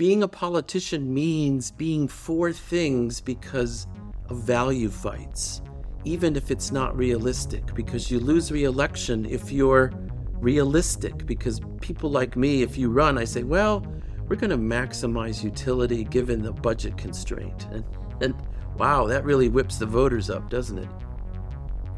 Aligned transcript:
being 0.00 0.22
a 0.22 0.28
politician 0.28 1.12
means 1.12 1.72
being 1.72 2.08
for 2.08 2.54
things 2.54 3.20
because 3.20 3.86
of 4.30 4.38
value 4.38 4.88
fights, 4.88 5.60
even 6.06 6.36
if 6.36 6.50
it's 6.50 6.72
not 6.72 6.96
realistic, 6.96 7.74
because 7.74 8.10
you 8.10 8.18
lose 8.18 8.50
re 8.50 8.64
election 8.64 9.26
if 9.26 9.52
you're 9.52 9.92
realistic. 10.36 11.26
Because 11.26 11.60
people 11.82 12.10
like 12.10 12.34
me, 12.34 12.62
if 12.62 12.78
you 12.78 12.88
run, 12.88 13.18
I 13.18 13.24
say, 13.24 13.42
well, 13.42 13.86
we're 14.26 14.36
going 14.36 14.48
to 14.48 14.56
maximize 14.56 15.44
utility 15.44 16.04
given 16.04 16.40
the 16.40 16.52
budget 16.52 16.96
constraint. 16.96 17.66
And, 17.70 17.84
and 18.22 18.34
wow, 18.78 19.06
that 19.06 19.22
really 19.26 19.50
whips 19.50 19.76
the 19.76 19.84
voters 19.84 20.30
up, 20.30 20.48
doesn't 20.48 20.78
it? 20.78 20.88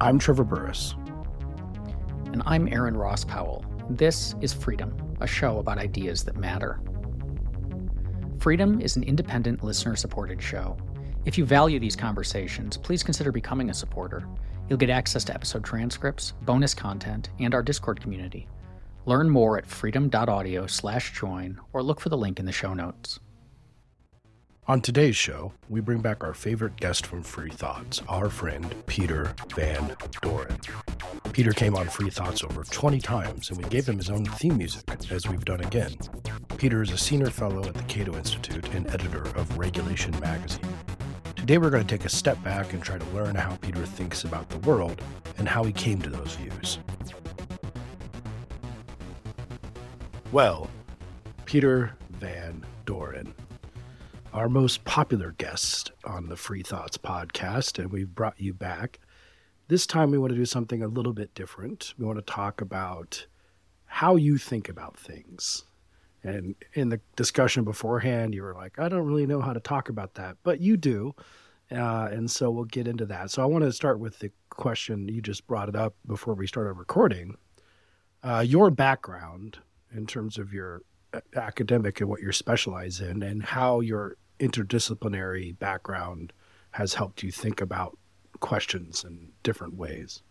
I'm 0.00 0.19
Trevor 0.19 0.43
Burrus. 0.43 0.96
And 2.32 2.43
I'm 2.46 2.66
Aaron 2.66 2.96
Ross 2.96 3.23
Powell. 3.23 3.64
This 3.89 4.34
is 4.41 4.53
Freedom, 4.53 4.93
a 5.21 5.27
show 5.29 5.61
about 5.61 5.79
ideas 5.79 6.25
that 6.25 6.37
matter. 6.37 6.80
Freedom 8.43 8.80
is 8.80 8.96
an 8.96 9.04
independent, 9.04 9.62
listener 9.62 9.95
supported 9.95 10.42
show. 10.42 10.77
If 11.24 11.38
you 11.38 11.45
value 11.45 11.78
these 11.78 11.95
conversations, 11.95 12.77
please 12.77 13.05
consider 13.05 13.30
becoming 13.30 13.70
a 13.70 13.74
supporter. 13.74 14.27
You'll 14.68 14.80
get 14.80 14.91
access 14.91 15.23
to 15.27 15.32
episode 15.32 15.62
transcripts, 15.62 16.32
bonus 16.42 16.74
content, 16.74 17.30
and 17.38 17.55
our 17.55 17.62
Discord 17.62 18.01
community. 18.01 18.48
Learn 19.06 19.30
more 19.30 19.59
at 19.59 19.66
freedom.audio/join 19.66 21.60
or 21.73 21.84
look 21.84 22.01
for 22.01 22.09
the 22.09 22.18
link 22.18 22.41
in 22.41 22.46
the 22.46 22.51
show 22.51 22.74
notes. 22.74 23.20
On 24.69 24.80
today's 24.80 25.16
show, 25.16 25.52
we 25.69 25.80
bring 25.80 26.02
back 26.02 26.23
our 26.23 26.33
favorite 26.33 26.77
guest 26.77 27.05
from 27.05 27.25
Free 27.25 27.51
Thoughts, 27.51 28.01
our 28.09 28.30
friend 28.30 28.73
Peter 28.87 29.35
Van 29.57 29.97
Doren. 30.21 30.57
Peter 31.33 31.51
came 31.51 31.75
on 31.75 31.88
Free 31.88 32.11
Thoughts 32.11 32.45
over 32.45 32.62
20 32.62 33.01
times, 33.01 33.51
and 33.51 33.59
we 33.61 33.69
gave 33.71 33.88
him 33.88 33.97
his 33.97 34.09
own 34.09 34.25
theme 34.25 34.57
music, 34.57 34.85
as 35.11 35.27
we've 35.27 35.45
done 35.45 35.62
again. 35.62 35.97
Peter 36.59 36.80
is 36.80 36.93
a 36.93 36.97
senior 36.97 37.30
fellow 37.30 37.65
at 37.65 37.75
the 37.75 37.83
Cato 37.83 38.16
Institute 38.16 38.73
and 38.73 38.87
editor 38.95 39.25
of 39.37 39.59
Regulation 39.59 40.16
Magazine. 40.21 40.77
Today, 41.35 41.59
we're 41.59 41.71
going 41.71 41.85
to 41.85 41.99
take 41.99 42.07
a 42.07 42.09
step 42.09 42.41
back 42.45 42.73
and 42.73 42.80
try 42.80 42.99
to 42.99 43.07
learn 43.07 43.35
how 43.35 43.57
Peter 43.57 43.85
thinks 43.85 44.23
about 44.23 44.49
the 44.49 44.59
world 44.59 45.02
and 45.38 45.49
how 45.49 45.65
he 45.65 45.73
came 45.73 46.01
to 46.02 46.09
those 46.09 46.37
views. 46.37 46.79
Well, 50.30 50.71
Peter 51.47 51.97
Van 52.13 52.65
Doren 52.87 53.35
our 54.33 54.49
most 54.49 54.85
popular 54.85 55.33
guest 55.33 55.93
on 56.05 56.29
the 56.29 56.37
Free 56.37 56.63
Thoughts 56.63 56.97
podcast, 56.97 57.79
and 57.79 57.93
we've 57.93 58.15
brought 58.15 58.41
you 58.41 58.55
back. 58.55 58.99
This 59.69 59.87
time, 59.87 60.11
we 60.11 60.19
want 60.19 60.30
to 60.33 60.38
do 60.38 60.47
something 60.47 60.83
a 60.83 60.88
little 60.88 61.13
bit 61.13 61.35
different. 61.35 61.93
We 61.99 62.07
want 62.07 62.19
to 62.19 62.33
talk 62.33 62.60
about 62.60 63.27
how 63.85 64.16
you 64.16 64.38
think 64.38 64.69
about 64.69 64.97
things. 64.97 65.65
And 66.25 66.55
in 66.72 66.88
the 66.88 67.00
discussion 67.15 67.65
beforehand, 67.65 68.34
you 68.34 68.43
were 68.43 68.55
like, 68.55 68.78
I 68.78 68.88
don't 68.88 69.05
really 69.05 69.27
know 69.27 69.41
how 69.41 69.53
to 69.53 69.60
talk 69.60 69.88
about 69.88 70.15
that, 70.15 70.37
but 70.43 70.60
you 70.60 70.77
do. 70.77 71.15
Uh, 71.71 72.09
and 72.10 72.31
so 72.31 72.50
we'll 72.50 72.65
get 72.65 72.88
into 72.88 73.06
that. 73.06 73.31
So 73.31 73.43
I 73.43 73.47
want 73.47 73.65
to 73.65 73.72
start 73.72 73.99
with 73.99 74.19
the 74.19 74.31
question 74.50 75.09
you 75.09 75.21
just 75.21 75.47
brought 75.47 75.69
it 75.69 75.77
up 75.77 75.94
before 76.06 76.34
we 76.34 76.47
started 76.47 76.75
recording. 76.75 77.37
Uh, 78.22 78.44
your 78.47 78.71
background 78.71 79.59
in 79.94 80.06
terms 80.06 80.38
of 80.38 80.53
your 80.53 80.83
uh, 81.12 81.21
academic 81.34 82.00
and 82.00 82.09
what 82.09 82.21
you're 82.21 82.33
specialized 82.33 83.03
in 83.03 83.22
and 83.22 83.43
how 83.43 83.81
your 83.81 84.16
interdisciplinary 84.43 85.56
background 85.59 86.32
has 86.72 86.94
helped 86.94 87.22
you 87.22 87.31
think 87.31 87.60
about 87.60 87.97
questions 88.41 89.04
in 89.04 89.31
different 89.43 89.75
ways? 89.75 90.22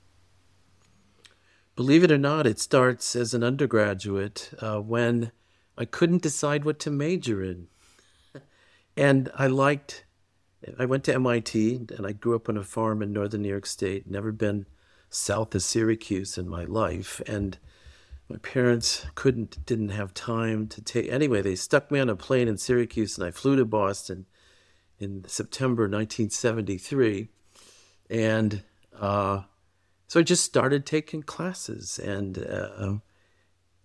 Believe 1.75 2.03
it 2.03 2.11
or 2.11 2.17
not, 2.17 2.45
it 2.45 2.59
starts 2.59 3.15
as 3.15 3.33
an 3.33 3.43
undergraduate 3.43 4.51
uh, 4.59 4.79
when 4.79 5.31
I 5.77 5.85
couldn't 5.85 6.21
decide 6.21 6.65
what 6.65 6.79
to 6.79 6.91
major 6.91 7.41
in. 7.41 7.67
and 8.97 9.31
I 9.35 9.47
liked, 9.47 10.05
I 10.77 10.85
went 10.85 11.05
to 11.05 11.13
MIT 11.15 11.87
and 11.97 12.05
I 12.05 12.11
grew 12.11 12.35
up 12.35 12.49
on 12.49 12.57
a 12.57 12.63
farm 12.63 13.01
in 13.01 13.13
northern 13.13 13.43
New 13.43 13.49
York 13.49 13.65
State, 13.65 14.09
never 14.09 14.31
been 14.31 14.65
south 15.09 15.55
of 15.55 15.63
Syracuse 15.63 16.37
in 16.37 16.49
my 16.49 16.65
life. 16.65 17.21
And 17.25 17.57
my 18.31 18.37
parents 18.37 19.05
couldn't 19.15 19.65
didn't 19.65 19.89
have 19.89 20.13
time 20.13 20.67
to 20.67 20.81
take 20.81 21.11
anyway 21.11 21.41
they 21.41 21.55
stuck 21.55 21.91
me 21.91 21.99
on 21.99 22.09
a 22.09 22.15
plane 22.15 22.47
in 22.47 22.57
syracuse 22.57 23.17
and 23.17 23.27
i 23.27 23.31
flew 23.31 23.55
to 23.55 23.65
boston 23.65 24.25
in 24.99 25.23
september 25.27 25.83
1973 25.83 27.27
and 28.09 28.63
uh, 28.99 29.41
so 30.07 30.19
i 30.19 30.23
just 30.23 30.45
started 30.45 30.85
taking 30.85 31.21
classes 31.21 31.99
and 31.99 32.37
uh, 32.39 32.93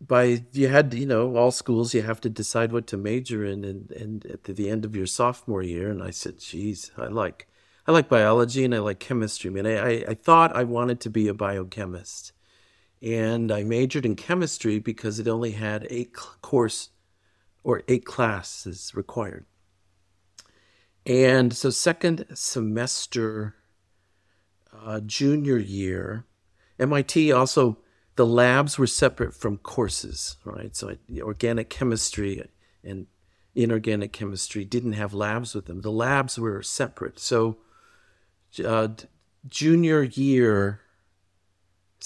by 0.01 0.43
you 0.53 0.69
had 0.69 0.93
you 0.95 1.07
know 1.07 1.37
all 1.37 1.51
schools 1.51 1.95
you 1.95 2.03
have 2.03 2.21
to 2.21 2.29
decide 2.29 2.73
what 2.73 2.87
to 2.87 2.97
major 2.97 3.45
in 3.45 3.65
and, 3.65 3.91
and 3.93 4.27
at 4.27 4.45
the 4.45 4.69
end 4.69 4.85
of 4.85 4.95
your 4.95 5.07
sophomore 5.07 5.63
year. 5.63 5.91
And 5.91 6.03
i 6.03 6.11
said 6.11 6.39
geez 6.39 6.91
i 6.99 7.07
like 7.07 7.49
i 7.87 7.93
like 7.93 8.09
biology 8.09 8.65
and 8.65 8.75
i 8.75 8.79
like 8.79 8.99
chemistry. 8.99 9.51
I 9.51 9.55
mean 9.55 9.67
i, 9.67 10.05
I 10.09 10.15
thought 10.15 10.55
i 10.55 10.65
wanted 10.65 11.01
to 11.01 11.11
be 11.11 11.29
a 11.29 11.35
biochemist 11.35 12.33
and 13.03 13.53
I 13.53 13.63
majored 13.63 14.07
in 14.07 14.17
chemistry 14.17 14.79
because 14.79 15.19
it 15.19 15.29
only 15.29 15.53
had 15.53 15.87
eight 15.91 16.13
course 16.15 16.91
or 17.63 17.83
eight 17.89 18.05
classes 18.05 18.93
required. 18.95 19.45
And 21.05 21.55
so, 21.55 21.71
second 21.71 22.27
semester, 22.35 23.55
uh, 24.73 25.01
junior 25.01 25.59
year, 25.59 26.25
MIT 26.79 27.33
also 27.33 27.79
the 28.17 28.27
labs 28.27 28.79
were 28.79 28.87
separate 28.87 29.35
from 29.35 29.59
courses, 29.59 30.37
right? 30.45 30.75
So, 30.75 30.97
organic 31.21 31.71
chemistry 31.71 32.43
and 32.83 33.07
inorganic 33.55 34.13
chemistry 34.13 34.65
didn't 34.65 34.95
have 34.95 35.15
labs 35.15 35.55
with 35.55 35.67
them. 35.67 35.83
The 35.83 35.93
labs 35.93 36.39
were 36.39 36.63
separate. 36.63 37.19
So, 37.19 37.59
uh, 38.65 38.89
junior 39.49 40.03
year 40.03 40.81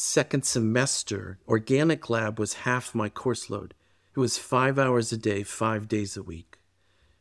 second 0.01 0.45
semester, 0.45 1.39
organic 1.47 2.09
lab 2.09 2.39
was 2.39 2.65
half 2.65 2.95
my 2.95 3.09
course 3.09 3.51
load. 3.51 3.75
It 4.17 4.21
was 4.21 4.39
five 4.39 4.79
hours 4.79 5.13
a 5.13 5.17
day, 5.17 5.43
five 5.43 5.89
days 5.89 6.17
a 6.17 6.23
week. 6.23 6.59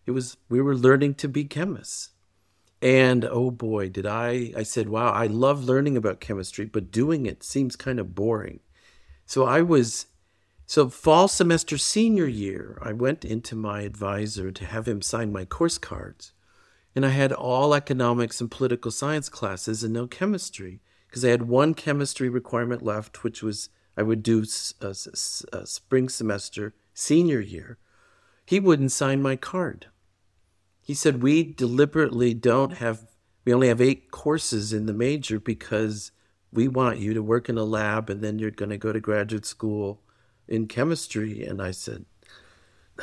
It 0.05 0.11
was 0.11 0.37
we 0.47 0.61
were 0.61 0.75
learning 0.75 1.15
to 1.15 1.27
be 1.27 1.43
chemists. 1.43 2.11
And 2.81 3.25
oh 3.25 3.51
boy, 3.51 3.89
did 3.89 4.05
I 4.05 4.53
I 4.55 4.63
said, 4.63 4.87
wow, 4.87 5.11
I 5.11 5.27
love 5.27 5.63
learning 5.63 5.97
about 5.97 6.21
chemistry, 6.21 6.65
but 6.65 6.91
doing 6.91 7.25
it 7.25 7.43
seems 7.43 7.75
kind 7.75 7.99
of 7.99 8.15
boring. 8.15 8.61
So 9.25 9.45
I 9.45 9.61
was 9.61 10.07
so 10.65 10.89
fall 10.89 11.27
semester 11.27 11.77
senior 11.77 12.27
year, 12.27 12.79
I 12.81 12.93
went 12.93 13.25
into 13.25 13.55
my 13.55 13.81
advisor 13.81 14.51
to 14.51 14.65
have 14.65 14.87
him 14.87 15.01
sign 15.01 15.31
my 15.31 15.43
course 15.43 15.77
cards. 15.77 16.31
And 16.95 17.05
I 17.05 17.09
had 17.09 17.31
all 17.31 17.73
economics 17.73 18.39
and 18.39 18.49
political 18.49 18.89
science 18.89 19.29
classes 19.29 19.83
and 19.83 19.93
no 19.93 20.07
chemistry 20.07 20.81
because 21.09 21.25
I 21.25 21.29
had 21.29 21.43
one 21.43 21.73
chemistry 21.73 22.29
requirement 22.29 22.83
left, 22.83 23.23
which 23.23 23.41
was 23.41 23.69
I 23.97 24.03
would 24.03 24.23
do 24.23 24.45
a, 24.79 24.95
a 25.51 25.65
spring 25.65 26.07
semester 26.07 26.73
senior 26.93 27.39
year. 27.39 27.77
He 28.45 28.59
wouldn't 28.59 28.91
sign 28.91 29.21
my 29.21 29.35
card. 29.35 29.87
He 30.81 30.93
said, 30.93 31.21
We 31.21 31.43
deliberately 31.43 32.33
don't 32.33 32.77
have, 32.77 33.07
we 33.43 33.53
only 33.53 33.67
have 33.67 33.81
eight 33.81 34.11
courses 34.11 34.71
in 34.71 34.85
the 34.85 34.93
major 34.93 35.39
because 35.39 36.11
we 36.53 36.67
want 36.67 36.99
you 36.99 37.13
to 37.13 37.23
work 37.23 37.49
in 37.49 37.57
a 37.57 37.63
lab 37.63 38.09
and 38.09 38.21
then 38.21 38.39
you're 38.39 38.51
going 38.51 38.69
to 38.69 38.77
go 38.77 38.93
to 38.93 38.99
graduate 38.99 39.45
school 39.45 40.01
in 40.47 40.67
chemistry. 40.67 41.43
And 41.43 41.61
I 41.61 41.71
said, 41.71 42.05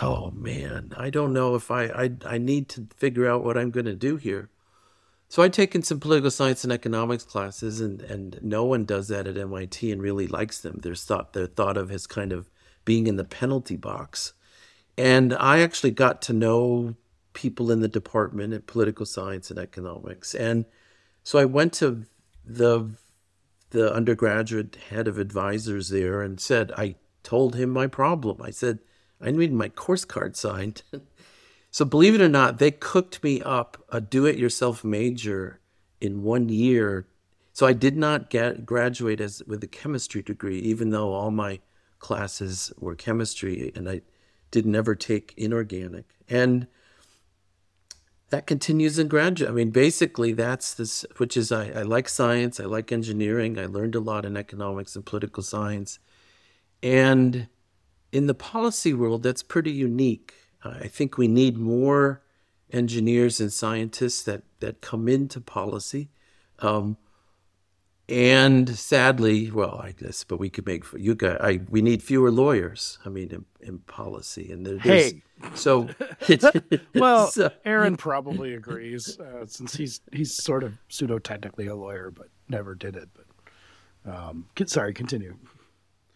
Oh 0.01 0.31
man, 0.31 0.93
I 0.97 1.11
don't 1.11 1.33
know 1.33 1.55
if 1.55 1.71
I, 1.71 1.85
I, 1.85 2.11
I 2.25 2.39
need 2.39 2.69
to 2.71 2.89
figure 2.97 3.29
out 3.29 3.45
what 3.45 3.57
I'm 3.57 3.71
going 3.71 3.87
to 3.87 3.95
do 3.95 4.17
here. 4.17 4.51
So 5.29 5.43
I'd 5.43 5.53
taken 5.53 5.83
some 5.83 5.99
political 5.99 6.31
science 6.31 6.63
and 6.63 6.73
economics 6.73 7.25
classes, 7.25 7.81
and, 7.81 8.01
and 8.03 8.39
no 8.43 8.65
one 8.65 8.85
does 8.85 9.09
that 9.09 9.27
at 9.27 9.37
MIT 9.37 9.91
and 9.91 10.01
really 10.01 10.27
likes 10.27 10.61
them. 10.61 10.79
They're 10.83 10.95
thought 10.95 11.33
they're 11.33 11.47
thought 11.47 11.77
of 11.77 11.91
as 11.91 12.07
kind 12.07 12.33
of 12.33 12.49
being 12.85 13.07
in 13.07 13.17
the 13.17 13.25
penalty 13.25 13.77
box. 13.77 14.33
And 14.97 15.35
I 15.35 15.61
actually 15.61 15.91
got 15.91 16.23
to 16.23 16.33
know 16.33 16.95
people 17.33 17.71
in 17.71 17.81
the 17.81 17.89
department 17.89 18.55
in 18.55 18.63
political 18.63 19.05
science 19.05 19.51
and 19.51 19.59
economics. 19.59 20.35
And 20.35 20.65
so 21.23 21.39
I 21.39 21.45
went 21.45 21.73
to 21.75 22.05
the 22.45 22.91
the 23.71 23.93
undergraduate 23.93 24.77
head 24.91 25.09
of 25.09 25.19
advisors 25.19 25.89
there 25.89 26.23
and 26.23 26.41
said, 26.41 26.73
I 26.79 26.95
told 27.25 27.57
him 27.57 27.71
my 27.71 27.89
problem. 27.89 28.41
I 28.41 28.51
said, 28.51 28.79
I 29.21 29.33
need 29.33 29.53
my 29.53 29.69
course 29.69 30.05
card 30.05 30.37
signed. 30.37 30.83
So 31.77 31.85
believe 31.85 32.15
it 32.15 32.23
or 32.23 32.29
not, 32.31 32.57
they 32.57 32.71
cooked 32.71 33.23
me 33.23 33.43
up 33.43 33.85
a 33.91 34.01
do-it-yourself 34.01 34.83
major 34.83 35.61
in 36.01 36.23
one 36.23 36.49
year. 36.49 37.07
So 37.53 37.67
I 37.67 37.75
did 37.75 37.99
not 37.99 38.31
get 38.31 38.65
graduate 38.65 39.21
as 39.21 39.43
with 39.47 39.63
a 39.63 39.67
chemistry 39.67 40.23
degree, 40.23 40.59
even 40.61 40.89
though 40.89 41.13
all 41.13 41.31
my 41.31 41.61
classes 41.99 42.73
were 42.79 42.95
chemistry, 42.95 43.73
and 43.77 43.91
I 43.91 44.01
did 44.51 44.65
never 44.65 44.95
take 44.95 45.35
inorganic. 45.37 46.07
And 46.31 46.67
that 48.31 48.47
continues 48.47 48.99
in 48.99 49.09
graduate. 49.09 49.51
I 49.51 49.53
mean, 49.53 49.69
basically, 49.69 50.33
that's 50.33 50.73
this, 50.73 51.05
which 51.19 51.37
is 51.37 51.53
I, 51.53 51.73
I 51.73 51.83
like 51.83 52.09
science, 52.09 52.59
I 52.59 52.65
like 52.65 52.91
engineering, 52.91 53.59
I 53.59 53.67
learned 53.67 53.95
a 53.95 54.01
lot 54.01 54.25
in 54.25 54.39
economics 54.39 54.97
and 54.97 55.05
political 55.05 55.43
science. 55.43 55.99
And 56.83 57.49
in 58.13 58.29
the 58.29 58.35
policy 58.35 58.95
world, 58.95 59.23
that's 59.23 59.43
pretty 59.43 59.73
unique 59.73 60.33
I 60.81 60.89
think 60.89 61.19
we 61.19 61.29
need 61.29 61.57
more 61.57 62.23
engineers 62.73 63.41
and 63.41 63.53
scientists 63.53 64.23
that, 64.25 64.43
that 64.61 64.81
come 64.81 65.09
into 65.09 65.41
policy. 65.41 66.11
Um, 66.61 66.97
and 68.09 68.69
sadly, 68.69 69.51
well, 69.51 69.81
I 69.83 69.93
guess, 69.93 70.23
but 70.23 70.39
we 70.39 70.49
could 70.49 70.65
make 70.65 70.85
you 70.97 71.17
guys. 71.17 71.39
I 71.41 71.61
we 71.69 71.83
need 71.83 72.05
fewer 72.05 72.31
lawyers. 72.31 72.99
I 73.05 73.09
mean, 73.09 73.31
in, 73.31 73.45
in 73.61 73.79
policy, 73.81 74.53
and 74.53 74.65
there, 74.65 74.79
hey, 74.79 75.23
so 75.55 75.89
well, 76.95 77.27
so, 77.33 77.51
Aaron 77.65 77.97
probably 77.97 78.55
agrees 78.55 79.19
uh, 79.19 79.45
since 79.47 79.75
he's 79.75 80.01
he's 80.13 80.33
sort 80.33 80.63
of 80.63 80.75
pseudo 80.89 81.19
technically 81.19 81.67
a 81.67 81.75
lawyer, 81.75 82.13
but 82.13 82.29
never 82.49 82.77
did 82.77 82.95
it. 82.95 83.09
But 83.13 84.13
um, 84.13 84.47
sorry, 84.67 84.95
continue. 84.95 85.37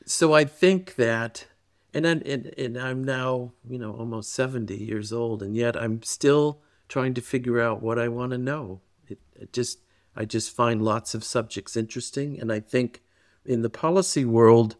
So 0.07 0.33
I 0.33 0.45
think 0.45 0.95
that, 0.95 1.47
and 1.93 2.07
and 2.07 2.47
and 2.59 2.79
I'm 2.79 3.05
now 3.05 3.53
you 3.69 3.79
know 3.79 3.93
almost 3.93 4.33
seventy 4.33 4.77
years 4.77 5.13
old, 5.13 5.43
and 5.43 5.57
yet 5.57 5.77
I'm 5.77 6.03
still 6.03 6.61
trying 6.89 7.15
to 7.15 7.21
figure 7.21 7.61
out 7.61 7.83
what 7.83 7.99
I 7.99 8.09
want 8.09 8.33
to 8.33 8.39
know. 8.39 8.81
It, 9.09 9.19
it 9.35 9.53
just 9.53 9.79
I 10.15 10.25
just 10.25 10.55
find 10.55 10.83
lots 10.83 11.15
of 11.15 11.25
subjects 11.25 11.77
interesting. 11.77 12.39
And 12.41 12.53
I 12.53 12.61
think 12.61 13.03
in 13.45 13.63
the 13.63 13.71
policy 13.71 14.25
world, 14.25 14.77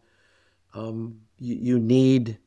um, 0.73 1.21
you, 1.39 1.55
you 1.55 1.79
need, 1.79 2.37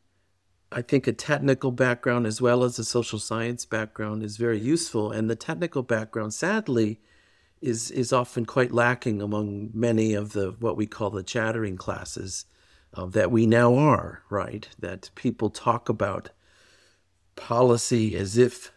I 0.70 0.82
think, 0.82 1.06
a 1.06 1.12
technical 1.12 1.72
background 1.72 2.26
as 2.26 2.40
well 2.40 2.62
as 2.62 2.78
a 2.78 2.84
social 2.84 3.18
science 3.18 3.64
background 3.64 4.22
is 4.22 4.36
very 4.36 4.60
useful. 4.60 5.10
And 5.10 5.28
the 5.28 5.36
technical 5.36 5.82
background, 5.82 6.34
sadly, 6.34 7.00
is 7.60 7.90
is 7.90 8.12
often 8.12 8.44
quite 8.44 8.72
lacking 8.72 9.22
among 9.22 9.70
many 9.72 10.12
of 10.12 10.32
the 10.32 10.54
what 10.60 10.76
we 10.76 10.86
call 10.86 11.10
the 11.10 11.22
chattering 11.22 11.76
classes 11.76 12.44
uh, 12.94 13.06
that 13.06 13.30
we 13.30 13.46
now 13.46 13.74
are. 13.74 14.22
Right, 14.30 14.68
that 14.78 15.10
people 15.14 15.50
talk 15.50 15.88
about 15.88 16.30
policy 17.36 18.16
as 18.16 18.38
if 18.38 18.72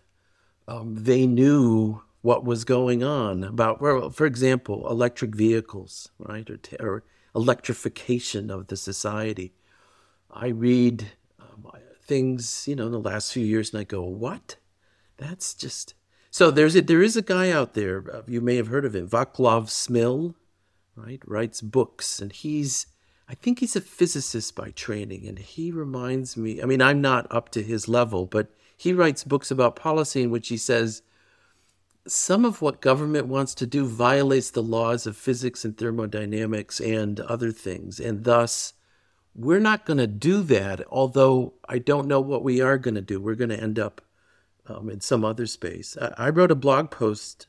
um, 0.68 0.96
they 1.04 1.26
knew 1.26 2.02
what 2.22 2.44
was 2.44 2.66
going 2.66 3.04
on 3.04 3.44
about, 3.44 3.80
well, 3.80 4.10
for 4.10 4.26
example, 4.26 4.90
electric 4.90 5.34
vehicles, 5.34 6.10
right, 6.18 6.50
or, 6.50 6.60
or 6.80 7.04
electrification 7.36 8.50
of 8.50 8.68
the 8.68 8.76
society. 8.76 9.54
I 10.30 10.48
read 10.48 11.12
um, 11.40 11.72
things, 12.02 12.68
you 12.68 12.76
know, 12.76 12.88
in 12.88 12.92
the 12.92 13.00
last 13.00 13.32
few 13.32 13.46
years, 13.46 13.72
and 13.72 13.80
I 13.80 13.84
go, 13.84 14.02
"What? 14.02 14.58
That's 15.18 15.54
just." 15.54 15.94
So 16.30 16.52
there's 16.52 16.76
a, 16.76 16.82
there 16.82 17.02
is 17.02 17.16
a 17.16 17.22
guy 17.22 17.50
out 17.50 17.74
there. 17.74 18.04
Uh, 18.14 18.22
you 18.28 18.42
may 18.42 18.58
have 18.58 18.68
heard 18.68 18.86
of 18.86 18.96
him, 18.96 19.08
Vaclav 19.08 19.68
Smil, 19.68 20.36
right? 20.96 21.22
Writes 21.26 21.62
books, 21.62 22.20
and 22.20 22.32
he's 22.32 22.88
I 23.30 23.36
think 23.36 23.60
he's 23.60 23.76
a 23.76 23.82
physicist 23.82 24.56
by 24.56 24.72
training, 24.72 25.28
and 25.28 25.38
he 25.38 25.72
reminds 25.72 26.38
me. 26.38 26.62
I 26.62 26.66
mean, 26.66 26.82
I'm 26.82 27.02
not 27.02 27.28
up 27.30 27.50
to 27.50 27.62
his 27.62 27.90
level, 27.90 28.26
but 28.26 28.50
he 28.78 28.94
writes 28.94 29.24
books 29.24 29.52
about 29.52 29.76
policy 29.76 30.24
in 30.24 30.30
which 30.30 30.48
he 30.48 30.58
says 30.58 31.02
some 32.08 32.46
of 32.46 32.62
what 32.62 32.80
government 32.80 33.28
wants 33.28 33.54
to 33.56 33.68
do 33.68 33.86
violates 33.86 34.50
the 34.52 34.64
laws 34.64 35.06
of 35.06 35.18
physics 35.18 35.66
and 35.66 35.78
thermodynamics 35.78 36.80
and 36.80 37.20
other 37.20 37.52
things. 37.52 38.00
And 38.00 38.24
thus, 38.24 38.74
we're 39.36 39.60
not 39.60 39.86
going 39.86 39.98
to 39.98 40.08
do 40.08 40.42
that, 40.44 40.82
although 40.90 41.54
I 41.68 41.80
don't 41.80 42.08
know 42.08 42.22
what 42.22 42.44
we 42.44 42.62
are 42.62 42.78
going 42.78 42.96
to 42.96 43.02
do. 43.02 43.20
We're 43.20 43.36
going 43.36 43.50
to 43.50 43.62
end 43.62 43.78
up 43.78 44.02
um, 44.68 44.90
in 44.90 45.02
some 45.02 45.26
other 45.26 45.46
space. 45.46 45.98
I, 46.02 46.28
I 46.28 46.30
wrote 46.30 46.52
a 46.52 46.56
blog 46.56 46.92
post 46.92 47.48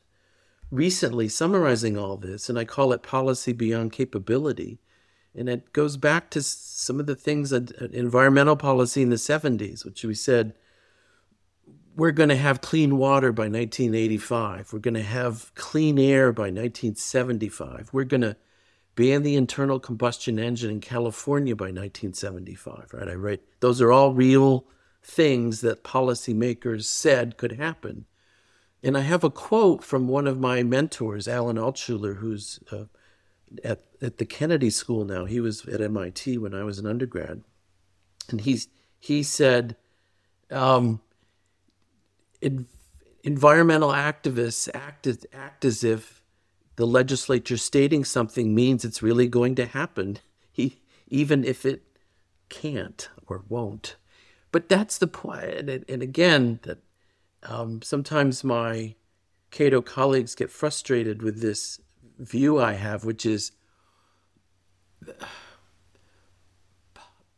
recently 0.71 1.29
summarizing 1.29 1.97
all 1.97 2.17
this, 2.17 2.49
and 2.49 2.59
I 2.59 2.65
call 2.65 2.91
it 2.91 3.01
Policy 3.01 3.53
Beyond 3.53 3.93
Capability. 3.93 4.79
And 5.35 5.47
it 5.47 5.73
goes 5.73 5.97
back 5.97 6.29
to 6.31 6.41
some 6.41 6.99
of 6.99 7.05
the 7.05 7.15
things 7.15 7.51
that 7.51 7.71
environmental 7.93 8.55
policy 8.55 9.01
in 9.01 9.09
the 9.09 9.15
70s, 9.15 9.85
which 9.85 10.03
we 10.03 10.15
said 10.15 10.53
we're 11.95 12.11
going 12.11 12.29
to 12.29 12.35
have 12.35 12.61
clean 12.61 12.97
water 12.97 13.31
by 13.31 13.43
1985. 13.43 14.73
We're 14.73 14.79
going 14.79 14.93
to 14.93 15.03
have 15.03 15.51
clean 15.55 15.99
air 15.99 16.31
by 16.31 16.43
1975. 16.43 17.89
We're 17.91 18.05
going 18.05 18.21
to 18.21 18.37
ban 18.95 19.23
the 19.23 19.35
internal 19.35 19.79
combustion 19.79 20.39
engine 20.39 20.71
in 20.71 20.81
California 20.81 21.55
by 21.55 21.65
1975, 21.65 22.93
right? 22.93 23.07
I 23.07 23.13
write 23.13 23.41
those 23.59 23.81
are 23.81 23.91
all 23.91 24.13
real 24.13 24.65
things 25.03 25.61
that 25.61 25.83
policymakers 25.83 26.85
said 26.85 27.37
could 27.37 27.53
happen. 27.53 28.05
And 28.81 28.97
I 28.97 29.01
have 29.01 29.23
a 29.23 29.29
quote 29.29 29.83
from 29.83 30.07
one 30.07 30.27
of 30.27 30.39
my 30.39 30.63
mentors, 30.63 31.27
Alan 31.27 31.57
Altshuler, 31.57 32.17
who's 32.17 32.59
uh, 32.71 32.85
at, 33.63 33.81
at 34.01 34.17
the 34.17 34.25
Kennedy 34.25 34.69
School 34.69 35.05
now. 35.05 35.25
He 35.25 35.39
was 35.39 35.65
at 35.65 35.81
MIT 35.81 36.37
when 36.37 36.53
I 36.53 36.63
was 36.63 36.79
an 36.79 36.85
undergrad. 36.85 37.43
And 38.29 38.41
he's, 38.41 38.67
he 38.99 39.23
said, 39.23 39.75
um, 40.51 41.01
environmental 43.23 43.89
activists 43.89 44.69
act 44.73 45.07
as, 45.07 45.25
act 45.33 45.65
as 45.65 45.83
if 45.83 46.23
the 46.75 46.87
legislature 46.87 47.57
stating 47.57 48.05
something 48.05 48.55
means 48.55 48.85
it's 48.85 49.03
really 49.03 49.27
going 49.27 49.55
to 49.55 49.65
happen, 49.65 50.19
he, 50.51 50.79
even 51.07 51.43
if 51.43 51.65
it 51.65 51.83
can't 52.49 53.09
or 53.27 53.43
won't. 53.49 53.95
But 54.51 54.69
that's 54.69 54.97
the 54.97 55.07
point. 55.07 55.69
And, 55.69 55.85
and 55.87 56.01
again, 56.01 56.59
that 56.63 56.79
um, 57.43 57.81
sometimes 57.81 58.43
my 58.43 58.95
Cato 59.51 59.81
colleagues 59.81 60.35
get 60.35 60.51
frustrated 60.51 61.21
with 61.21 61.41
this 61.41 61.79
view 62.19 62.59
I 62.59 62.73
have, 62.73 63.05
which 63.05 63.25
is 63.25 63.51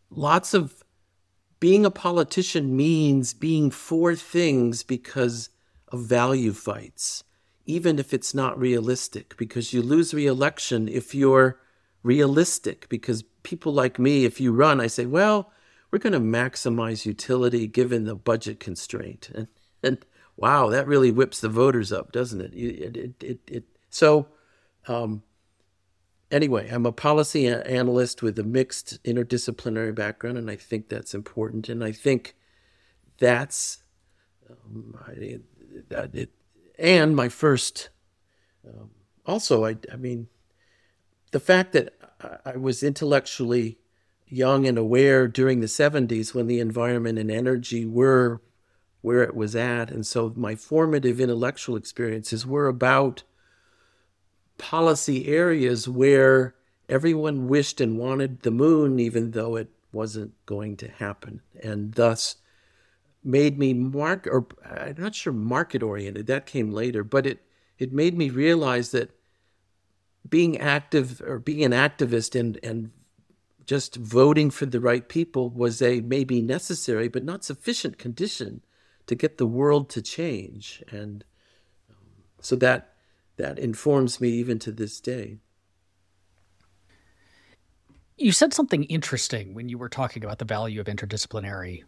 lots 0.09 0.53
of 0.53 0.83
being 1.59 1.85
a 1.85 1.91
politician 1.91 2.75
means 2.75 3.33
being 3.33 3.69
for 3.71 4.15
things 4.15 4.83
because 4.83 5.49
of 5.89 6.01
value 6.01 6.53
fights, 6.53 7.23
even 7.65 7.99
if 7.99 8.13
it's 8.13 8.33
not 8.33 8.59
realistic, 8.59 9.37
because 9.37 9.71
you 9.71 9.81
lose 9.81 10.13
reelection 10.13 10.87
if 10.87 11.13
you're 11.13 11.59
realistic. 12.01 12.89
Because 12.89 13.23
people 13.43 13.73
like 13.73 13.99
me, 13.99 14.25
if 14.25 14.41
you 14.41 14.51
run, 14.51 14.81
I 14.81 14.87
say, 14.87 15.05
well, 15.05 15.51
we're 15.91 15.99
going 15.99 16.13
to 16.13 16.19
maximize 16.19 17.05
utility 17.05 17.67
given 17.67 18.05
the 18.05 18.15
budget 18.15 18.59
constraint. 18.59 19.29
And, 19.35 19.47
and 19.83 19.97
wow, 20.35 20.69
that 20.69 20.87
really 20.87 21.11
whips 21.11 21.41
the 21.41 21.49
voters 21.49 21.91
up, 21.91 22.11
doesn't 22.11 22.41
it? 22.41 22.53
it, 22.53 22.97
it, 22.97 23.23
it, 23.23 23.39
it 23.47 23.63
so, 23.89 24.27
um, 24.87 25.23
anyway, 26.29 26.69
I'm 26.69 26.85
a 26.85 26.91
policy 26.91 27.47
analyst 27.47 28.21
with 28.21 28.37
a 28.39 28.43
mixed 28.43 29.03
interdisciplinary 29.03 29.93
background, 29.93 30.37
and 30.37 30.49
I 30.49 30.55
think 30.55 30.89
that's 30.89 31.13
important. 31.13 31.69
And 31.69 31.83
I 31.83 31.91
think 31.91 32.35
that's 33.19 33.83
um, 34.49 34.97
I, 35.07 35.39
that 35.89 36.15
it, 36.15 36.31
and 36.77 37.15
my 37.15 37.29
first. 37.29 37.89
Um, 38.67 38.91
also, 39.25 39.65
I, 39.65 39.77
I 39.91 39.95
mean, 39.95 40.27
the 41.31 41.39
fact 41.39 41.73
that 41.73 41.93
I 42.45 42.57
was 42.57 42.83
intellectually 42.83 43.77
young 44.27 44.65
and 44.65 44.77
aware 44.77 45.27
during 45.27 45.59
the 45.59 45.67
70s 45.67 46.33
when 46.33 46.47
the 46.47 46.59
environment 46.59 47.19
and 47.19 47.29
energy 47.29 47.85
were 47.85 48.41
where 49.01 49.23
it 49.23 49.35
was 49.35 49.55
at. 49.55 49.91
And 49.91 50.05
so 50.05 50.31
my 50.35 50.55
formative 50.55 51.19
intellectual 51.19 51.75
experiences 51.75 52.45
were 52.45 52.67
about 52.67 53.23
policy 54.61 55.27
areas 55.27 55.89
where 55.89 56.53
everyone 56.87 57.47
wished 57.47 57.81
and 57.81 57.97
wanted 57.97 58.43
the 58.43 58.51
moon, 58.51 58.99
even 58.99 59.31
though 59.31 59.55
it 59.55 59.69
wasn't 59.91 60.33
going 60.45 60.77
to 60.77 60.87
happen, 60.87 61.41
and 61.61 61.93
thus 61.93 62.35
made 63.23 63.57
me 63.57 63.73
mark 63.73 64.27
or 64.27 64.47
I'm 64.63 64.95
not 64.97 65.15
sure 65.15 65.33
market 65.33 65.83
oriented. 65.83 66.27
That 66.27 66.45
came 66.45 66.71
later, 66.71 67.03
but 67.03 67.25
it 67.25 67.43
it 67.77 67.91
made 67.91 68.15
me 68.15 68.29
realize 68.29 68.91
that 68.91 69.09
being 70.29 70.57
active 70.59 71.21
or 71.21 71.39
being 71.39 71.63
an 71.63 71.71
activist 71.71 72.39
and 72.39 72.59
and 72.63 72.91
just 73.65 73.95
voting 73.95 74.51
for 74.51 74.65
the 74.65 74.79
right 74.79 75.07
people 75.07 75.49
was 75.49 75.81
a 75.81 76.01
maybe 76.01 76.41
necessary 76.41 77.07
but 77.07 77.23
not 77.23 77.43
sufficient 77.43 77.97
condition 77.97 78.61
to 79.07 79.15
get 79.15 79.37
the 79.37 79.45
world 79.45 79.89
to 79.89 80.01
change 80.01 80.83
and 80.91 81.23
um, 81.89 81.95
so 82.39 82.55
that 82.55 82.90
that 83.37 83.59
informs 83.59 84.21
me 84.21 84.29
even 84.29 84.59
to 84.59 84.71
this 84.71 84.99
day. 84.99 85.37
You 88.17 88.31
said 88.31 88.53
something 88.53 88.83
interesting 88.83 89.53
when 89.53 89.67
you 89.67 89.77
were 89.77 89.89
talking 89.89 90.23
about 90.23 90.39
the 90.39 90.45
value 90.45 90.79
of 90.79 90.87
interdisciplinary 90.87 91.83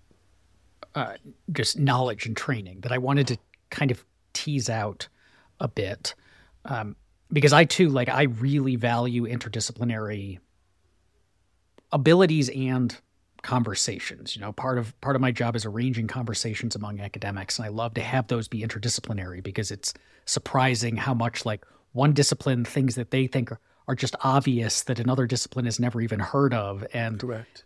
uh, 0.95 1.13
just 1.51 1.77
knowledge 1.77 2.25
and 2.25 2.35
training 2.35 2.81
that 2.81 2.91
I 2.91 2.97
wanted 2.97 3.27
to 3.27 3.37
kind 3.69 3.91
of 3.91 4.03
tease 4.33 4.69
out 4.69 5.07
a 5.59 5.67
bit. 5.67 6.15
Um, 6.65 6.95
because 7.31 7.53
I 7.53 7.65
too, 7.65 7.89
like, 7.89 8.09
I 8.09 8.23
really 8.23 8.75
value 8.75 9.23
interdisciplinary 9.23 10.39
abilities 11.91 12.49
and 12.49 12.95
conversations. 13.43 14.35
You 14.35 14.41
know, 14.41 14.51
part 14.51 14.77
of 14.77 14.99
part 15.01 15.15
of 15.15 15.21
my 15.21 15.31
job 15.31 15.55
is 15.55 15.65
arranging 15.65 16.07
conversations 16.07 16.75
among 16.75 16.99
academics, 16.99 17.59
and 17.59 17.65
I 17.65 17.69
love 17.69 17.93
to 17.95 18.01
have 18.01 18.27
those 18.27 18.47
be 18.47 18.63
interdisciplinary 18.63 19.43
because 19.43 19.69
it's 19.69 19.93
surprising 20.25 20.95
how 20.95 21.13
much 21.13 21.45
like 21.45 21.65
one 21.91 22.13
discipline 22.13 22.65
things 22.65 22.95
that 22.95 23.11
they 23.11 23.27
think 23.27 23.51
are, 23.51 23.59
are 23.87 23.95
just 23.95 24.15
obvious 24.21 24.83
that 24.83 24.99
another 24.99 25.27
discipline 25.27 25.65
has 25.65 25.79
never 25.79 26.01
even 26.01 26.19
heard 26.19 26.53
of, 26.53 26.85
and 26.93 27.19
correct, 27.19 27.65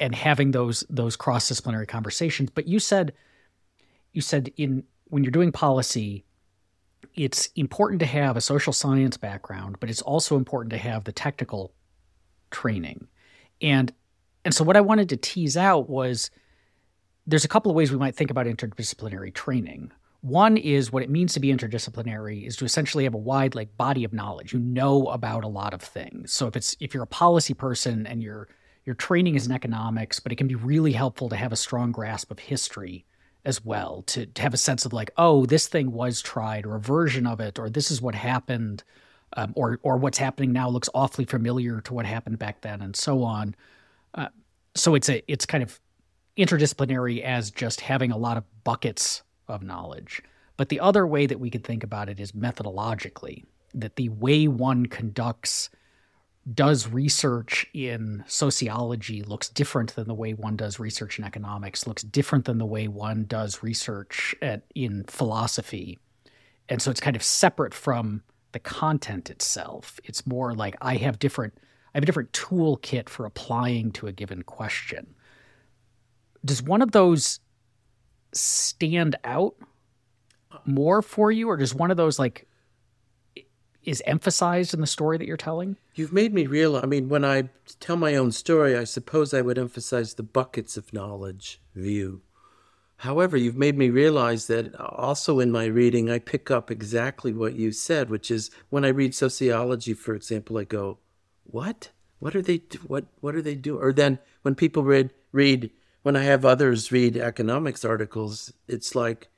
and 0.00 0.14
having 0.14 0.50
those 0.50 0.84
those 0.90 1.14
cross 1.14 1.46
disciplinary 1.46 1.86
conversations. 1.86 2.50
But 2.50 2.66
you 2.66 2.80
said 2.80 3.12
you 4.12 4.22
said 4.22 4.50
in 4.56 4.84
when 5.04 5.22
you're 5.22 5.30
doing 5.30 5.52
policy, 5.52 6.24
it's 7.14 7.48
important 7.54 8.00
to 8.00 8.06
have 8.06 8.36
a 8.36 8.40
social 8.40 8.72
science 8.72 9.16
background, 9.16 9.76
but 9.80 9.90
it's 9.90 10.02
also 10.02 10.36
important 10.36 10.70
to 10.70 10.78
have 10.78 11.04
the 11.04 11.12
technical 11.12 11.72
training. 12.50 13.08
And 13.60 13.92
and 14.44 14.54
so 14.54 14.64
what 14.64 14.76
I 14.76 14.80
wanted 14.80 15.08
to 15.10 15.16
tease 15.16 15.56
out 15.56 15.88
was 15.88 16.30
there's 17.26 17.44
a 17.44 17.48
couple 17.48 17.70
of 17.70 17.76
ways 17.76 17.92
we 17.92 17.98
might 17.98 18.16
think 18.16 18.30
about 18.30 18.46
interdisciplinary 18.46 19.32
training. 19.34 19.92
One 20.20 20.56
is 20.56 20.90
what 20.90 21.02
it 21.02 21.10
means 21.10 21.34
to 21.34 21.40
be 21.40 21.52
interdisciplinary 21.52 22.46
is 22.46 22.56
to 22.56 22.64
essentially 22.64 23.04
have 23.04 23.14
a 23.14 23.18
wide 23.18 23.54
like 23.54 23.76
body 23.76 24.02
of 24.02 24.12
knowledge. 24.12 24.52
You 24.52 24.58
know 24.58 25.06
about 25.08 25.44
a 25.44 25.48
lot 25.48 25.74
of 25.74 25.82
things. 25.82 26.32
So 26.32 26.46
if 26.46 26.56
it's 26.56 26.76
if 26.80 26.94
you're 26.94 27.02
a 27.04 27.06
policy 27.06 27.54
person 27.54 28.06
and 28.06 28.22
your 28.22 28.48
your 28.84 28.94
training 28.94 29.34
is 29.34 29.46
in 29.46 29.52
economics, 29.52 30.18
but 30.18 30.32
it 30.32 30.36
can 30.36 30.48
be 30.48 30.54
really 30.54 30.92
helpful 30.92 31.28
to 31.28 31.36
have 31.36 31.52
a 31.52 31.56
strong 31.56 31.92
grasp 31.92 32.30
of 32.30 32.38
history 32.38 33.04
as 33.44 33.64
well 33.64 34.02
to, 34.06 34.26
to 34.26 34.42
have 34.42 34.54
a 34.54 34.58
sense 34.58 34.84
of 34.84 34.92
like, 34.92 35.10
oh, 35.16 35.46
this 35.46 35.68
thing 35.68 35.92
was 35.92 36.20
tried 36.20 36.66
or 36.66 36.76
a 36.76 36.80
version 36.80 37.26
of 37.26 37.38
it, 37.40 37.58
or 37.58 37.70
this 37.70 37.90
is 37.90 38.02
what 38.02 38.14
happened, 38.14 38.82
um, 39.36 39.52
or 39.56 39.78
or 39.82 39.98
what's 39.98 40.18
happening 40.18 40.52
now 40.52 40.68
looks 40.68 40.88
awfully 40.94 41.24
familiar 41.24 41.80
to 41.82 41.94
what 41.94 42.06
happened 42.06 42.38
back 42.38 42.62
then, 42.62 42.80
and 42.80 42.96
so 42.96 43.22
on. 43.22 43.54
Uh, 44.14 44.28
so 44.74 44.94
it's 44.94 45.08
a 45.08 45.22
it's 45.30 45.46
kind 45.46 45.62
of 45.62 45.80
interdisciplinary 46.36 47.22
as 47.22 47.50
just 47.50 47.80
having 47.80 48.12
a 48.12 48.16
lot 48.16 48.36
of 48.36 48.44
buckets 48.64 49.22
of 49.48 49.62
knowledge. 49.62 50.22
But 50.56 50.68
the 50.68 50.80
other 50.80 51.06
way 51.06 51.26
that 51.26 51.40
we 51.40 51.50
could 51.50 51.64
think 51.64 51.84
about 51.84 52.08
it 52.08 52.20
is 52.20 52.32
methodologically, 52.32 53.44
that 53.74 53.96
the 53.96 54.08
way 54.08 54.48
one 54.48 54.86
conducts 54.86 55.70
does 56.54 56.88
research 56.88 57.66
in 57.74 58.24
sociology 58.26 59.22
looks 59.22 59.48
different 59.48 59.94
than 59.94 60.08
the 60.08 60.14
way 60.14 60.32
one 60.32 60.56
does 60.56 60.78
research 60.78 61.18
in 61.18 61.24
economics, 61.24 61.86
looks 61.86 62.02
different 62.02 62.46
than 62.46 62.58
the 62.58 62.66
way 62.66 62.88
one 62.88 63.24
does 63.24 63.62
research 63.62 64.34
at, 64.40 64.62
in 64.74 65.04
philosophy. 65.04 65.98
And 66.68 66.80
so 66.80 66.90
it's 66.90 67.00
kind 67.00 67.16
of 67.16 67.22
separate 67.22 67.74
from 67.74 68.22
the 68.52 68.58
content 68.58 69.30
itself. 69.30 70.00
It's 70.04 70.26
more 70.26 70.54
like 70.54 70.76
I 70.80 70.96
have 70.96 71.18
different 71.18 71.54
have 71.98 72.04
a 72.04 72.06
different 72.06 72.32
toolkit 72.32 73.08
for 73.08 73.26
applying 73.26 73.90
to 73.92 74.06
a 74.06 74.12
given 74.12 74.42
question. 74.42 75.14
Does 76.44 76.62
one 76.62 76.80
of 76.80 76.92
those 76.92 77.40
stand 78.32 79.16
out 79.24 79.56
more 80.64 81.02
for 81.02 81.32
you 81.32 81.48
or 81.48 81.56
does 81.56 81.74
one 81.74 81.90
of 81.90 81.96
those 81.96 82.18
like 82.18 82.46
is 83.82 84.02
emphasized 84.06 84.74
in 84.74 84.80
the 84.80 84.86
story 84.86 85.18
that 85.18 85.26
you're 85.26 85.36
telling? 85.36 85.76
You've 85.94 86.12
made 86.12 86.32
me 86.34 86.46
realize. 86.46 86.84
I 86.84 86.86
mean, 86.86 87.08
when 87.08 87.24
I 87.24 87.48
tell 87.80 87.96
my 87.96 88.14
own 88.16 88.32
story, 88.32 88.76
I 88.76 88.84
suppose 88.84 89.32
I 89.32 89.40
would 89.40 89.58
emphasize 89.58 90.14
the 90.14 90.22
buckets 90.22 90.76
of 90.76 90.92
knowledge 90.92 91.60
view. 91.74 92.22
However, 92.98 93.36
you've 93.36 93.56
made 93.56 93.78
me 93.78 93.90
realize 93.90 94.46
that 94.48 94.74
also 94.78 95.38
in 95.38 95.52
my 95.52 95.66
reading, 95.66 96.10
I 96.10 96.18
pick 96.18 96.50
up 96.50 96.70
exactly 96.70 97.32
what 97.32 97.54
you 97.54 97.70
said, 97.72 98.10
which 98.10 98.30
is 98.30 98.50
when 98.70 98.84
I 98.84 98.88
read 98.88 99.14
sociology, 99.14 99.94
for 99.94 100.14
example, 100.14 100.58
I 100.58 100.64
go, 100.64 100.98
"What? 101.50 101.90
What 102.18 102.36
are 102.36 102.42
they? 102.42 102.62
What? 102.86 103.06
What 103.20 103.34
are 103.34 103.42
they 103.42 103.54
doing?" 103.54 103.82
Or 103.82 103.92
then 103.92 104.18
when 104.42 104.54
people 104.54 104.84
read 104.84 105.10
read 105.32 105.70
when 106.02 106.16
I 106.16 106.22
have 106.22 106.44
others 106.44 106.92
read 106.92 107.16
economics 107.16 107.84
articles, 107.84 108.52
it's 108.66 108.94
like, 108.94 109.28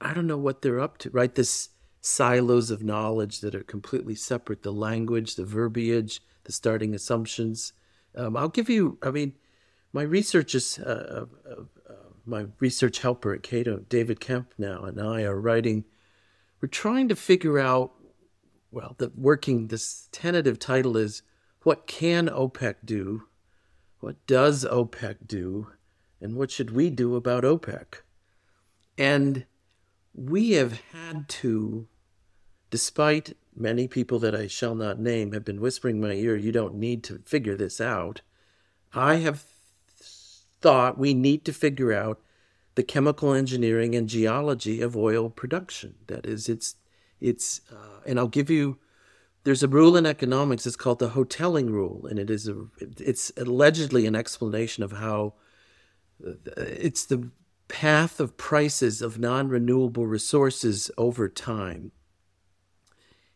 I 0.00 0.14
don't 0.14 0.26
know 0.26 0.38
what 0.38 0.62
they're 0.62 0.80
up 0.80 0.98
to. 0.98 1.10
Right? 1.10 1.34
This 1.34 1.70
silos 2.00 2.70
of 2.70 2.82
knowledge 2.82 3.40
that 3.40 3.54
are 3.54 3.62
completely 3.62 4.14
separate 4.14 4.62
the 4.62 4.72
language, 4.72 5.34
the 5.34 5.44
verbiage, 5.44 6.22
the 6.44 6.52
starting 6.52 6.94
assumptions. 6.94 7.72
Um, 8.14 8.36
I'll 8.36 8.48
give 8.48 8.68
you, 8.70 8.98
I 9.02 9.10
mean, 9.10 9.34
my 9.92 10.02
research 10.02 10.54
is, 10.54 10.78
uh, 10.78 11.26
uh, 11.46 11.62
uh, 11.88 11.94
my 12.24 12.46
research 12.58 13.00
helper 13.00 13.34
at 13.34 13.42
Cato, 13.42 13.84
David 13.88 14.20
Kemp 14.20 14.52
now, 14.56 14.84
and 14.84 15.00
I 15.00 15.22
are 15.22 15.40
writing, 15.40 15.84
we're 16.60 16.68
trying 16.68 17.08
to 17.08 17.16
figure 17.16 17.58
out, 17.58 17.92
well, 18.70 18.94
the 18.98 19.12
working, 19.16 19.68
this 19.68 20.08
tentative 20.12 20.58
title 20.58 20.96
is 20.96 21.22
What 21.62 21.86
Can 21.86 22.28
OPEC 22.28 22.76
Do? 22.84 23.24
What 24.00 24.16
does 24.26 24.64
OPEC 24.64 25.26
do? 25.26 25.68
And 26.20 26.36
what 26.36 26.50
should 26.50 26.70
we 26.70 26.90
do 26.90 27.16
about 27.16 27.44
OPEC? 27.44 28.02
And 28.96 29.46
we 30.14 30.52
have 30.52 30.80
had 30.92 31.28
to 31.28 31.88
despite 32.70 33.36
many 33.54 33.88
people 33.88 34.18
that 34.20 34.34
I 34.34 34.46
shall 34.46 34.74
not 34.74 34.98
name 34.98 35.32
have 35.32 35.44
been 35.44 35.60
whispering 35.60 35.96
in 35.96 36.02
my 36.02 36.12
ear, 36.12 36.36
you 36.36 36.52
don't 36.52 36.76
need 36.76 37.02
to 37.04 37.20
figure 37.26 37.56
this 37.56 37.80
out. 37.80 38.22
I 38.94 39.16
have 39.16 39.44
thought 40.60 40.98
we 40.98 41.14
need 41.14 41.44
to 41.44 41.52
figure 41.52 41.92
out 41.92 42.20
the 42.76 42.82
chemical 42.82 43.34
engineering 43.34 43.94
and 43.94 44.08
geology 44.08 44.80
of 44.80 44.96
oil 44.96 45.28
production. 45.28 45.96
That 46.06 46.24
is, 46.24 46.48
it's, 46.48 46.76
it's, 47.20 47.60
uh, 47.70 48.00
and 48.06 48.18
I'll 48.18 48.28
give 48.28 48.48
you, 48.50 48.78
there's 49.44 49.62
a 49.62 49.68
rule 49.68 49.96
in 49.96 50.06
economics, 50.06 50.66
it's 50.66 50.76
called 50.76 50.98
the 50.98 51.10
Hotelling 51.10 51.70
rule, 51.70 52.06
and 52.06 52.18
it 52.18 52.30
is 52.30 52.48
a, 52.48 52.66
it's 52.78 53.32
allegedly 53.36 54.06
an 54.06 54.14
explanation 54.14 54.82
of 54.82 54.92
how 54.92 55.34
uh, 56.26 56.32
it's 56.56 57.06
the 57.06 57.30
path 57.68 58.20
of 58.20 58.36
prices 58.36 59.00
of 59.00 59.18
non-renewable 59.18 60.06
resources 60.06 60.90
over 60.98 61.28
time. 61.28 61.92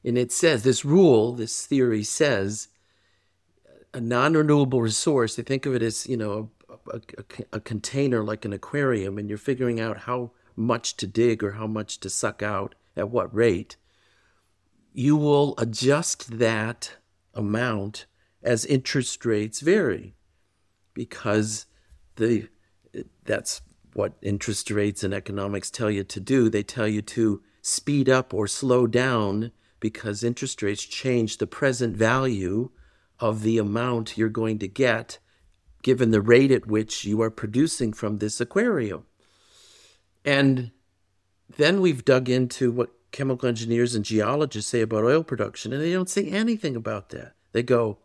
And 0.05 0.19
it 0.19 0.33
says 0.33 0.63
this 0.63 0.85
rule, 0.85 1.33
this 1.33 1.65
theory 1.65 2.03
says 2.03 2.69
a 3.95 4.01
non 4.01 4.35
renewable 4.35 4.83
resource, 4.83 5.37
they 5.37 5.43
think 5.43 5.65
of 5.65 5.75
it 5.75 5.83
as, 5.83 6.07
you 6.07 6.17
know, 6.17 6.51
a, 6.69 6.97
a, 6.97 7.25
a, 7.55 7.61
container 7.61 8.23
like 8.23 8.45
an 8.45 8.53
aquarium, 8.53 9.17
and 9.17 9.29
you're 9.29 9.39
figuring 9.39 9.81
out 9.81 9.99
how 9.99 10.33
much 10.57 10.97
to 10.97 11.07
dig 11.07 11.43
or 11.43 11.53
how 11.53 11.67
much 11.67 12.01
to 12.01 12.11
suck 12.11 12.43
out 12.43 12.75
at 12.97 13.09
what 13.09 13.35
rate. 13.35 13.77
You 14.95 15.17
will 15.17 15.55
adjust 15.59 16.39
that 16.39 16.93
amount 17.35 18.07
as 18.43 18.65
interest 18.65 19.27
rates 19.27 19.61
vary 19.61 20.15
because 20.95 21.67
the 22.17 22.49
that's 23.25 23.61
what 23.93 24.15
interest 24.23 24.71
rates 24.71 25.03
and 25.03 25.13
economics 25.13 25.71
tell 25.71 25.91
you 25.91 26.05
to 26.05 26.21
do. 26.21 26.49
They 26.49 26.63
tell 26.63 26.87
you 26.87 27.03
to 27.03 27.43
speed 27.61 28.09
up 28.09 28.33
or 28.33 28.47
slow 28.47 28.87
down 28.87 29.51
because 29.81 30.23
interest 30.23 30.63
rates 30.63 30.85
change 30.85 31.39
the 31.39 31.47
present 31.47 31.97
value 31.97 32.71
of 33.19 33.43
the 33.43 33.59
amount 33.59 34.17
you're 34.17 34.29
going 34.29 34.59
to 34.61 34.69
get 34.69 35.19
given 35.83 36.13
the 36.13 36.21
rate 36.21 36.51
at 36.51 36.67
which 36.67 37.05
you 37.05 37.21
are 37.21 37.31
producing 37.31 37.93
from 37.93 38.19
this 38.19 38.41
aquarium. 38.41 39.05
And 40.25 40.71
then 41.57 41.81
we've 41.81 42.05
dug 42.05 42.29
into 42.29 42.71
what 42.73 42.91
chemical 43.15 43.49
engineers 43.49 43.95
and 43.95 44.05
geologists 44.05 44.71
say 44.71 44.83
about 44.83 45.05
oil 45.05 45.23
production, 45.23 45.73
and 45.73 45.81
they 45.81 45.93
don't 45.93 46.11
say 46.11 46.27
anything 46.29 46.77
about 46.77 47.11
that. 47.11 47.33
They 47.53 47.63
go, 47.63 47.99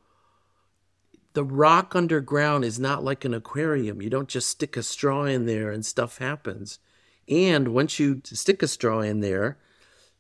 the 1.34 1.44
rock 1.44 1.96
underground 1.96 2.64
is 2.64 2.80
not 2.80 3.04
like 3.04 3.26
an 3.26 3.34
aquarium. 3.34 4.02
You 4.02 4.10
don't 4.10 4.30
just 4.30 4.50
stick 4.50 4.78
a 4.78 4.84
straw 4.84 5.24
in 5.24 5.46
there 5.46 5.72
and 5.72 5.86
stuff 5.86 6.20
happens. 6.20 6.80
And 7.28 7.70
once 7.70 8.00
you 8.00 8.22
stick 8.24 8.64
a 8.64 8.68
straw 8.68 9.02
in 9.02 9.20
there, 9.20 9.58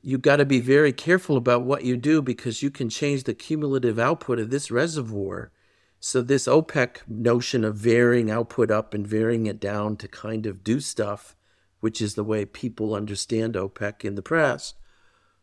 you've 0.01 0.21
got 0.21 0.37
to 0.37 0.45
be 0.45 0.59
very 0.59 0.93
careful 0.93 1.37
about 1.37 1.63
what 1.63 1.83
you 1.83 1.97
do 1.97 2.21
because 2.21 2.61
you 2.63 2.69
can 2.69 2.89
change 2.89 3.23
the 3.23 3.33
cumulative 3.33 3.99
output 3.99 4.39
of 4.39 4.49
this 4.49 4.71
reservoir. 4.71 5.51
So, 5.99 6.21
this 6.21 6.47
OPEC 6.47 6.99
notion 7.07 7.65
of 7.65 7.75
varying 7.75 8.31
output 8.31 8.71
up 8.71 8.93
and 8.93 9.05
varying 9.05 9.47
it 9.47 9.59
down 9.59 9.97
to 9.97 10.07
kind 10.07 10.45
of 10.45 10.63
do 10.63 10.79
stuff, 10.79 11.35
which 11.81 12.01
is 12.01 12.15
the 12.15 12.23
way 12.23 12.45
people 12.45 12.95
understand 12.95 13.55
OPEC 13.55 14.05
in 14.05 14.15
the 14.15 14.21
press, 14.21 14.75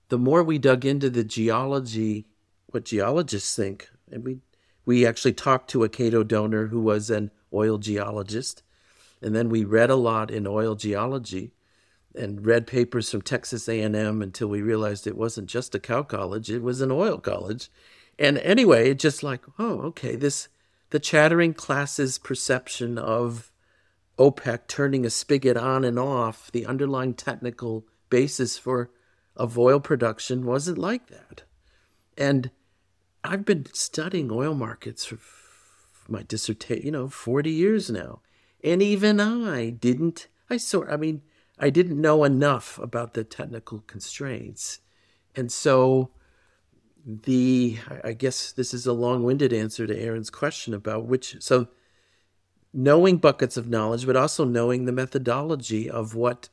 the 0.08 0.18
more 0.18 0.42
we 0.42 0.58
dug 0.58 0.84
into 0.84 1.10
the 1.10 1.24
geology, 1.24 2.26
what 2.66 2.84
geologists 2.84 3.54
think, 3.54 3.88
and 4.10 4.24
we, 4.24 4.38
we 4.84 5.06
actually 5.06 5.32
talked 5.32 5.70
to 5.70 5.84
a 5.84 5.88
Cato 5.88 6.22
donor 6.22 6.68
who 6.68 6.80
was 6.80 7.10
an 7.10 7.30
oil 7.52 7.78
geologist, 7.78 8.62
and 9.20 9.34
then 9.34 9.48
we 9.48 9.64
read 9.64 9.90
a 9.90 9.96
lot 9.96 10.30
in 10.30 10.46
oil 10.46 10.74
geology 10.74 11.52
and 12.14 12.46
read 12.46 12.66
papers 12.66 13.10
from 13.10 13.22
Texas 13.22 13.68
A&M 13.68 14.22
until 14.22 14.48
we 14.48 14.62
realized 14.62 15.06
it 15.06 15.16
wasn't 15.16 15.48
just 15.48 15.74
a 15.74 15.78
cow 15.78 16.02
college, 16.02 16.50
it 16.50 16.62
was 16.62 16.80
an 16.80 16.90
oil 16.90 17.18
college. 17.18 17.70
And 18.18 18.38
anyway, 18.38 18.90
it 18.90 18.98
just 18.98 19.22
like, 19.22 19.42
oh, 19.58 19.80
okay, 19.80 20.16
this 20.16 20.48
the 20.90 21.00
chattering 21.00 21.52
class's 21.52 22.16
perception 22.16 22.96
of 22.96 23.52
OPEC 24.18 24.66
turning 24.66 25.04
a 25.04 25.10
spigot 25.10 25.56
on 25.56 25.84
and 25.84 25.98
off, 25.98 26.50
the 26.52 26.64
underlying 26.64 27.12
technical 27.12 27.86
basis 28.08 28.56
for 28.56 28.90
of 29.36 29.58
oil 29.58 29.80
production 29.80 30.44
wasn't 30.44 30.78
like 30.78 31.08
that. 31.08 31.42
And 32.16 32.50
I've 33.22 33.44
been 33.44 33.66
studying 33.72 34.30
oil 34.30 34.54
markets 34.54 35.04
for 35.04 35.18
my 36.08 36.22
dissertation, 36.22 36.84
you 36.84 36.92
know, 36.92 37.08
40 37.08 37.50
years 37.50 37.90
now. 37.90 38.20
And 38.62 38.82
even 38.82 39.20
I 39.20 39.70
didn't 39.70 40.28
I 40.48 40.56
sort 40.56 40.88
I 40.90 40.96
mean 40.96 41.22
I 41.58 41.70
didn't 41.70 42.00
know 42.00 42.24
enough 42.24 42.78
about 42.78 43.14
the 43.14 43.24
technical 43.24 43.80
constraints. 43.86 44.80
And 45.34 45.50
so 45.50 46.10
the 47.04 47.78
I 48.02 48.12
guess 48.12 48.52
this 48.52 48.72
is 48.72 48.86
a 48.86 48.92
long-winded 48.92 49.52
answer 49.52 49.86
to 49.86 49.98
Aaron's 49.98 50.30
question 50.30 50.74
about 50.74 51.06
which 51.06 51.36
so 51.40 51.68
knowing 52.72 53.16
buckets 53.16 53.56
of 53.56 53.68
knowledge, 53.68 54.06
but 54.06 54.16
also 54.16 54.44
knowing 54.44 54.84
the 54.84 54.92
methodology 54.92 55.88
of 55.88 56.14
what 56.14 56.48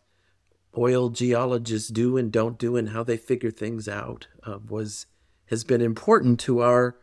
oil 0.77 1.09
geologists 1.09 1.89
do 1.89 2.17
and 2.17 2.31
don't 2.31 2.57
do 2.57 2.75
and 2.75 2.89
how 2.89 3.03
they 3.03 3.17
figure 3.17 3.51
things 3.51 3.87
out 3.87 4.27
uh, 4.43 4.59
was 4.67 5.05
has 5.47 5.63
been 5.63 5.81
important 5.81 6.39
to 6.39 6.61
our 6.61 6.95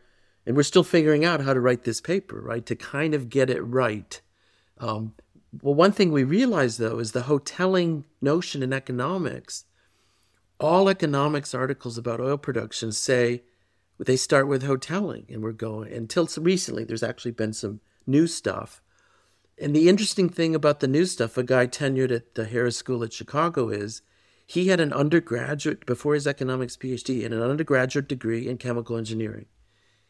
and 0.45 0.55
we're 0.55 0.63
still 0.63 0.83
figuring 0.83 1.23
out 1.23 1.41
how 1.41 1.53
to 1.53 1.59
write 1.59 1.83
this 1.83 2.01
paper 2.01 2.41
right 2.41 2.65
to 2.65 2.75
kind 2.75 3.13
of 3.13 3.29
get 3.29 3.49
it 3.49 3.61
right. 3.61 4.21
Um, 4.77 5.13
well 5.61 5.75
one 5.75 5.91
thing 5.91 6.11
we 6.11 6.23
realize 6.23 6.77
though 6.77 6.99
is 6.99 7.11
the 7.11 7.23
Hotelling 7.23 8.05
notion 8.21 8.63
in 8.63 8.73
economics. 8.73 9.65
All 10.59 10.89
economics 10.89 11.55
articles 11.55 11.97
about 11.97 12.19
oil 12.19 12.37
production 12.37 12.91
say 12.91 13.43
they 13.99 14.17
start 14.17 14.47
with 14.47 14.63
Hotelling 14.63 15.25
and 15.29 15.41
we're 15.41 15.51
going 15.51 15.93
until 15.93 16.27
recently 16.37 16.83
there's 16.83 17.03
actually 17.03 17.31
been 17.31 17.53
some 17.53 17.79
new 18.05 18.27
stuff 18.27 18.81
and 19.61 19.75
the 19.75 19.87
interesting 19.87 20.27
thing 20.27 20.55
about 20.55 20.79
the 20.79 20.87
new 20.87 21.05
stuff, 21.05 21.37
a 21.37 21.43
guy 21.43 21.67
tenured 21.67 22.11
at 22.11 22.33
the 22.33 22.45
Harris 22.45 22.77
School 22.77 23.03
at 23.03 23.13
Chicago, 23.13 23.69
is 23.69 24.01
he 24.47 24.69
had 24.69 24.79
an 24.79 24.91
undergraduate, 24.91 25.85
before 25.85 26.15
his 26.15 26.25
economics 26.25 26.75
PhD, 26.75 27.23
and 27.23 27.31
an 27.31 27.43
undergraduate 27.43 28.07
degree 28.07 28.47
in 28.47 28.57
chemical 28.57 28.97
engineering. 28.97 29.45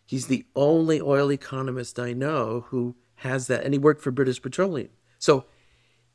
He's 0.05 0.27
the 0.27 0.46
only 0.55 1.01
oil 1.01 1.29
economist 1.29 2.00
I 2.00 2.13
know 2.13 2.65
who 2.70 2.96
has 3.15 3.48
that, 3.48 3.65
and 3.65 3.74
he 3.74 3.77
worked 3.77 4.01
for 4.01 4.12
British 4.12 4.41
Petroleum. 4.41 4.89
So 5.20 5.43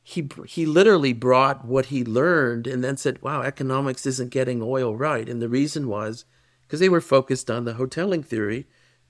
he 0.02 0.26
he 0.46 0.64
literally 0.64 1.12
brought 1.12 1.64
what 1.64 1.86
he 1.86 2.04
learned 2.04 2.66
and 2.66 2.82
then 2.82 2.96
said, 2.96 3.20
"Wow, 3.20 3.42
economics 3.42 4.06
isn't 4.06 4.30
getting 4.30 4.62
oil 4.62 4.96
right." 4.96 5.28
And 5.28 5.42
the 5.42 5.48
reason 5.48 5.88
was 5.88 6.24
because 6.62 6.80
they 6.80 6.88
were 6.88 7.02
focused 7.02 7.50
on 7.50 7.66
the 7.66 7.74
Hotelling 7.74 8.22
theory 8.22 8.66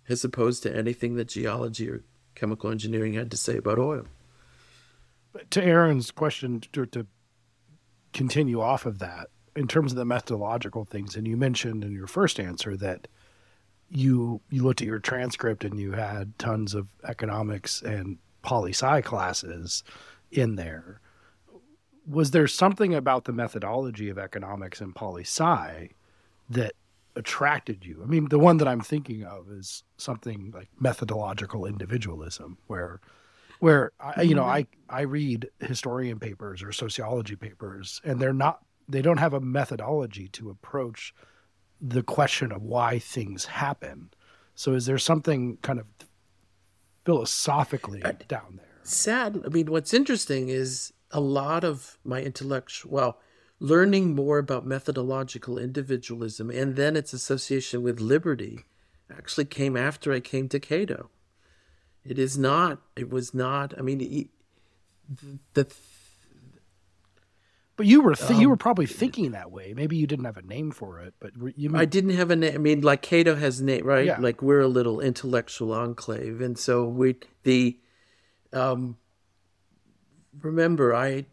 as 0.09 0.25
opposed 0.25 0.65
to 0.65 0.77
anything 0.77 1.15
that 1.15 1.29
geology 1.29 1.89
or 1.89 2.03
chemical 2.35 2.71
engineering 2.71 3.15
had 3.15 3.31
to 3.31 3.37
say 3.37 3.57
about 3.57 3.79
oil 3.79 4.07
to 5.51 5.63
Aaron's 5.63 6.11
question 6.11 6.61
to, 6.73 6.87
to 6.87 7.07
continue 8.13 8.61
off 8.61 8.87
of 8.87 8.99
that 8.99 9.29
in 9.55 9.67
terms 9.67 9.93
of 9.93 9.97
the 9.97 10.05
methodological 10.05 10.85
things, 10.85 11.17
and 11.17 11.27
you 11.27 11.37
mentioned 11.37 11.83
in 11.85 11.93
your 11.93 12.07
first 12.07 12.39
answer 12.39 12.77
that 12.77 13.09
you 13.89 14.41
you 14.51 14.63
looked 14.63 14.83
at 14.83 14.87
your 14.87 14.99
transcript 14.99 15.65
and 15.65 15.79
you 15.79 15.93
had 15.93 16.37
tons 16.39 16.75
of 16.75 16.89
economics 17.05 17.83
and 17.83 18.19
poli 18.43 18.73
sci 18.73 19.01
classes 19.03 19.85
in 20.31 20.57
there. 20.57 21.01
Was 22.07 22.31
there 22.33 22.47
something 22.47 22.95
about 22.95 23.25
the 23.25 23.33
methodology 23.33 24.09
of 24.09 24.19
economics 24.19 24.81
and 24.81 24.95
poli 24.95 25.23
sci 25.23 25.91
that 26.51 26.73
attracted 27.17 27.85
you? 27.85 28.03
I 28.03 28.07
mean, 28.07 28.29
the 28.29 28.39
one 28.39 28.59
that 28.59 28.69
I'm 28.69 28.81
thinking 28.81 29.25
of 29.25 29.51
is 29.51 29.83
something 29.97 30.53
like 30.55 30.69
methodological 30.79 31.65
individualism, 31.67 32.59
where 32.67 33.01
where 33.61 33.93
I, 34.01 34.23
you 34.23 34.35
know 34.35 34.43
mm-hmm. 34.43 34.67
I 34.91 34.99
I 35.01 35.01
read 35.03 35.49
historian 35.61 36.19
papers 36.19 36.63
or 36.63 36.73
sociology 36.73 37.37
papers 37.37 38.01
and 38.05 38.21
they're 38.21 38.33
not 38.33 38.61
they 38.89 39.03
don't 39.03 39.19
have 39.19 39.35
a 39.35 39.41
methodology 39.41 40.29
to 40.29 40.51
approach 40.51 41.15
the 41.81 42.03
question 42.03 42.53
of 42.53 42.63
why 42.63 42.99
things 42.99 43.47
happen. 43.47 44.11
So 44.55 44.73
is 44.73 44.87
there 44.87 44.99
something 44.99 45.59
kind 45.59 45.79
of 45.79 45.87
philosophically 47.05 48.03
down 48.29 48.57
there? 48.57 48.67
Sad. 48.83 49.43
I 49.45 49.49
mean, 49.49 49.67
what's 49.67 49.93
interesting 49.93 50.49
is 50.49 50.93
a 51.11 51.21
lot 51.21 51.65
of 51.65 51.99
my 52.05 52.23
intellectual 52.23 52.91
well, 52.91 53.19
learning 53.59 54.15
more 54.15 54.39
about 54.39 54.67
methodological 54.67 55.59
individualism 55.59 56.51
and 56.51 56.77
then 56.77 56.97
its 56.97 57.13
association 57.13 57.83
with 57.83 58.01
liberty 58.01 58.61
actually 59.11 59.45
came 59.45 59.77
after 59.77 60.13
I 60.13 60.21
came 60.21 60.49
to 60.49 60.61
Cato. 60.61 61.11
It 62.09 62.19
is 62.19 62.39
not. 62.39 62.81
It 62.97 63.11
was 63.11 63.35
not. 63.35 63.75
I 63.79 63.83
mean, 63.83 64.29
the. 65.55 65.67
But 67.77 67.85
you 67.85 68.01
were 68.01 68.15
th- 68.15 68.31
um, 68.31 68.41
you 68.41 68.49
were 68.49 68.57
probably 68.57 68.87
thinking 68.87 69.33
that 69.33 69.51
way. 69.51 69.75
Maybe 69.77 69.97
you 69.97 70.07
didn't 70.07 70.25
have 70.25 70.39
a 70.39 70.43
name 70.43 70.71
for 70.71 70.99
it, 71.01 71.13
but 71.21 71.33
you. 71.57 71.69
Mean, 71.69 71.81
I 71.81 71.85
didn't 71.85 72.17
have 72.17 72.31
a 72.31 72.37
name. 72.37 72.55
I 72.55 72.59
mean, 72.59 72.81
like 72.81 73.03
Cato 73.03 73.35
has 73.35 73.61
name, 73.61 73.85
right? 73.85 74.07
Yeah. 74.07 74.19
Like 74.19 74.41
we're 74.41 74.61
a 74.61 74.69
little 74.69 75.01
intellectual 75.01 75.73
enclave, 75.73 76.41
and 76.41 76.59
so 76.59 76.87
we 76.87 77.17
the. 77.43 77.79
Um, 78.53 78.97
remember, 80.41 80.95
I, 80.95 81.27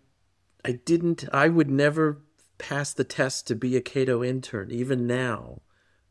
I 0.65 0.74
didn't. 0.74 1.24
I 1.32 1.47
would 1.47 1.69
never 1.69 2.21
pass 2.58 2.93
the 2.93 3.06
test 3.06 3.47
to 3.47 3.56
be 3.56 3.78
a 3.78 3.82
Cato 3.82 4.21
intern, 4.21 4.69
even 4.69 5.08
now, 5.08 5.62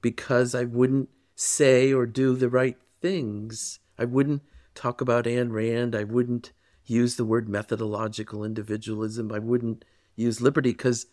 because 0.01 0.55
I 0.55 0.65
wouldn't 0.65 1.11
say 1.35 1.93
or 1.93 2.07
do 2.07 2.37
the 2.37 2.49
right 2.49 2.79
things. 3.03 3.81
I 3.99 4.07
wouldn't 4.07 4.43
talk 4.75 5.01
about 5.01 5.25
Ayn 5.25 5.53
Rand. 5.53 5.95
I 5.95 6.05
wouldn't 6.05 6.53
use 6.85 7.17
the 7.17 7.25
word 7.25 7.49
methodological 7.49 8.45
individualism. 8.45 9.33
I 9.33 9.39
wouldn't 9.39 9.85
use 10.17 10.41
liberty 10.41 10.73
because, 10.73 11.07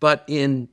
but 0.00 0.24
in 0.26 0.68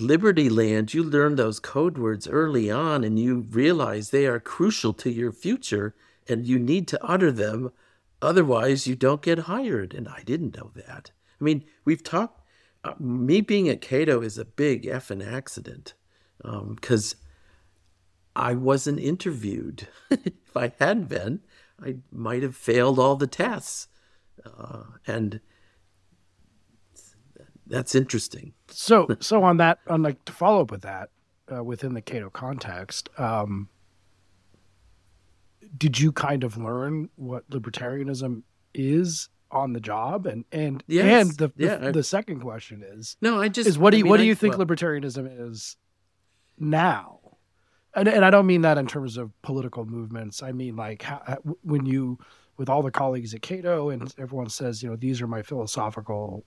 Liberty 0.00 0.48
Land, 0.48 0.94
you 0.94 1.02
learn 1.02 1.36
those 1.36 1.60
code 1.60 1.98
words 1.98 2.28
early 2.28 2.70
on 2.70 3.04
and 3.04 3.18
you 3.18 3.40
realize 3.50 4.10
they 4.10 4.26
are 4.26 4.40
crucial 4.40 4.92
to 4.94 5.10
your 5.10 5.32
future 5.32 5.94
and 6.28 6.46
you 6.46 6.58
need 6.58 6.86
to 6.88 7.04
utter 7.04 7.32
them. 7.32 7.72
Otherwise, 8.20 8.86
you 8.86 8.94
don't 8.94 9.22
get 9.22 9.40
hired. 9.40 9.94
And 9.94 10.08
I 10.08 10.22
didn't 10.24 10.56
know 10.56 10.70
that. 10.74 11.10
I 11.40 11.44
mean, 11.44 11.64
we've 11.84 12.02
talked, 12.02 12.42
uh, 12.84 12.94
me 12.98 13.40
being 13.40 13.68
at 13.68 13.80
Cato 13.80 14.20
is 14.22 14.38
a 14.38 14.44
big 14.44 14.84
effing 14.84 15.26
accident 15.26 15.94
because 16.42 17.14
um, 17.14 17.20
I 18.36 18.54
wasn't 18.54 19.00
interviewed. 19.00 19.88
if 20.10 20.56
I 20.56 20.72
had 20.78 21.08
been, 21.08 21.40
I 21.82 21.96
might 22.10 22.42
have 22.42 22.56
failed 22.56 22.98
all 22.98 23.16
the 23.16 23.26
tests. 23.26 23.88
Uh, 24.44 24.84
and 25.06 25.40
that's 27.66 27.94
interesting. 27.94 28.54
So, 28.68 29.08
so 29.20 29.42
on 29.42 29.58
that, 29.58 29.78
on 29.88 30.02
like 30.02 30.24
to 30.24 30.32
follow 30.32 30.62
up 30.62 30.70
with 30.70 30.82
that, 30.82 31.10
uh, 31.52 31.62
within 31.62 31.94
the 31.94 32.00
Cato 32.02 32.30
context, 32.30 33.08
um, 33.18 33.68
did 35.76 35.98
you 35.98 36.12
kind 36.12 36.44
of 36.44 36.56
learn 36.56 37.10
what 37.16 37.48
libertarianism 37.50 38.42
is 38.74 39.28
on 39.50 39.72
the 39.72 39.80
job? 39.80 40.26
And 40.26 40.44
and 40.52 40.82
yes. 40.86 41.28
and 41.28 41.36
the 41.36 41.52
yeah, 41.56 41.76
the, 41.76 41.92
the, 41.92 42.02
second 42.02 42.40
question 42.40 42.82
is 42.82 43.16
no, 43.20 43.40
I 43.40 43.48
just 43.48 43.68
is 43.68 43.78
what 43.78 43.90
do 43.90 43.98
you 43.98 44.02
I 44.02 44.04
mean, 44.04 44.10
what 44.10 44.16
do 44.18 44.24
you 44.24 44.34
think 44.34 44.56
well, 44.56 44.66
libertarianism 44.66 45.50
is 45.50 45.76
now? 46.58 47.17
And, 47.98 48.08
and 48.08 48.24
I 48.24 48.30
don't 48.30 48.46
mean 48.46 48.62
that 48.62 48.78
in 48.78 48.86
terms 48.86 49.16
of 49.16 49.30
political 49.42 49.84
movements. 49.84 50.42
I 50.42 50.52
mean 50.52 50.76
like 50.76 51.02
how, 51.02 51.38
when 51.62 51.86
you, 51.86 52.18
with 52.56 52.68
all 52.68 52.82
the 52.82 52.90
colleagues 52.90 53.34
at 53.34 53.42
Cato, 53.42 53.90
and 53.90 54.12
everyone 54.18 54.48
says, 54.48 54.82
you 54.82 54.90
know, 54.90 54.96
these 54.96 55.22
are 55.22 55.26
my 55.26 55.42
philosophical 55.42 56.44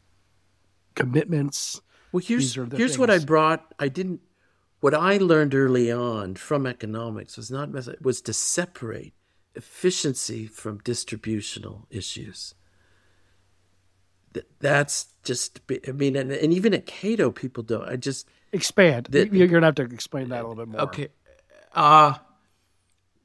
commitments. 0.96 1.82
Well, 2.12 2.22
here's 2.26 2.56
here's 2.56 2.70
things. 2.70 2.98
what 2.98 3.10
I 3.10 3.20
brought. 3.20 3.74
I 3.80 3.88
didn't. 3.88 4.22
What 4.82 4.94
I 4.94 5.18
learned 5.18 5.54
early 5.54 5.92
on 5.92 6.36
from 6.36 6.66
economics 6.66 7.38
was 7.38 7.52
not 7.52 7.70
was 8.02 8.22
to 8.22 8.34
separate 8.34 9.14
efficiency 9.56 10.48
from 10.48 10.80
distributional 10.80 11.88
issues. 11.90 12.56
That's 14.60 15.14
just. 15.24 15.62
I 15.88 15.92
mean, 15.92 16.16
and, 16.16 16.32
and 16.32 16.54
even 16.54 16.74
at 16.74 16.86
Cato, 16.86 17.32
people 17.32 17.64
don't. 17.64 17.88
I 17.88 17.96
just 17.96 18.28
expand. 18.52 19.08
The, 19.10 19.30
You're 19.32 19.48
gonna 19.48 19.68
have 19.68 19.76
to 19.76 19.84
explain 19.84 20.30
that 20.30 20.44
a 20.44 20.48
little 20.48 20.66
bit 20.66 20.68
more. 20.68 20.82
Okay. 20.82 21.10
Uh, 21.74 22.16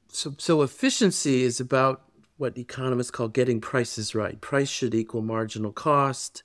so, 0.09 0.35
so 0.39 0.63
efficiency 0.63 1.43
is 1.43 1.61
about 1.61 2.03
what 2.37 2.59
economists 2.59 3.11
call 3.11 3.29
getting 3.29 3.61
prices 3.61 4.15
right. 4.15 4.41
Price 4.41 4.69
should 4.69 4.95
equal 4.95 5.23
marginal 5.23 5.73
cost, 5.73 6.43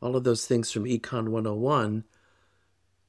all 0.00 0.16
of 0.16 0.24
those 0.24 0.46
things 0.46 0.70
from 0.70 0.84
Econ 0.84 1.28
101. 1.28 2.04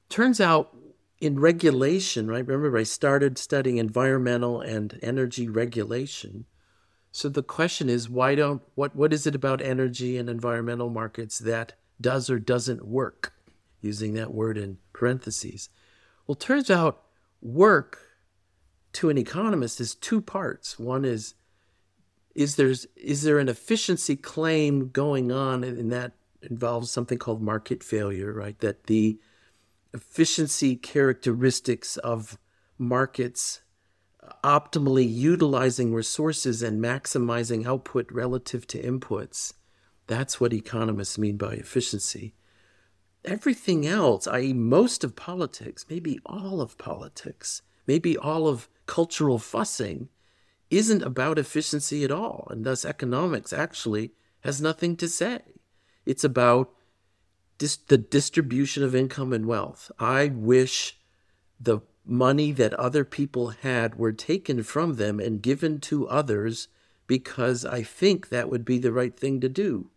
Turns 0.09 0.41
out 0.41 0.75
in 1.19 1.39
regulation, 1.39 2.27
right? 2.27 2.45
Remember, 2.45 2.77
I 2.77 2.83
started 2.83 3.37
studying 3.37 3.77
environmental 3.77 4.61
and 4.61 4.99
energy 5.01 5.47
regulation. 5.47 6.45
So 7.11 7.29
the 7.29 7.43
question 7.43 7.89
is, 7.89 8.09
why 8.09 8.35
don't 8.35 8.61
what 8.75 8.95
what 8.95 9.13
is 9.13 9.27
it 9.27 9.35
about 9.35 9.61
energy 9.61 10.17
and 10.17 10.29
environmental 10.29 10.89
markets 10.89 11.37
that 11.39 11.73
does 12.01 12.29
or 12.29 12.39
doesn't 12.39 12.85
work? 12.85 13.33
Using 13.81 14.13
that 14.15 14.33
word 14.33 14.57
in 14.57 14.79
parentheses. 14.93 15.69
Well, 16.25 16.35
turns 16.35 16.71
out 16.71 17.03
work 17.41 18.12
to 18.93 19.09
an 19.09 19.17
economist 19.17 19.81
is 19.81 19.95
two 19.95 20.21
parts. 20.21 20.79
One 20.79 21.05
is 21.05 21.35
is 22.35 22.55
there's 22.55 22.87
is 22.95 23.23
there 23.23 23.39
an 23.39 23.49
efficiency 23.49 24.15
claim 24.15 24.89
going 24.89 25.31
on 25.31 25.63
and 25.63 25.91
that 25.91 26.13
involves 26.41 26.91
something 26.91 27.17
called 27.17 27.41
market 27.41 27.83
failure, 27.83 28.33
right? 28.33 28.57
That 28.59 28.85
the 28.85 29.19
efficiency 29.93 30.75
characteristics 30.75 31.97
of 31.97 32.37
markets 32.77 33.61
uh, 34.21 34.31
optimally 34.43 35.07
utilizing 35.11 35.93
resources 35.93 36.61
and 36.61 36.83
maximizing 36.83 37.65
output 37.65 38.11
relative 38.11 38.65
to 38.67 38.81
inputs. 38.81 39.53
That's 40.07 40.41
what 40.41 40.53
economists 40.53 41.17
mean 41.17 41.37
by 41.37 41.53
efficiency. 41.53 42.33
Everything 43.23 43.87
else, 43.87 44.27
i.e., 44.27 44.51
most 44.51 45.03
of 45.03 45.15
politics, 45.15 45.85
maybe 45.89 46.19
all 46.25 46.59
of 46.59 46.77
politics, 46.77 47.61
maybe 47.87 48.17
all 48.17 48.47
of 48.47 48.67
cultural 48.85 49.39
fussing 49.39 50.09
isn't 50.69 51.03
about 51.03 51.39
efficiency 51.39 52.03
at 52.03 52.11
all. 52.11 52.47
And 52.49 52.65
thus, 52.65 52.85
economics 52.85 53.53
actually 53.53 54.11
has 54.41 54.61
nothing 54.61 54.95
to 54.97 55.07
say. 55.07 55.41
It's 56.05 56.23
about 56.23 56.71
dis- 57.57 57.77
the 57.77 57.97
distribution 57.97 58.83
of 58.83 58.95
income 58.95 59.33
and 59.33 59.45
wealth. 59.45 59.91
I 59.99 60.27
wish 60.27 60.97
the 61.59 61.79
money 62.05 62.51
that 62.51 62.73
other 62.73 63.05
people 63.05 63.49
had 63.49 63.95
were 63.95 64.11
taken 64.11 64.63
from 64.63 64.95
them 64.95 65.19
and 65.19 65.41
given 65.41 65.79
to 65.79 66.07
others 66.07 66.67
because 67.07 67.65
I 67.65 67.83
think 67.83 68.29
that 68.29 68.49
would 68.49 68.65
be 68.65 68.77
the 68.77 68.91
right 68.91 69.17
thing 69.17 69.39
to 69.41 69.49
do. 69.49 69.89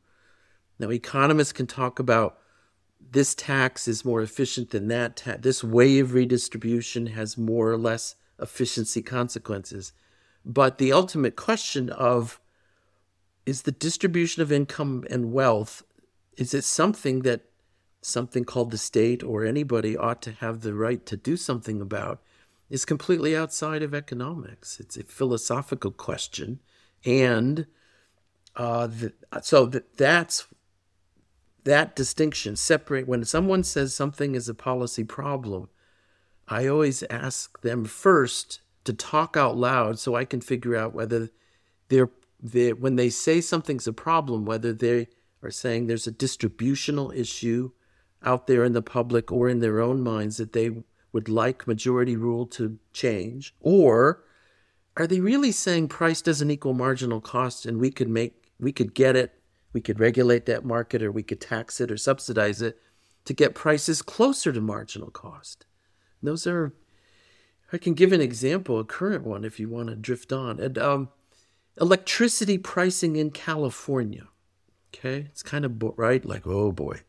Now, 0.78 0.90
economists 0.90 1.52
can 1.52 1.66
talk 1.66 1.98
about 1.98 2.38
this 3.10 3.34
tax 3.34 3.88
is 3.88 4.04
more 4.04 4.20
efficient 4.20 4.70
than 4.70 4.88
that. 4.88 5.16
tax. 5.16 5.40
this 5.42 5.64
way 5.64 5.98
of 5.98 6.12
redistribution 6.12 7.06
has 7.08 7.38
more 7.38 7.70
or 7.70 7.78
less 7.78 8.16
efficiency 8.40 9.02
consequences. 9.02 9.92
But 10.44 10.78
the 10.78 10.92
ultimate 10.92 11.36
question 11.36 11.90
of 11.90 12.40
is 13.44 13.62
the 13.62 13.72
distribution 13.72 14.42
of 14.42 14.52
income 14.52 15.04
and 15.08 15.32
wealth 15.32 15.82
is 16.36 16.52
it 16.52 16.64
something 16.64 17.22
that 17.22 17.42
something 18.02 18.44
called 18.44 18.70
the 18.70 18.78
state 18.78 19.22
or 19.22 19.44
anybody 19.44 19.96
ought 19.96 20.22
to 20.22 20.32
have 20.32 20.60
the 20.60 20.74
right 20.74 21.04
to 21.06 21.16
do 21.16 21.36
something 21.36 21.80
about 21.80 22.22
is 22.68 22.84
completely 22.84 23.36
outside 23.36 23.82
of 23.82 23.94
economics. 23.94 24.78
It's 24.80 24.96
a 24.96 25.04
philosophical 25.04 25.90
question, 25.92 26.60
and 27.04 27.66
uh, 28.56 28.88
the, 28.88 29.12
so 29.42 29.66
that 29.66 29.96
that's 29.96 30.46
that 31.64 31.94
distinction. 31.94 32.56
Separate 32.56 33.06
when 33.06 33.24
someone 33.24 33.62
says 33.62 33.94
something 33.94 34.34
is 34.34 34.48
a 34.48 34.54
policy 34.54 35.04
problem, 35.04 35.68
I 36.48 36.68
always 36.68 37.02
ask 37.04 37.60
them 37.62 37.84
first 37.84 38.60
to 38.84 38.92
talk 38.92 39.36
out 39.36 39.56
loud 39.56 39.98
so 39.98 40.14
I 40.14 40.24
can 40.24 40.40
figure 40.40 40.76
out 40.76 40.94
whether 40.94 41.30
they're, 41.88 42.10
they 42.40 42.72
when 42.72 42.96
they 42.96 43.10
say 43.10 43.40
something's 43.40 43.86
a 43.86 43.92
problem, 43.92 44.44
whether 44.44 44.72
they 44.72 45.08
are 45.42 45.50
saying 45.50 45.86
there's 45.86 46.06
a 46.06 46.12
distributional 46.12 47.10
issue 47.10 47.72
out 48.22 48.46
there 48.46 48.64
in 48.64 48.72
the 48.72 48.82
public 48.82 49.30
or 49.30 49.48
in 49.48 49.60
their 49.60 49.80
own 49.80 50.00
minds 50.02 50.36
that 50.36 50.52
they 50.52 50.70
would 51.12 51.28
like 51.28 51.66
majority 51.66 52.16
rule 52.16 52.46
to 52.46 52.78
change, 52.92 53.54
or 53.60 54.22
are 54.96 55.06
they 55.06 55.20
really 55.20 55.52
saying 55.52 55.88
price 55.88 56.22
doesn't 56.22 56.50
equal 56.50 56.74
marginal 56.74 57.20
cost 57.20 57.66
and 57.66 57.78
we 57.78 57.90
could 57.90 58.08
make 58.08 58.52
we 58.58 58.72
could 58.72 58.94
get 58.94 59.16
it, 59.16 59.40
we 59.72 59.80
could 59.80 60.00
regulate 60.00 60.46
that 60.46 60.64
market 60.64 61.02
or 61.02 61.12
we 61.12 61.22
could 61.22 61.40
tax 61.40 61.80
it 61.80 61.90
or 61.90 61.96
subsidize 61.96 62.62
it 62.62 62.78
to 63.24 63.34
get 63.34 63.54
prices 63.54 64.00
closer 64.00 64.52
to 64.52 64.60
marginal 64.60 65.10
cost. 65.10 65.66
Those 66.22 66.46
are 66.46 66.72
I 67.72 67.78
can 67.78 67.94
give 67.94 68.12
an 68.12 68.20
example, 68.20 68.78
a 68.78 68.84
current 68.84 69.24
one, 69.24 69.44
if 69.44 69.58
you 69.58 69.68
want 69.68 69.88
to 69.88 69.96
drift 69.96 70.32
on. 70.32 70.60
And 70.60 70.78
um, 70.78 71.08
electricity 71.80 72.58
pricing 72.58 73.16
in 73.16 73.30
California. 73.30 74.28
Okay, 74.94 75.26
it's 75.30 75.42
kind 75.42 75.64
of 75.64 75.78
bo- 75.78 75.94
right, 75.96 76.24
like 76.24 76.46
oh 76.46 76.72
boy, 76.72 77.00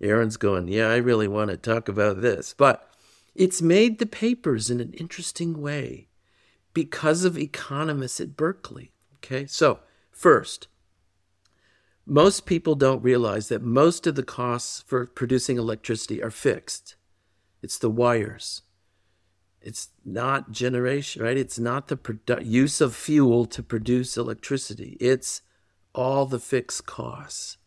Aaron's 0.00 0.36
going, 0.36 0.68
yeah, 0.68 0.88
I 0.88 0.96
really 0.96 1.28
want 1.28 1.50
to 1.50 1.56
talk 1.56 1.88
about 1.88 2.20
this, 2.20 2.54
but 2.56 2.90
it's 3.34 3.62
made 3.62 3.98
the 3.98 4.06
papers 4.06 4.70
in 4.70 4.80
an 4.80 4.92
interesting 4.94 5.62
way 5.62 6.08
because 6.74 7.24
of 7.24 7.38
economists 7.38 8.20
at 8.20 8.36
Berkeley. 8.36 8.92
Okay, 9.16 9.46
so 9.46 9.78
first, 10.10 10.66
most 12.04 12.44
people 12.44 12.74
don't 12.74 13.02
realize 13.02 13.48
that 13.48 13.62
most 13.62 14.06
of 14.06 14.16
the 14.16 14.24
costs 14.24 14.82
for 14.82 15.06
producing 15.06 15.56
electricity 15.56 16.22
are 16.22 16.30
fixed. 16.30 16.96
It's 17.62 17.78
the 17.78 17.90
wires. 17.90 18.62
It's 19.60 19.90
not 20.04 20.50
generation, 20.50 21.22
right? 21.22 21.36
It's 21.36 21.58
not 21.58 21.88
the 21.88 21.96
produ- 21.96 22.44
use 22.44 22.80
of 22.80 22.94
fuel 22.94 23.46
to 23.46 23.62
produce 23.62 24.16
electricity. 24.16 24.96
It's 25.00 25.42
all 25.94 26.26
the 26.26 26.40
fixed 26.40 26.84
costs. 26.86 27.58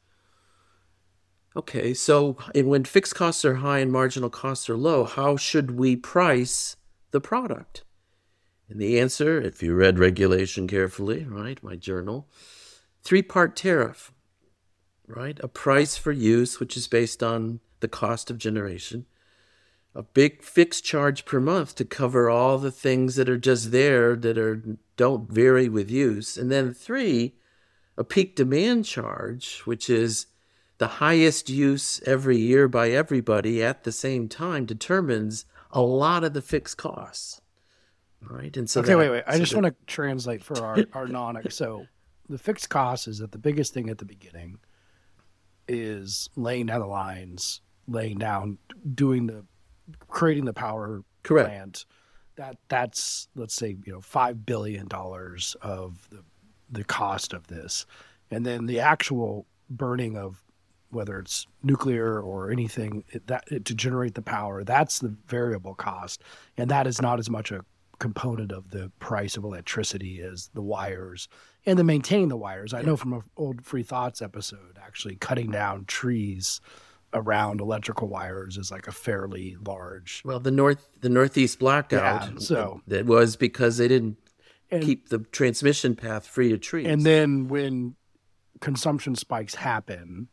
Okay, 1.56 1.94
so 1.94 2.34
when 2.54 2.84
fixed 2.84 3.16
costs 3.16 3.46
are 3.46 3.56
high 3.56 3.80
and 3.80 3.92
marginal 3.92 4.30
costs 4.30 4.70
are 4.70 4.76
low, 4.76 5.06
how 5.06 5.38
should 5.38 5.72
we 5.72 5.96
price 5.96 6.76
the 7.12 7.22
product? 7.22 7.86
And 8.68 8.82
the 8.82 9.00
answer, 9.00 9.40
if 9.40 9.64
you 9.64 9.74
read 9.74 9.98
regulation 9.98 10.68
carefully, 10.68 11.24
right, 11.24 11.62
my 11.64 11.78
journal, 11.78 12.28
three 13.04 13.22
part 13.22 13.56
tariff, 13.56 14.12
right? 15.08 15.40
A 15.42 15.48
price 15.48 15.96
for 15.96 16.12
use, 16.12 16.60
which 16.60 16.76
is 16.76 16.88
based 16.90 17.24
on 17.24 17.62
the 17.80 17.88
cost 17.88 18.30
of 18.30 18.38
generation, 18.38 19.06
a 19.96 20.04
big 20.04 20.44
fixed 20.44 20.84
charge 20.84 21.24
per 21.24 21.40
month 21.40 21.74
to 21.76 21.86
cover 21.86 22.30
all 22.30 22.58
the 22.58 22.72
things 22.72 23.16
that 23.16 23.30
are 23.30 23.38
just 23.38 23.72
there 23.72 24.16
that 24.18 24.38
are 24.38 24.62
don't 24.98 25.30
vary 25.32 25.70
with 25.70 25.90
use, 25.90 26.38
and 26.38 26.52
then 26.52 26.74
three, 26.74 27.36
a 27.98 28.04
peak 28.04 28.36
demand 28.36 28.86
charge, 28.86 29.62
which 29.62 29.90
is 29.90 30.28
the 30.78 30.88
highest 30.88 31.50
use 31.50 32.02
every 32.06 32.38
year 32.38 32.68
by 32.68 32.90
everybody 32.90 33.64
at 33.64 33.86
the 33.86 33.92
same 33.92 34.28
time 34.28 34.66
determines 34.66 35.46
a 35.72 35.82
lot 35.82 36.24
of 36.24 36.34
the 36.34 36.42
fixed 36.42 36.78
costs. 36.78 37.42
Right. 38.22 38.56
And 38.58 38.70
so 38.70 38.82
okay, 38.82 38.90
that, 38.90 38.98
wait, 38.98 39.10
wait. 39.10 39.24
I 39.28 39.38
just 39.38 39.54
want 39.54 39.66
to 39.66 39.76
translate 39.88 40.44
for 40.44 40.58
our, 40.64 40.78
our 40.94 41.08
non 41.08 41.38
so 41.50 41.86
the 42.28 42.38
fixed 42.38 42.70
cost 42.70 43.08
is 43.08 43.20
that 43.20 43.32
the 43.32 43.38
biggest 43.38 43.74
thing 43.74 43.90
at 43.90 43.98
the 43.98 44.06
beginning 44.06 44.60
is 45.68 46.30
laying 46.36 46.66
down 46.66 46.82
the 46.82 46.88
lines, 46.88 47.62
laying 47.88 48.18
down, 48.18 48.58
doing 48.94 49.28
the 49.28 49.46
creating 50.08 50.46
the 50.46 50.54
power 50.54 51.04
Correct. 51.24 51.50
plant. 51.50 51.86
That 52.38 52.58
that's 52.68 53.28
let's 53.36 53.54
say, 53.54 53.78
you 53.86 53.94
know, 53.94 54.02
five 54.02 54.46
billion 54.46 54.88
dollars 54.88 55.56
of 55.62 56.08
the 56.10 56.24
the 56.70 56.84
cost 56.84 57.34
of 57.34 57.48
this. 57.48 57.86
And 58.32 58.46
then 58.46 58.66
the 58.66 58.80
actual 58.80 59.46
burning 59.70 60.18
of 60.18 60.44
whether 60.90 61.20
it's 61.20 61.48
nuclear 61.64 62.22
or 62.22 62.52
anything 62.52 63.04
it, 63.10 63.28
that 63.28 63.44
it, 63.52 63.66
to 63.66 63.76
generate 63.76 64.14
the 64.16 64.22
power 64.22 64.64
that's 64.64 65.00
the 65.00 65.16
variable 65.28 65.74
cost 65.74 66.24
and 66.58 66.70
that 66.70 66.88
is 66.88 67.02
not 67.02 67.20
as 67.20 67.30
much 67.30 67.52
a 67.52 67.66
component 68.00 68.52
of 68.52 68.70
the 68.72 68.92
price 69.00 69.36
of 69.36 69.44
electricity 69.44 70.22
as 70.22 70.50
the 70.54 70.62
wires 70.62 71.28
and 71.66 71.80
the 71.80 71.84
maintaining 71.84 72.28
the 72.28 72.38
wires 72.38 72.74
i 72.74 72.82
know 72.82 72.96
from 72.96 73.14
an 73.14 73.24
old 73.36 73.64
free 73.64 73.84
thoughts 73.84 74.22
episode 74.22 74.78
actually 74.82 75.16
cutting 75.16 75.50
down 75.52 75.86
trees 75.86 76.62
around 77.16 77.62
electrical 77.62 78.08
wires 78.08 78.58
is 78.58 78.70
like 78.70 78.88
a 78.88 78.92
fairly 78.92 79.56
large 79.66 80.22
well 80.24 80.40
the 80.40 80.52
north 80.52 80.88
the 81.02 81.10
northeast 81.10 81.58
blackout 81.58 82.30
yeah, 82.32 82.38
so 82.38 82.82
that 82.88 83.06
was 83.06 83.36
because 83.36 83.78
they 83.78 83.88
didn't 83.88 84.18
and, 84.70 84.84
keep 84.84 85.10
the 85.10 85.20
transmission 85.32 85.96
path 85.96 86.28
free 86.28 86.54
of 86.54 86.62
trees 86.62 86.86
and 86.88 87.04
then 87.04 87.48
when 87.48 87.96
consumption 88.60 89.16
spikes 89.16 89.56
happen 89.56 90.28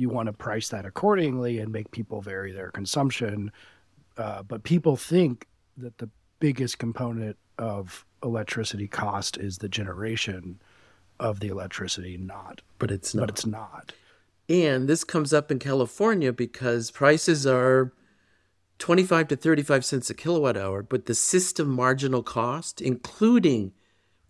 you 0.00 0.08
want 0.08 0.26
to 0.26 0.32
price 0.32 0.68
that 0.70 0.86
accordingly 0.86 1.58
and 1.58 1.70
make 1.70 1.90
people 1.90 2.22
vary 2.22 2.52
their 2.52 2.70
consumption. 2.70 3.52
Uh, 4.16 4.42
but 4.42 4.62
people 4.62 4.96
think 4.96 5.46
that 5.76 5.98
the 5.98 6.08
biggest 6.40 6.78
component 6.78 7.36
of 7.58 8.06
electricity 8.22 8.88
cost 8.88 9.36
is 9.36 9.58
the 9.58 9.68
generation 9.68 10.58
of 11.20 11.40
the 11.40 11.48
electricity, 11.48 12.16
not. 12.16 12.62
But 12.78 12.90
it's 12.90 13.14
not. 13.14 13.20
But 13.20 13.30
it's 13.30 13.46
not. 13.46 13.92
And 14.50 14.88
this 14.88 15.04
comes 15.04 15.32
up 15.32 15.52
in 15.52 15.60
California 15.60 16.32
because 16.32 16.90
prices 16.90 17.46
are 17.46 17.92
25 18.80 19.28
to 19.28 19.36
35 19.36 19.84
cents 19.84 20.10
a 20.10 20.14
kilowatt 20.14 20.56
hour, 20.56 20.82
but 20.82 21.06
the 21.06 21.14
system 21.14 21.68
marginal 21.68 22.24
cost, 22.24 22.80
including 22.80 23.72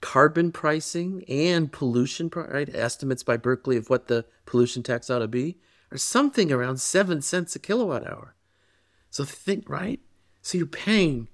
carbon 0.02 0.52
pricing 0.52 1.24
and 1.26 1.72
pollution, 1.72 2.30
right? 2.34 2.68
Estimates 2.74 3.22
by 3.22 3.38
Berkeley 3.38 3.78
of 3.78 3.88
what 3.88 4.08
the 4.08 4.26
pollution 4.44 4.82
tax 4.82 5.08
ought 5.08 5.20
to 5.20 5.28
be 5.28 5.56
are 5.90 5.96
something 5.96 6.52
around 6.52 6.80
seven 6.80 7.22
cents 7.22 7.56
a 7.56 7.58
kilowatt 7.58 8.06
hour. 8.06 8.34
So 9.08 9.24
think, 9.24 9.70
right? 9.70 10.00
So 10.42 10.58
you're 10.58 10.66
paying, 10.66 11.28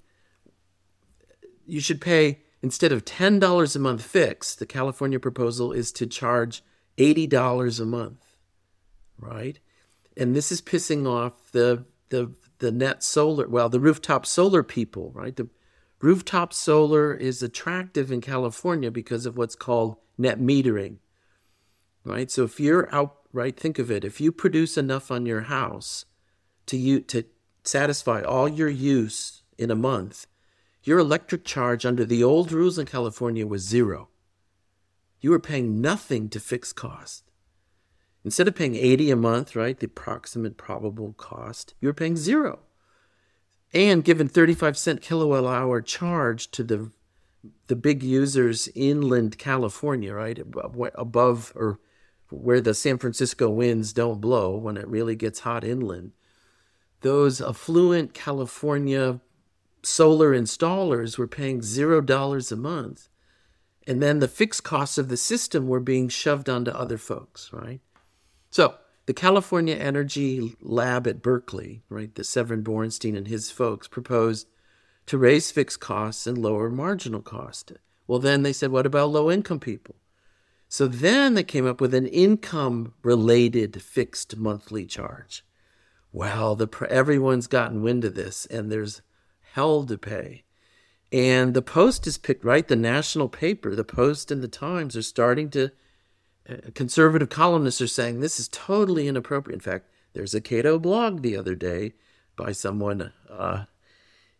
you 1.66 1.80
should 1.80 2.00
pay, 2.00 2.42
instead 2.62 2.92
of 2.92 3.04
$10 3.04 3.76
a 3.76 3.78
month 3.80 4.02
fixed, 4.02 4.60
the 4.60 4.66
California 4.66 5.18
proposal 5.18 5.72
is 5.72 5.90
to 5.92 6.06
charge 6.06 6.62
$80 6.98 7.80
a 7.80 7.84
month, 7.84 8.25
right? 9.18 9.58
And 10.16 10.34
this 10.34 10.50
is 10.50 10.62
pissing 10.62 11.06
off 11.06 11.52
the, 11.52 11.84
the, 12.08 12.32
the 12.58 12.72
net 12.72 13.02
solar, 13.02 13.48
well, 13.48 13.68
the 13.68 13.80
rooftop 13.80 14.26
solar 14.26 14.62
people, 14.62 15.10
right? 15.14 15.36
The 15.36 15.48
Rooftop 16.00 16.52
solar 16.52 17.14
is 17.14 17.42
attractive 17.42 18.12
in 18.12 18.20
California 18.20 18.90
because 18.90 19.24
of 19.24 19.36
what's 19.36 19.56
called 19.56 19.96
net 20.18 20.38
metering. 20.38 20.96
Right? 22.04 22.30
So 22.30 22.44
if 22.44 22.60
you're 22.60 22.94
out 22.94 23.16
right, 23.32 23.58
think 23.58 23.78
of 23.78 23.90
it. 23.90 24.04
If 24.04 24.20
you 24.20 24.30
produce 24.30 24.76
enough 24.76 25.10
on 25.10 25.26
your 25.26 25.42
house 25.42 26.04
to 26.66 26.76
you 26.76 27.00
to 27.00 27.24
satisfy 27.64 28.22
all 28.22 28.48
your 28.48 28.68
use 28.68 29.42
in 29.58 29.70
a 29.70 29.74
month, 29.74 30.26
your 30.82 30.98
electric 30.98 31.44
charge 31.44 31.84
under 31.84 32.04
the 32.04 32.22
old 32.22 32.52
rules 32.52 32.78
in 32.78 32.86
California 32.86 33.46
was 33.46 33.66
zero. 33.66 34.08
You 35.20 35.30
were 35.30 35.40
paying 35.40 35.80
nothing 35.80 36.28
to 36.28 36.38
fixed 36.38 36.76
cost. 36.76 37.24
Instead 38.26 38.48
of 38.48 38.56
paying 38.56 38.74
80 38.74 39.12
a 39.12 39.16
month, 39.16 39.54
right, 39.54 39.78
the 39.78 39.86
approximate 39.86 40.56
probable 40.56 41.12
cost, 41.12 41.74
you 41.80 41.86
were 41.86 41.94
paying 41.94 42.16
zero 42.16 42.58
and 43.72 44.02
given 44.02 44.26
35 44.26 44.76
cent 44.76 45.00
kilowatt 45.00 45.44
hour 45.44 45.80
charge 45.80 46.50
to 46.50 46.64
the 46.64 46.90
the 47.68 47.76
big 47.76 48.02
users 48.02 48.68
inland 48.74 49.38
California, 49.38 50.12
right 50.12 50.40
above 50.96 51.52
or 51.54 51.78
where 52.30 52.60
the 52.60 52.74
San 52.74 52.98
Francisco 52.98 53.48
winds 53.48 53.92
don't 53.92 54.20
blow 54.20 54.56
when 54.56 54.76
it 54.76 54.88
really 54.88 55.14
gets 55.14 55.40
hot 55.40 55.62
inland, 55.62 56.10
those 57.02 57.40
affluent 57.40 58.12
California 58.12 59.20
solar 59.84 60.32
installers 60.32 61.16
were 61.16 61.28
paying 61.28 61.62
zero 61.62 62.00
dollars 62.00 62.50
a 62.50 62.56
month. 62.56 63.08
And 63.86 64.02
then 64.02 64.18
the 64.18 64.26
fixed 64.26 64.64
costs 64.64 64.98
of 64.98 65.08
the 65.10 65.16
system 65.16 65.68
were 65.68 65.78
being 65.78 66.08
shoved 66.08 66.48
onto 66.48 66.72
other 66.72 66.98
folks, 66.98 67.52
right? 67.52 67.80
So 68.56 68.76
the 69.04 69.12
California 69.12 69.74
Energy 69.74 70.56
Lab 70.62 71.06
at 71.06 71.20
Berkeley, 71.20 71.82
right, 71.90 72.14
the 72.14 72.24
Severin 72.24 72.64
Borenstein 72.64 73.14
and 73.14 73.28
his 73.28 73.50
folks 73.50 73.86
proposed 73.86 74.46
to 75.04 75.18
raise 75.18 75.50
fixed 75.50 75.78
costs 75.78 76.26
and 76.26 76.38
lower 76.38 76.70
marginal 76.70 77.20
cost. 77.20 77.74
Well, 78.06 78.18
then 78.18 78.44
they 78.44 78.54
said, 78.54 78.70
what 78.70 78.86
about 78.86 79.10
low 79.10 79.30
income 79.30 79.60
people? 79.60 79.96
So 80.70 80.86
then 80.86 81.34
they 81.34 81.42
came 81.42 81.66
up 81.66 81.82
with 81.82 81.92
an 81.92 82.06
income 82.06 82.94
related 83.02 83.82
fixed 83.82 84.38
monthly 84.38 84.86
charge. 84.86 85.44
Well, 86.10 86.56
the, 86.56 86.86
everyone's 86.88 87.48
gotten 87.48 87.82
wind 87.82 88.06
of 88.06 88.14
this, 88.14 88.46
and 88.46 88.72
there's 88.72 89.02
hell 89.52 89.84
to 89.84 89.98
pay. 89.98 90.44
And 91.12 91.52
the 91.52 91.60
Post 91.60 92.06
is 92.06 92.16
picked, 92.16 92.42
right? 92.42 92.66
The 92.66 92.74
national 92.74 93.28
paper, 93.28 93.74
the 93.74 93.84
Post 93.84 94.30
and 94.30 94.42
the 94.42 94.48
Times 94.48 94.96
are 94.96 95.02
starting 95.02 95.50
to, 95.50 95.72
conservative 96.74 97.28
columnists 97.28 97.80
are 97.80 97.86
saying 97.86 98.20
this 98.20 98.38
is 98.38 98.48
totally 98.48 99.08
inappropriate. 99.08 99.54
In 99.54 99.60
fact, 99.60 99.88
there's 100.12 100.34
a 100.34 100.40
Cato 100.40 100.78
blog 100.78 101.22
the 101.22 101.36
other 101.36 101.54
day 101.54 101.94
by 102.36 102.52
someone 102.52 103.12
uh, 103.30 103.64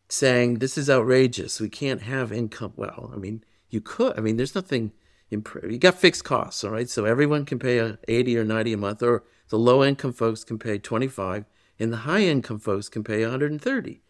saying 0.08 0.58
this 0.58 0.78
is 0.78 0.88
outrageous. 0.88 1.60
We 1.60 1.68
can't 1.68 2.02
have 2.02 2.32
income. 2.32 2.72
Well, 2.76 3.10
I 3.12 3.16
mean, 3.16 3.44
you 3.70 3.80
could. 3.80 4.16
I 4.18 4.20
mean, 4.20 4.36
there's 4.36 4.54
nothing. 4.54 4.92
Imp- 5.30 5.58
you 5.68 5.78
got 5.78 5.96
fixed 5.96 6.24
costs, 6.24 6.62
all 6.62 6.70
right. 6.70 6.88
So 6.88 7.04
everyone 7.04 7.44
can 7.44 7.58
pay 7.58 7.78
a 7.78 7.98
80 8.06 8.38
or 8.38 8.44
90 8.44 8.72
a 8.72 8.76
month, 8.76 9.02
or 9.02 9.24
the 9.48 9.58
low 9.58 9.84
income 9.84 10.12
folks 10.12 10.44
can 10.44 10.58
pay 10.58 10.78
25, 10.78 11.44
and 11.78 11.92
the 11.92 11.98
high 11.98 12.20
income 12.20 12.60
folks 12.60 12.88
can 12.88 13.02
pay 13.02 13.22
130. 13.22 14.00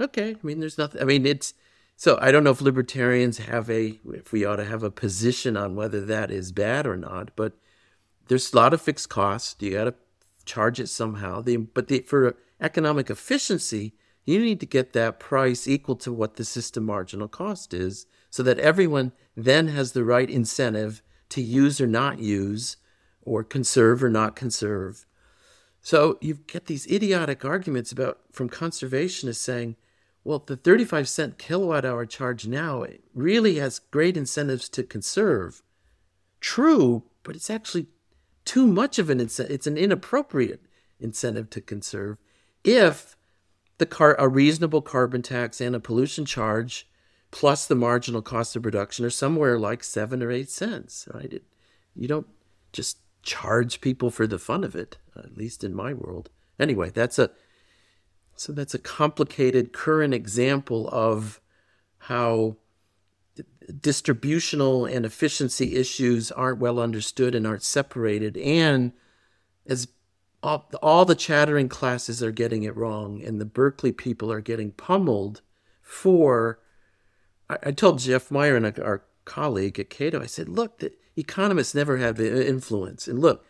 Okay, 0.00 0.30
I 0.30 0.46
mean, 0.46 0.60
there's 0.60 0.78
nothing. 0.78 1.02
I 1.02 1.04
mean, 1.04 1.26
it's 1.26 1.52
so 2.00 2.18
I 2.18 2.30
don't 2.30 2.44
know 2.44 2.50
if 2.52 2.62
libertarians 2.62 3.36
have 3.36 3.68
a 3.68 4.00
if 4.14 4.32
we 4.32 4.46
ought 4.46 4.56
to 4.56 4.64
have 4.64 4.82
a 4.82 4.90
position 4.90 5.54
on 5.54 5.76
whether 5.76 6.00
that 6.06 6.30
is 6.30 6.50
bad 6.50 6.86
or 6.86 6.96
not, 6.96 7.32
but 7.36 7.52
there's 8.26 8.54
a 8.54 8.56
lot 8.56 8.72
of 8.72 8.80
fixed 8.80 9.10
costs. 9.10 9.54
You 9.60 9.72
got 9.72 9.84
to 9.84 9.94
charge 10.46 10.80
it 10.80 10.86
somehow. 10.86 11.42
The, 11.42 11.58
but 11.58 11.88
the, 11.88 12.00
for 12.00 12.36
economic 12.58 13.10
efficiency, 13.10 13.92
you 14.24 14.38
need 14.38 14.60
to 14.60 14.66
get 14.66 14.94
that 14.94 15.20
price 15.20 15.68
equal 15.68 15.96
to 15.96 16.10
what 16.10 16.36
the 16.36 16.44
system 16.46 16.86
marginal 16.86 17.28
cost 17.28 17.74
is 17.74 18.06
so 18.30 18.42
that 18.44 18.58
everyone 18.58 19.12
then 19.36 19.68
has 19.68 19.92
the 19.92 20.02
right 20.02 20.30
incentive 20.30 21.02
to 21.28 21.42
use 21.42 21.82
or 21.82 21.86
not 21.86 22.18
use 22.18 22.78
or 23.20 23.44
conserve 23.44 24.02
or 24.02 24.08
not 24.08 24.34
conserve. 24.34 25.04
So 25.82 26.16
you 26.22 26.38
get 26.46 26.64
these 26.64 26.86
idiotic 26.86 27.44
arguments 27.44 27.92
about 27.92 28.20
from 28.32 28.48
conservationists 28.48 29.36
saying, 29.36 29.76
well, 30.24 30.38
the 30.40 30.56
35 30.56 31.08
cent 31.08 31.38
kilowatt 31.38 31.84
hour 31.84 32.04
charge 32.06 32.46
now 32.46 32.84
really 33.14 33.56
has 33.56 33.78
great 33.78 34.16
incentives 34.16 34.68
to 34.70 34.82
conserve. 34.82 35.62
True, 36.40 37.04
but 37.22 37.36
it's 37.36 37.50
actually 37.50 37.86
too 38.44 38.66
much 38.66 38.98
of 38.98 39.10
an 39.10 39.20
incentive. 39.20 39.54
It's 39.54 39.66
an 39.66 39.76
inappropriate 39.76 40.62
incentive 40.98 41.48
to 41.50 41.60
conserve 41.60 42.18
if 42.64 43.16
the 43.78 43.86
car 43.86 44.14
a 44.18 44.28
reasonable 44.28 44.82
carbon 44.82 45.22
tax 45.22 45.60
and 45.60 45.74
a 45.74 45.80
pollution 45.80 46.24
charge 46.24 46.86
plus 47.30 47.66
the 47.66 47.74
marginal 47.74 48.22
cost 48.22 48.54
of 48.54 48.62
production 48.62 49.04
are 49.04 49.10
somewhere 49.10 49.58
like 49.58 49.82
seven 49.82 50.22
or 50.22 50.30
eight 50.30 50.50
cents 50.50 51.08
right 51.14 51.32
it, 51.32 51.44
you 51.94 52.06
don't 52.06 52.26
just 52.72 52.98
charge 53.22 53.80
people 53.80 54.10
for 54.10 54.26
the 54.26 54.38
fun 54.38 54.62
of 54.64 54.76
it 54.76 54.98
at 55.16 55.36
least 55.36 55.64
in 55.64 55.74
my 55.74 55.92
world 55.94 56.28
anyway 56.58 56.90
that's 56.90 57.18
a 57.18 57.30
so 58.40 58.52
that's 58.52 58.72
a 58.72 58.78
complicated 58.78 59.72
current 59.72 60.14
example 60.14 60.88
of 60.90 61.40
how 61.98 62.56
distributional 63.80 64.86
and 64.86 65.04
efficiency 65.04 65.76
issues 65.76 66.32
aren't 66.32 66.58
well 66.58 66.80
understood 66.80 67.34
and 67.34 67.46
aren't 67.46 67.62
separated 67.62 68.38
and 68.38 68.92
as 69.66 69.88
all, 70.42 70.70
all 70.82 71.04
the 71.04 71.14
chattering 71.14 71.68
classes 71.68 72.22
are 72.22 72.32
getting 72.32 72.62
it 72.62 72.74
wrong, 72.74 73.22
and 73.22 73.38
the 73.38 73.44
Berkeley 73.44 73.92
people 73.92 74.32
are 74.32 74.40
getting 74.40 74.72
pummeled 74.72 75.42
for. 75.82 76.60
I, 77.50 77.58
I 77.64 77.70
told 77.72 77.98
Jeff 77.98 78.30
Miron 78.30 78.64
and 78.64 78.78
our 78.80 79.04
colleague 79.26 79.78
at 79.78 79.90
Cato, 79.90 80.22
I 80.22 80.26
said, 80.26 80.48
look, 80.48 80.78
the 80.78 80.92
economists 81.14 81.74
never 81.74 81.98
have 81.98 82.18
uh, 82.18 82.22
influence. 82.22 83.06
And 83.06 83.18
look, 83.18 83.44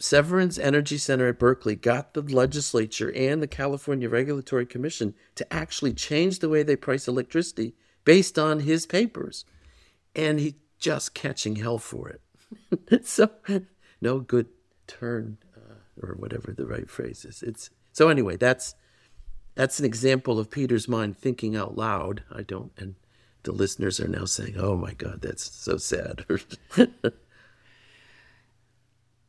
Severin's 0.00 0.58
Energy 0.58 0.96
Center 0.96 1.28
at 1.28 1.38
Berkeley 1.38 1.76
got 1.76 2.14
the 2.14 2.22
legislature 2.22 3.12
and 3.14 3.42
the 3.42 3.46
California 3.46 4.08
Regulatory 4.08 4.64
Commission 4.64 5.14
to 5.34 5.52
actually 5.52 5.92
change 5.92 6.38
the 6.38 6.48
way 6.48 6.62
they 6.62 6.74
price 6.74 7.06
electricity 7.06 7.74
based 8.04 8.38
on 8.38 8.60
his 8.60 8.86
papers. 8.86 9.44
And 10.16 10.40
he's 10.40 10.54
just 10.78 11.14
catching 11.14 11.56
hell 11.56 11.78
for 11.78 12.08
it. 12.08 13.06
so, 13.06 13.30
no 14.00 14.20
good 14.20 14.46
turn 14.86 15.36
uh, 15.54 15.74
or 16.02 16.14
whatever 16.14 16.52
the 16.52 16.66
right 16.66 16.88
phrase 16.88 17.24
is. 17.26 17.42
It's 17.42 17.70
so 17.92 18.08
anyway. 18.08 18.36
That's 18.36 18.74
that's 19.54 19.78
an 19.78 19.84
example 19.84 20.38
of 20.38 20.50
Peter's 20.50 20.88
mind 20.88 21.18
thinking 21.18 21.54
out 21.54 21.76
loud. 21.76 22.22
I 22.32 22.42
don't, 22.42 22.72
and 22.78 22.94
the 23.42 23.52
listeners 23.52 24.00
are 24.00 24.08
now 24.08 24.24
saying, 24.24 24.54
"Oh 24.58 24.76
my 24.76 24.94
God, 24.94 25.20
that's 25.20 25.52
so 25.52 25.76
sad." 25.76 26.24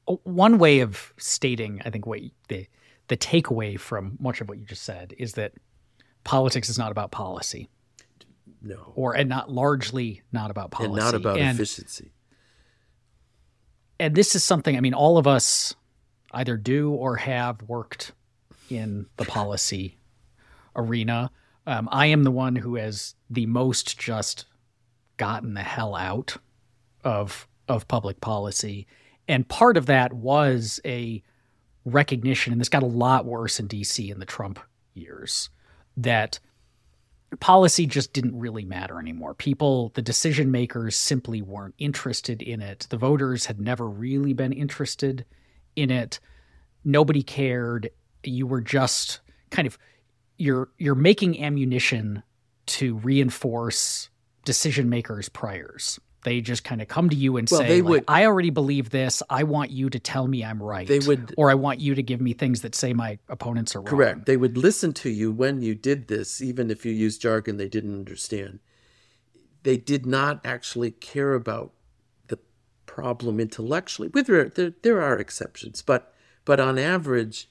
One 0.06 0.58
way 0.58 0.80
of 0.80 1.14
stating, 1.18 1.82
I 1.86 1.90
think, 1.90 2.06
what 2.06 2.20
the 2.48 2.68
the 3.08 3.18
takeaway 3.18 3.80
from 3.80 4.18
much 4.20 4.42
of 4.42 4.48
what 4.48 4.58
you 4.58 4.66
just 4.66 4.84
said 4.84 5.14
is 5.18 5.34
that 5.34 5.54
politics 6.24 6.70
is 6.70 6.78
not 6.78 6.92
about 6.92 7.12
policy. 7.12 7.70
No, 8.62 8.94
or 8.96 9.16
and 9.16 9.28
not 9.28 9.50
largely 9.50 10.22
not 10.32 10.52
about 10.52 10.72
policy, 10.72 10.92
and 10.92 10.96
not 10.96 11.14
about 11.14 11.40
and, 11.40 11.58
efficiency. 11.58 12.12
And 14.00 14.16
this 14.16 14.36
is 14.36 14.44
something. 14.44 14.78
I 14.78 14.82
mean, 14.82 14.94
all 14.94 15.18
of 15.18 15.28
us 15.28 15.74
either 16.32 16.58
do 16.58 16.92
or 16.92 17.18
have 17.18 17.62
worked 17.64 18.14
in 18.70 19.08
the 19.18 19.26
policy 19.26 19.98
arena. 20.76 21.32
Um, 21.68 21.90
I 21.92 22.08
am 22.08 22.24
the 22.24 22.32
one 22.32 22.56
who 22.56 22.76
has 22.76 23.16
the 23.30 23.46
most 23.46 24.00
just 24.00 24.46
gotten 25.18 25.54
the 25.54 25.62
hell 25.62 25.96
out 25.96 26.38
of 27.04 27.48
of 27.68 27.88
public 27.88 28.22
policy, 28.22 28.88
and 29.32 29.48
part 29.48 29.78
of 29.78 29.86
that 29.86 30.12
was 30.12 30.82
a 30.84 31.24
recognition, 31.86 32.52
and 32.52 32.60
this 32.60 32.68
got 32.68 32.84
a 32.84 32.88
lot 32.88 33.24
worse 33.24 33.62
in 33.62 33.68
D.C. 33.68 34.12
in 34.12 34.20
the 34.20 34.26
Trump 34.26 34.60
years, 34.94 35.50
that 35.96 36.38
policy 37.40 37.86
just 37.86 38.12
didn't 38.12 38.38
really 38.38 38.66
matter 38.66 39.00
anymore. 39.00 39.34
People, 39.34 39.94
the 39.96 40.02
decision 40.02 40.52
makers, 40.52 40.98
simply 40.98 41.42
weren't 41.42 41.76
interested 41.78 42.42
in 42.42 42.62
it. 42.62 42.88
The 42.90 42.98
voters 42.98 43.46
had 43.46 43.62
never 43.62 43.88
really 43.88 44.34
been 44.34 44.52
interested 44.52 45.24
in 45.78 45.92
it. 45.92 46.20
Nobody 46.84 47.24
cared. 47.24 47.90
You 48.26 48.46
were 48.48 48.60
just 48.60 49.22
kind 49.50 49.66
of 49.66 49.78
you're 50.38 50.72
you're 50.78 50.94
making 50.94 51.42
ammunition 51.42 52.22
to 52.66 52.98
reinforce 52.98 54.10
decision 54.44 54.90
makers' 54.90 55.30
priors. 55.30 56.02
They 56.24 56.42
just 56.42 56.64
kind 56.64 56.82
of 56.82 56.88
come 56.88 57.10
to 57.10 57.16
you 57.16 57.38
and 57.38 57.50
well, 57.50 57.62
say, 57.62 57.68
they 57.68 57.82
would, 57.82 58.04
"I 58.08 58.26
already 58.26 58.52
believe 58.52 58.90
this. 58.92 59.24
I 59.30 59.44
want 59.44 59.72
you 59.72 59.90
to 59.90 60.00
tell 60.00 60.28
me 60.28 60.44
I'm 60.44 60.62
right." 60.62 60.88
They 60.88 61.00
would, 61.00 61.34
or 61.38 61.50
I 61.50 61.56
want 61.56 61.80
you 61.80 61.96
to 61.96 62.04
give 62.04 62.22
me 62.22 62.34
things 62.34 62.62
that 62.62 62.76
say 62.76 62.94
my 62.94 63.18
opponents 63.28 63.76
are 63.76 63.80
wrong. 63.80 63.88
Correct. 63.88 64.26
They 64.26 64.38
would 64.38 64.58
listen 64.58 64.94
to 64.94 65.10
you 65.10 65.32
when 65.32 65.62
you 65.62 65.74
did 65.74 66.08
this, 66.08 66.42
even 66.42 66.70
if 66.70 66.86
you 66.86 66.92
used 66.92 67.22
jargon 67.22 67.58
they 67.58 67.70
didn't 67.70 67.96
understand. 67.96 68.60
They 69.64 69.78
did 69.78 70.06
not 70.06 70.42
actually 70.46 70.92
care 70.92 71.34
about 71.34 71.72
the 72.28 72.40
problem 72.86 73.40
intellectually. 73.40 74.10
With 74.10 74.28
there, 74.28 74.50
there, 74.50 74.74
there 74.82 75.02
are 75.02 75.18
exceptions, 75.18 75.82
but 75.82 76.14
but 76.46 76.60
on 76.60 76.78
average, 76.78 77.50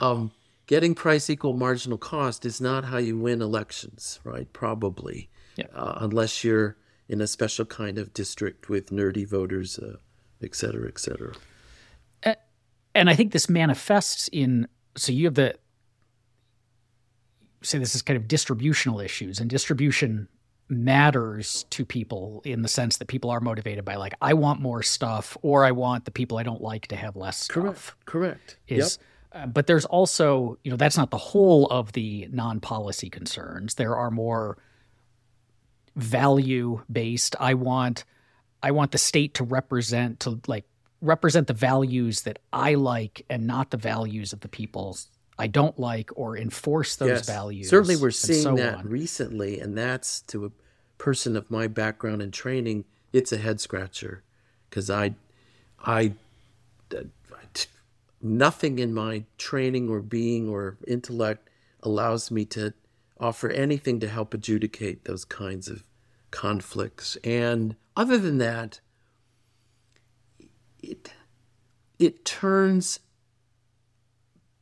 um, 0.00 0.32
getting 0.66 0.94
price 0.94 1.28
equal 1.30 1.54
marginal 1.54 1.98
cost 1.98 2.44
is 2.44 2.60
not 2.60 2.84
how 2.84 2.98
you 2.98 3.18
win 3.18 3.42
elections, 3.42 4.20
right? 4.24 4.52
Probably, 4.52 5.28
yeah. 5.56 5.66
uh, 5.74 5.98
unless 6.00 6.44
you're 6.44 6.76
in 7.08 7.20
a 7.20 7.26
special 7.26 7.64
kind 7.64 7.98
of 7.98 8.12
district 8.12 8.68
with 8.68 8.90
nerdy 8.90 9.26
voters, 9.26 9.78
uh, 9.78 9.96
et 10.42 10.54
cetera, 10.54 10.88
et 10.88 10.98
cetera. 10.98 11.34
And 12.94 13.08
I 13.08 13.14
think 13.14 13.32
this 13.32 13.48
manifests 13.48 14.28
in 14.32 14.66
so 14.96 15.12
you 15.12 15.26
have 15.26 15.34
the 15.34 15.54
say 17.62 17.78
this 17.78 17.94
is 17.94 18.02
kind 18.02 18.16
of 18.16 18.26
distributional 18.26 18.98
issues 18.98 19.38
and 19.38 19.48
distribution 19.48 20.26
matters 20.68 21.64
to 21.70 21.84
people 21.84 22.42
in 22.44 22.62
the 22.62 22.68
sense 22.68 22.96
that 22.96 23.06
people 23.06 23.30
are 23.30 23.40
motivated 23.40 23.84
by 23.84 23.94
like 23.94 24.14
I 24.20 24.34
want 24.34 24.60
more 24.60 24.82
stuff 24.82 25.36
or 25.42 25.64
I 25.64 25.70
want 25.70 26.06
the 26.06 26.10
people 26.10 26.38
I 26.38 26.42
don't 26.42 26.60
like 26.60 26.88
to 26.88 26.96
have 26.96 27.14
less 27.14 27.38
stuff. 27.38 27.54
Correct. 27.54 28.04
Correct. 28.04 28.56
Is 28.66 28.98
yep. 29.32 29.44
uh, 29.44 29.46
but 29.46 29.68
there's 29.68 29.84
also, 29.84 30.58
you 30.64 30.70
know, 30.72 30.76
that's 30.76 30.96
not 30.96 31.10
the 31.10 31.18
whole 31.18 31.66
of 31.66 31.92
the 31.92 32.28
non-policy 32.32 33.10
concerns. 33.10 33.76
There 33.76 33.96
are 33.96 34.10
more 34.10 34.58
value 35.98 36.82
based. 36.90 37.36
I 37.38 37.54
want 37.54 38.04
I 38.62 38.70
want 38.72 38.92
the 38.92 38.98
state 38.98 39.34
to 39.34 39.44
represent 39.44 40.20
to 40.20 40.40
like 40.46 40.64
represent 41.00 41.46
the 41.46 41.52
values 41.52 42.22
that 42.22 42.38
I 42.52 42.74
like 42.74 43.24
and 43.30 43.46
not 43.46 43.70
the 43.70 43.76
values 43.76 44.32
of 44.32 44.40
the 44.40 44.48
people 44.48 44.96
I 45.38 45.46
don't 45.46 45.78
like 45.78 46.10
or 46.16 46.36
enforce 46.36 46.96
those 46.96 47.08
yes. 47.08 47.26
values. 47.26 47.68
Certainly, 47.68 47.96
we're 47.96 48.10
seeing 48.10 48.42
so 48.42 48.56
that 48.56 48.78
on. 48.78 48.88
recently, 48.88 49.60
and 49.60 49.78
that's 49.78 50.20
to 50.22 50.46
a 50.46 50.50
person 50.98 51.36
of 51.36 51.50
my 51.50 51.68
background 51.68 52.22
and 52.22 52.32
training, 52.32 52.84
it's 53.12 53.30
a 53.30 53.36
head 53.36 53.60
scratcher 53.60 54.24
because 54.68 54.90
I, 54.90 55.14
I, 55.84 56.12
I, 56.92 57.04
nothing 58.20 58.80
in 58.80 58.92
my 58.92 59.24
training 59.38 59.88
or 59.88 60.00
being 60.00 60.48
or 60.48 60.76
intellect 60.88 61.48
allows 61.84 62.32
me 62.32 62.44
to 62.46 62.74
offer 63.20 63.48
anything 63.48 64.00
to 64.00 64.08
help 64.08 64.34
adjudicate 64.34 65.04
those 65.04 65.24
kinds 65.24 65.68
of 65.68 65.84
conflicts. 66.30 67.16
And 67.24 67.76
other 67.96 68.18
than 68.18 68.38
that, 68.38 68.80
it 70.80 71.12
it 71.98 72.24
turns 72.24 73.00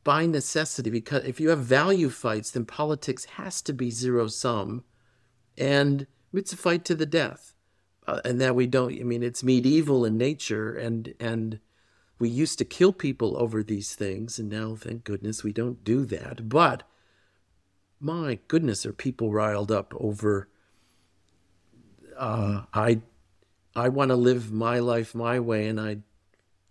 by 0.03 0.25
necessity 0.25 0.89
because 0.89 1.23
if 1.25 1.39
you 1.39 1.49
have 1.49 1.59
value 1.59 2.09
fights, 2.09 2.51
then 2.51 2.65
politics 2.65 3.25
has 3.25 3.61
to 3.61 3.73
be 3.73 3.91
zero 3.91 4.27
sum, 4.27 4.83
and 5.57 6.07
it's 6.33 6.53
a 6.53 6.57
fight 6.57 6.85
to 6.85 6.95
the 6.95 7.05
death. 7.05 7.53
Uh, 8.07 8.21
and 8.23 8.39
that 8.39 8.55
we 8.55 8.65
don't. 8.65 8.97
I 8.97 9.03
mean, 9.03 9.21
it's 9.21 9.43
medieval 9.43 10.05
in 10.05 10.17
nature, 10.17 10.73
and 10.73 11.13
and 11.19 11.59
we 12.19 12.29
used 12.29 12.57
to 12.59 12.65
kill 12.65 12.93
people 12.93 13.35
over 13.37 13.61
these 13.61 13.95
things, 13.95 14.39
and 14.39 14.49
now, 14.49 14.75
thank 14.75 15.03
goodness, 15.03 15.43
we 15.43 15.51
don't 15.51 15.83
do 15.83 16.05
that. 16.05 16.47
But 16.47 16.83
my 17.99 18.39
goodness, 18.47 18.85
are 18.85 18.93
people 18.93 19.33
riled 19.33 19.71
up 19.73 19.93
over? 19.99 20.47
Uh, 22.17 22.63
I 22.73 23.01
I 23.75 23.89
want 23.89 24.09
to 24.09 24.15
live 24.15 24.51
my 24.51 24.79
life 24.79 25.13
my 25.13 25.39
way, 25.39 25.67
and 25.67 25.79
I 25.79 25.99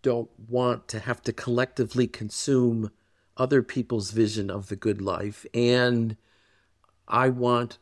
don't 0.03 0.31
want 0.49 0.89
to 0.89 1.01
have 1.01 1.23
to 1.23 1.33
collectively 1.33 2.07
consume 2.07 2.91
other 3.37 3.63
people's 3.63 4.11
vision 4.11 4.51
of 4.51 4.69
the 4.69 4.77
good 4.77 5.01
life. 5.01 5.45
And 5.53 6.17
I 7.09 7.29
want 7.29 7.79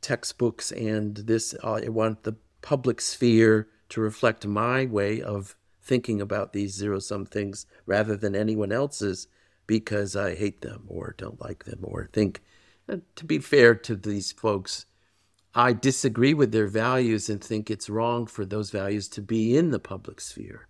textbooks 0.00 0.70
and 0.70 1.16
this, 1.16 1.54
uh, 1.62 1.80
I 1.84 1.88
want 1.88 2.22
the 2.22 2.36
public 2.62 3.00
sphere 3.00 3.68
to 3.88 4.00
reflect 4.00 4.46
my 4.46 4.84
way 4.86 5.20
of 5.20 5.56
thinking 5.82 6.20
about 6.20 6.52
these 6.52 6.74
zero 6.74 6.98
sum 6.98 7.26
things 7.26 7.66
rather 7.86 8.16
than 8.16 8.34
anyone 8.34 8.72
else's 8.72 9.28
because 9.66 10.14
I 10.16 10.34
hate 10.34 10.60
them 10.60 10.84
or 10.88 11.14
don't 11.16 11.40
like 11.40 11.64
them 11.64 11.80
or 11.82 12.08
think. 12.12 12.42
Uh, 12.88 12.98
to 13.16 13.24
be 13.24 13.38
fair 13.38 13.74
to 13.74 13.96
these 13.96 14.32
folks, 14.32 14.86
I 15.56 15.72
disagree 15.72 16.34
with 16.34 16.52
their 16.52 16.66
values 16.66 17.30
and 17.30 17.42
think 17.42 17.70
it's 17.70 17.88
wrong 17.88 18.26
for 18.26 18.44
those 18.44 18.70
values 18.70 19.08
to 19.08 19.22
be 19.22 19.56
in 19.56 19.70
the 19.70 19.78
public 19.78 20.20
sphere. 20.20 20.68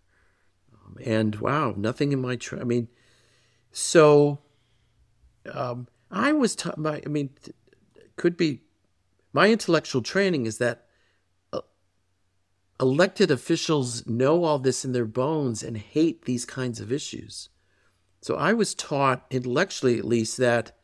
Um, 0.72 0.96
and 1.04 1.34
wow, 1.36 1.74
nothing 1.76 2.12
in 2.12 2.20
my, 2.20 2.36
tra- 2.36 2.60
I 2.60 2.64
mean, 2.64 2.86
so 3.72 4.38
um, 5.52 5.88
I 6.08 6.30
was, 6.32 6.54
taught. 6.54 6.78
my, 6.78 7.02
I 7.04 7.08
mean, 7.08 7.30
could 8.14 8.36
be, 8.36 8.60
my 9.32 9.50
intellectual 9.50 10.02
training 10.02 10.46
is 10.46 10.58
that 10.58 10.86
uh, 11.52 11.62
elected 12.78 13.32
officials 13.32 14.06
know 14.06 14.44
all 14.44 14.60
this 14.60 14.84
in 14.84 14.92
their 14.92 15.04
bones 15.04 15.64
and 15.64 15.76
hate 15.76 16.26
these 16.26 16.44
kinds 16.44 16.78
of 16.78 16.92
issues. 16.92 17.48
So 18.20 18.36
I 18.36 18.52
was 18.52 18.72
taught, 18.72 19.26
intellectually 19.32 19.98
at 19.98 20.04
least, 20.04 20.36
that 20.36 20.78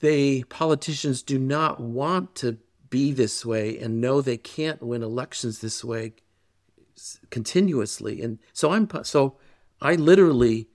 they 0.00 0.42
politicians 0.44 1.22
do 1.22 1.38
not 1.38 1.80
want 1.80 2.34
to 2.36 2.58
be 2.88 3.12
this 3.12 3.46
way 3.46 3.78
and 3.78 4.00
know 4.00 4.20
they 4.20 4.36
can't 4.36 4.82
win 4.82 5.02
elections 5.02 5.60
this 5.60 5.84
way 5.84 6.12
continuously. 7.30 8.20
And 8.20 8.38
so 8.52 8.72
I'm 8.72 8.88
so 9.04 9.36
I 9.80 9.94
literally 9.94 10.68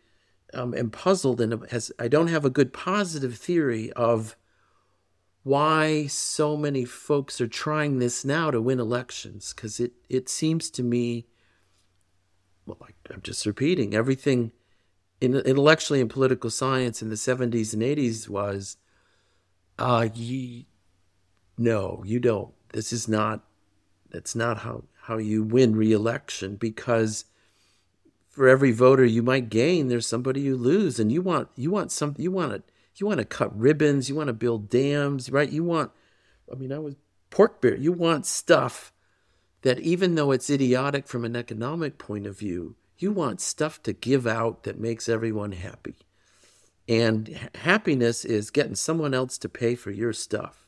um, 0.53 0.73
am 0.73 0.89
puzzled 0.89 1.41
and 1.41 1.67
has 1.69 1.91
I 1.99 2.07
don't 2.07 2.27
have 2.27 2.45
a 2.45 2.49
good 2.49 2.73
positive 2.73 3.35
theory 3.35 3.91
of 3.93 4.35
why 5.43 6.07
so 6.07 6.57
many 6.57 6.85
folks 6.85 7.39
are 7.39 7.47
trying 7.47 7.99
this 7.99 8.25
now 8.25 8.49
to 8.49 8.61
win 8.61 8.79
elections 8.79 9.53
because 9.53 9.79
it 9.79 9.93
it 10.09 10.29
seems 10.29 10.69
to 10.71 10.81
me 10.81 11.27
well 12.65 12.77
I, 12.81 13.13
I'm 13.13 13.21
just 13.21 13.45
repeating 13.45 13.93
everything 13.93 14.53
in, 15.21 15.35
intellectually 15.35 15.99
in 15.99 16.07
political 16.07 16.49
science 16.49 17.01
in 17.01 17.09
the 17.09 17.15
70s 17.15 17.73
and 17.73 17.81
80s 17.81 18.27
was 18.27 18.77
uh 19.77 20.07
you 20.13 20.65
no 21.57 22.03
you 22.05 22.19
don't. 22.19 22.53
This 22.73 22.91
is 22.91 23.07
not 23.07 23.43
that's 24.11 24.35
not 24.35 24.59
how 24.59 24.83
how 25.03 25.17
you 25.17 25.43
win 25.43 25.75
re-election 25.75 26.55
because 26.55 27.25
for 28.29 28.47
every 28.47 28.71
voter 28.71 29.05
you 29.05 29.21
might 29.21 29.49
gain 29.49 29.88
there's 29.88 30.07
somebody 30.07 30.41
you 30.41 30.57
lose 30.57 30.99
and 30.99 31.11
you 31.11 31.21
want 31.21 31.47
you 31.55 31.71
want 31.71 31.91
some 31.91 32.15
you 32.17 32.31
want 32.31 32.51
to 32.51 32.63
you 32.97 33.05
want 33.05 33.19
to 33.19 33.25
cut 33.25 33.57
ribbons 33.57 34.09
you 34.09 34.15
want 34.15 34.27
to 34.27 34.33
build 34.33 34.69
dams 34.69 35.29
right? 35.29 35.49
You 35.49 35.63
want 35.63 35.91
i 36.51 36.55
mean 36.55 36.71
i 36.71 36.79
was 36.79 36.95
pork 37.29 37.61
barrel. 37.61 37.79
You 37.79 37.91
want 37.91 38.25
stuff 38.25 38.93
that 39.61 39.79
even 39.79 40.15
though 40.15 40.31
it's 40.31 40.49
idiotic 40.49 41.07
from 41.07 41.25
an 41.25 41.35
economic 41.35 41.97
point 41.97 42.25
of 42.25 42.38
view 42.38 42.75
you 42.97 43.11
want 43.11 43.41
stuff 43.41 43.83
to 43.83 43.93
give 43.93 44.25
out 44.25 44.63
that 44.63 44.79
makes 44.79 45.09
everyone 45.09 45.51
happy 45.51 45.95
and 46.87 47.49
happiness 47.55 48.23
is 48.23 48.51
getting 48.51 48.75
someone 48.75 49.13
else 49.13 49.37
to 49.37 49.49
pay 49.49 49.75
for 49.75 49.91
your 49.91 50.13
stuff 50.13 50.67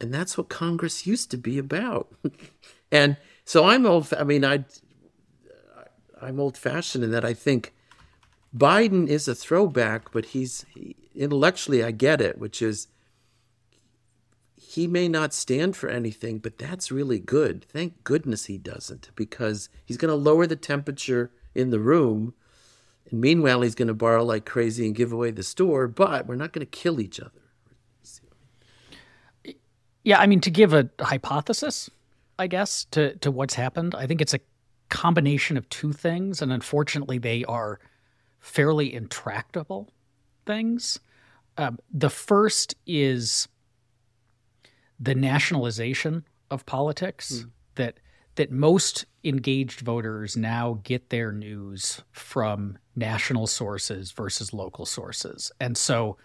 and 0.00 0.12
that's 0.12 0.38
what 0.38 0.48
congress 0.48 1.06
used 1.06 1.30
to 1.30 1.36
be 1.36 1.58
about 1.58 2.12
and 2.92 3.16
so 3.44 3.66
I'm 3.66 3.86
old. 3.86 4.12
I 4.14 4.24
mean, 4.24 4.44
I 4.44 4.64
I'm 6.20 6.38
old 6.38 6.56
fashioned 6.56 7.04
in 7.04 7.10
that 7.10 7.24
I 7.24 7.34
think 7.34 7.74
Biden 8.56 9.08
is 9.08 9.26
a 9.28 9.34
throwback, 9.34 10.12
but 10.12 10.26
he's 10.26 10.64
he, 10.74 10.96
intellectually 11.14 11.82
I 11.82 11.90
get 11.90 12.20
it, 12.20 12.38
which 12.38 12.62
is 12.62 12.88
he 14.56 14.86
may 14.86 15.08
not 15.08 15.34
stand 15.34 15.76
for 15.76 15.88
anything, 15.88 16.38
but 16.38 16.58
that's 16.58 16.92
really 16.92 17.18
good. 17.18 17.64
Thank 17.64 18.04
goodness 18.04 18.46
he 18.46 18.56
doesn't, 18.56 19.10
because 19.16 19.68
he's 19.84 19.98
going 19.98 20.08
to 20.08 20.14
lower 20.14 20.46
the 20.46 20.56
temperature 20.56 21.30
in 21.54 21.70
the 21.70 21.80
room. 21.80 22.34
And 23.12 23.20
meanwhile, 23.20 23.60
he's 23.60 23.76
going 23.76 23.88
to 23.88 23.94
borrow 23.94 24.24
like 24.24 24.44
crazy 24.44 24.86
and 24.86 24.96
give 24.96 25.12
away 25.12 25.30
the 25.30 25.42
store, 25.42 25.86
but 25.86 26.26
we're 26.26 26.34
not 26.34 26.52
going 26.52 26.66
to 26.66 26.70
kill 26.70 27.00
each 27.00 27.20
other. 27.20 27.30
Yeah, 30.02 30.18
I 30.18 30.26
mean, 30.26 30.40
to 30.40 30.50
give 30.50 30.72
a 30.72 30.90
hypothesis, 30.98 31.88
I 32.36 32.48
guess, 32.48 32.86
to 32.86 33.14
to 33.18 33.30
what's 33.30 33.54
happened. 33.54 33.94
I 33.94 34.08
think 34.08 34.20
it's 34.20 34.34
a 34.34 34.40
combination 34.88 35.56
of 35.56 35.68
two 35.68 35.92
things, 35.92 36.42
and 36.42 36.52
unfortunately, 36.52 37.18
they 37.18 37.44
are 37.44 37.78
fairly 38.40 38.92
intractable 38.92 39.92
things. 40.44 40.98
Um, 41.56 41.78
the 41.92 42.10
first 42.10 42.74
is 42.84 43.46
the 44.98 45.14
nationalization 45.14 46.24
of 46.50 46.66
politics 46.66 47.44
mm. 47.44 47.50
that 47.76 48.00
that 48.34 48.50
most 48.50 49.06
engaged 49.24 49.80
voters 49.80 50.36
now 50.36 50.80
get 50.82 51.10
their 51.10 51.32
news 51.32 52.02
from 52.10 52.78
national 52.96 53.46
sources 53.46 54.12
versus 54.12 54.52
local 54.52 54.84
sources. 54.84 55.52
And 55.60 55.76
so 55.76 56.16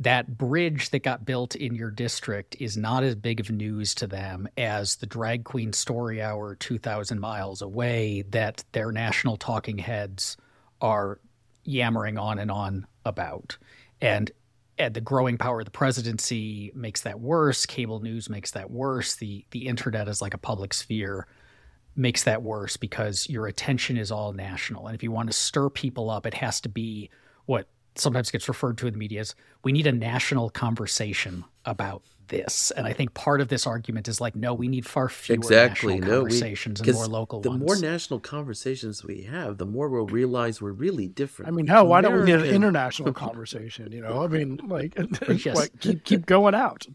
that 0.00 0.38
bridge 0.38 0.90
that 0.90 1.02
got 1.02 1.26
built 1.26 1.54
in 1.54 1.74
your 1.74 1.90
district 1.90 2.56
is 2.58 2.76
not 2.76 3.02
as 3.02 3.14
big 3.14 3.38
of 3.38 3.50
news 3.50 3.94
to 3.96 4.06
them 4.06 4.48
as 4.56 4.96
the 4.96 5.06
drag 5.06 5.44
queen 5.44 5.72
story 5.72 6.22
hour 6.22 6.54
2000 6.54 7.20
miles 7.20 7.60
away 7.60 8.22
that 8.30 8.64
their 8.72 8.90
national 8.90 9.36
talking 9.36 9.78
heads 9.78 10.36
are 10.80 11.20
yammering 11.64 12.16
on 12.16 12.38
and 12.38 12.50
on 12.50 12.86
about. 13.04 13.58
And, 14.00 14.30
and 14.78 14.94
the 14.94 15.02
growing 15.02 15.36
power 15.36 15.60
of 15.60 15.66
the 15.66 15.70
presidency 15.70 16.72
makes 16.74 17.02
that 17.02 17.20
worse. 17.20 17.66
Cable 17.66 18.00
news 18.00 18.30
makes 18.30 18.52
that 18.52 18.70
worse. 18.70 19.16
The 19.16 19.44
the 19.50 19.66
internet 19.66 20.08
is 20.08 20.22
like 20.22 20.32
a 20.32 20.38
public 20.38 20.72
sphere 20.72 21.26
makes 22.00 22.24
that 22.24 22.42
worse 22.42 22.76
because 22.76 23.28
your 23.28 23.46
attention 23.46 23.96
is 23.96 24.10
all 24.10 24.32
national 24.32 24.86
and 24.86 24.94
if 24.94 25.02
you 25.02 25.10
want 25.10 25.28
to 25.28 25.32
stir 25.32 25.68
people 25.68 26.10
up 26.10 26.26
it 26.26 26.34
has 26.34 26.60
to 26.60 26.68
be 26.68 27.10
what 27.46 27.68
sometimes 27.96 28.30
gets 28.30 28.48
referred 28.48 28.78
to 28.78 28.86
in 28.86 28.92
the 28.92 28.98
media 28.98 29.20
as 29.20 29.34
we 29.62 29.72
need 29.72 29.86
a 29.86 29.92
national 29.92 30.50
conversation 30.50 31.44
about 31.64 32.02
this. 32.30 32.70
And 32.76 32.86
I 32.86 32.92
think 32.92 33.12
part 33.12 33.40
of 33.40 33.48
this 33.48 33.66
argument 33.66 34.08
is 34.08 34.20
like, 34.20 34.34
no, 34.34 34.54
we 34.54 34.68
need 34.68 34.86
far 34.86 35.08
fewer 35.08 35.34
exactly. 35.34 35.94
national 35.94 36.08
no, 36.08 36.20
conversations 36.20 36.80
we, 36.80 36.88
and 36.88 36.96
more 36.96 37.06
local 37.06 37.40
the 37.40 37.50
ones. 37.50 37.60
The 37.60 37.66
more 37.66 37.76
national 37.76 38.20
conversations 38.20 39.04
we 39.04 39.22
have, 39.22 39.58
the 39.58 39.66
more 39.66 39.88
we'll 39.88 40.06
realize 40.06 40.62
we're 40.62 40.72
really 40.72 41.08
different. 41.08 41.48
I 41.48 41.52
mean, 41.52 41.66
hell, 41.66 41.86
why 41.86 41.98
American. 41.98 42.26
don't 42.26 42.38
we 42.38 42.44
get 42.44 42.48
an 42.48 42.54
international 42.54 43.12
conversation? 43.12 43.92
You 43.92 44.00
know, 44.00 44.24
I 44.24 44.28
mean, 44.28 44.60
like, 44.64 44.96
yes. 45.28 45.56
like 45.56 45.78
keep, 45.80 46.04
keep 46.04 46.26
going 46.26 46.54
out. 46.54 46.86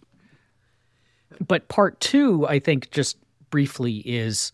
But 1.45 1.67
part 1.67 1.99
two, 1.99 2.47
I 2.47 2.59
think, 2.59 2.89
just 2.91 3.17
briefly, 3.49 3.97
is 3.97 4.53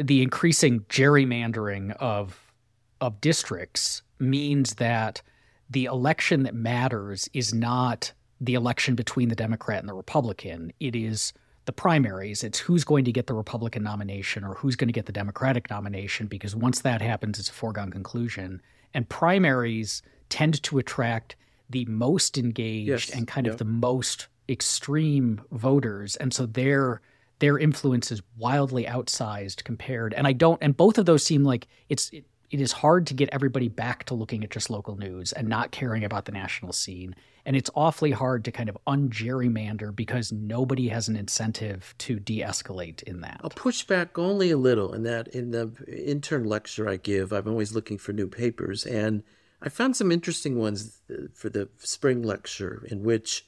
the 0.00 0.22
increasing 0.22 0.80
gerrymandering 0.88 1.92
of 1.96 2.52
of 3.00 3.20
districts 3.20 4.02
means 4.18 4.74
that 4.74 5.22
the 5.70 5.86
election 5.86 6.42
that 6.42 6.54
matters 6.54 7.28
is 7.32 7.54
not 7.54 8.12
the 8.40 8.54
election 8.54 8.94
between 8.94 9.28
the 9.28 9.36
Democrat 9.36 9.80
and 9.80 9.88
the 9.88 9.94
Republican. 9.94 10.72
It 10.80 10.96
is 10.96 11.32
the 11.66 11.72
primaries. 11.72 12.42
It's 12.42 12.58
who's 12.58 12.84
going 12.84 13.04
to 13.04 13.12
get 13.12 13.26
the 13.26 13.34
Republican 13.34 13.82
nomination 13.82 14.44
or 14.44 14.54
who's 14.54 14.76
going 14.76 14.88
to 14.88 14.92
get 14.92 15.06
the 15.06 15.12
Democratic 15.12 15.70
nomination, 15.70 16.26
because 16.26 16.56
once 16.56 16.80
that 16.80 17.00
happens, 17.00 17.38
it's 17.38 17.48
a 17.48 17.52
foregone 17.52 17.90
conclusion. 17.90 18.60
And 18.92 19.08
primaries 19.08 20.02
tend 20.28 20.62
to 20.64 20.78
attract 20.78 21.36
the 21.68 21.84
most 21.84 22.36
engaged 22.36 22.88
Yes, 22.88 23.10
and 23.10 23.28
kind 23.28 23.46
yeah. 23.46 23.52
of 23.52 23.58
the 23.58 23.64
most 23.64 24.28
extreme 24.48 25.40
voters. 25.52 26.16
And 26.16 26.34
so 26.34 26.46
their 26.46 27.00
their 27.40 27.58
influence 27.58 28.12
is 28.12 28.22
wildly 28.38 28.84
outsized 28.84 29.64
compared. 29.64 30.14
And 30.14 30.26
I 30.26 30.32
don't 30.32 30.58
and 30.62 30.76
both 30.76 30.96
of 30.98 31.06
those 31.06 31.24
seem 31.24 31.42
like 31.44 31.66
it's 31.88 32.08
it, 32.10 32.24
it 32.50 32.60
is 32.60 32.72
hard 32.72 33.06
to 33.06 33.14
get 33.14 33.28
everybody 33.32 33.68
back 33.68 34.04
to 34.04 34.14
looking 34.14 34.42
at 34.42 34.50
just 34.50 34.70
local 34.70 34.96
news 34.96 35.32
and 35.32 35.48
not 35.48 35.70
caring 35.70 36.04
about 36.04 36.24
the 36.24 36.32
national 36.32 36.72
scene. 36.72 37.14
And 37.46 37.56
it's 37.56 37.70
awfully 37.74 38.10
hard 38.10 38.44
to 38.44 38.52
kind 38.52 38.68
of 38.68 38.76
ungerrymander 38.86 39.94
because 39.94 40.30
nobody 40.32 40.88
has 40.88 41.08
an 41.08 41.16
incentive 41.16 41.94
to 41.98 42.18
de-escalate 42.18 43.02
in 43.04 43.20
that. 43.22 43.40
I'll 43.42 43.50
push 43.50 43.84
back 43.84 44.18
only 44.18 44.50
a 44.50 44.58
little 44.58 44.92
in 44.92 45.04
that 45.04 45.28
in 45.28 45.52
the 45.52 45.72
intern 45.88 46.44
lecture 46.44 46.88
I 46.88 46.96
give, 46.96 47.32
I'm 47.32 47.48
always 47.48 47.72
looking 47.72 47.98
for 47.98 48.12
new 48.12 48.26
papers. 48.26 48.84
And 48.84 49.22
I 49.62 49.68
found 49.68 49.96
some 49.96 50.12
interesting 50.12 50.58
ones 50.58 51.00
uh, 51.10 51.28
for 51.32 51.48
the 51.48 51.68
spring 51.78 52.22
lecture 52.22 52.84
in 52.90 53.04
which 53.04 53.46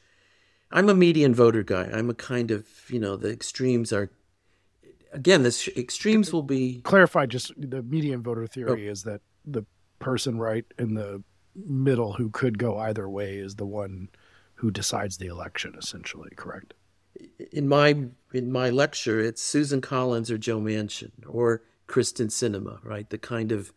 I'm 0.73 0.89
a 0.89 0.95
median 0.95 1.35
voter 1.35 1.63
guy. 1.63 1.91
I'm 1.93 2.11
a 2.11 2.15
kind 2.15 2.51
of, 2.51 2.67
you 2.89 2.99
know, 2.99 3.17
the 3.17 3.31
extremes 3.31 3.93
are, 3.93 4.11
again, 5.13 5.43
the 5.43 5.73
extremes 5.77 6.33
will 6.33 6.43
be 6.43 6.81
Clarify 6.83 7.27
just 7.27 7.53
the 7.57 7.83
median 7.83 8.23
voter 8.23 8.47
theory 8.47 8.89
oh. 8.89 8.91
is 8.91 9.03
that 9.05 9.21
the 9.45 9.65
person 9.99 10.39
right 10.39 10.65
in 10.79 10.95
the 10.95 11.23
middle 11.55 12.15
who 12.15 12.31
could 12.31 12.59
go 12.59 12.79
either 12.79 13.09
way 13.09 13.37
is 13.37 13.57
the 13.57 13.67
one 13.67 14.09
who 14.55 14.71
decides 14.71 15.19
the 15.19 15.27
election, 15.27 15.75
essentially, 15.79 16.31
correct? 16.37 16.75
in 17.53 17.69
my 17.69 18.07
in 18.33 18.51
my 18.51 18.71
lecture, 18.71 19.21
it's 19.21 19.43
Susan 19.43 19.81
Collins 19.81 20.31
or 20.31 20.39
Joe 20.39 20.61
Manchin 20.61 21.13
or 21.27 21.63
Kyrsten 21.89 22.29
Sinema, 22.29 22.79
right? 22.83 23.09
The 23.09 23.19
kind 23.19 23.53
of 23.53 23.73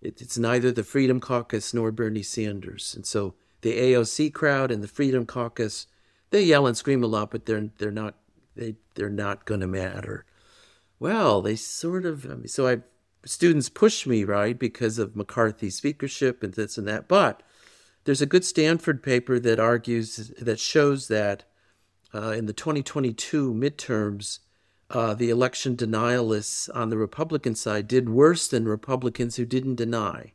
it, 0.00 0.20
it's 0.20 0.38
neither 0.38 0.72
the 0.72 0.84
Freedom 0.84 1.20
Caucus 1.20 1.72
nor 1.72 1.92
Bernie 1.92 2.22
Sanders, 2.22 2.94
and 2.94 3.06
so 3.06 3.34
the 3.60 3.76
AOC 3.76 4.32
crowd 4.32 4.70
and 4.70 4.82
the 4.82 4.88
Freedom 4.88 5.24
Caucus, 5.24 5.86
they 6.32 6.42
yell 6.42 6.66
and 6.66 6.76
scream 6.76 7.04
a 7.04 7.06
lot, 7.06 7.30
but 7.30 7.46
they're 7.46 7.70
they're 7.78 7.90
not 7.92 8.16
they 8.56 8.74
they're 8.94 9.08
not 9.08 9.44
going 9.44 9.60
to 9.60 9.66
matter. 9.66 10.24
Well, 10.98 11.42
they 11.42 11.56
sort 11.56 12.04
of. 12.04 12.24
I 12.24 12.34
mean, 12.34 12.48
so 12.48 12.66
I 12.66 12.78
students 13.24 13.68
push 13.68 14.06
me 14.06 14.24
right 14.24 14.58
because 14.58 14.98
of 14.98 15.14
McCarthy's 15.14 15.76
speakership 15.76 16.42
and 16.42 16.54
this 16.54 16.76
and 16.76 16.88
that, 16.88 17.06
but 17.06 17.42
there's 18.04 18.22
a 18.22 18.26
good 18.26 18.44
Stanford 18.44 19.02
paper 19.02 19.38
that 19.38 19.60
argues 19.60 20.32
that 20.38 20.58
shows 20.58 21.08
that 21.08 21.44
uh, 22.14 22.30
in 22.30 22.46
the 22.46 22.52
2022 22.52 23.54
midterms, 23.54 24.40
uh, 24.90 25.14
the 25.14 25.30
election 25.30 25.76
denialists 25.76 26.68
on 26.74 26.90
the 26.90 26.98
Republican 26.98 27.54
side 27.54 27.86
did 27.86 28.08
worse 28.08 28.48
than 28.48 28.66
Republicans 28.66 29.36
who 29.36 29.46
didn't 29.46 29.76
deny. 29.76 30.32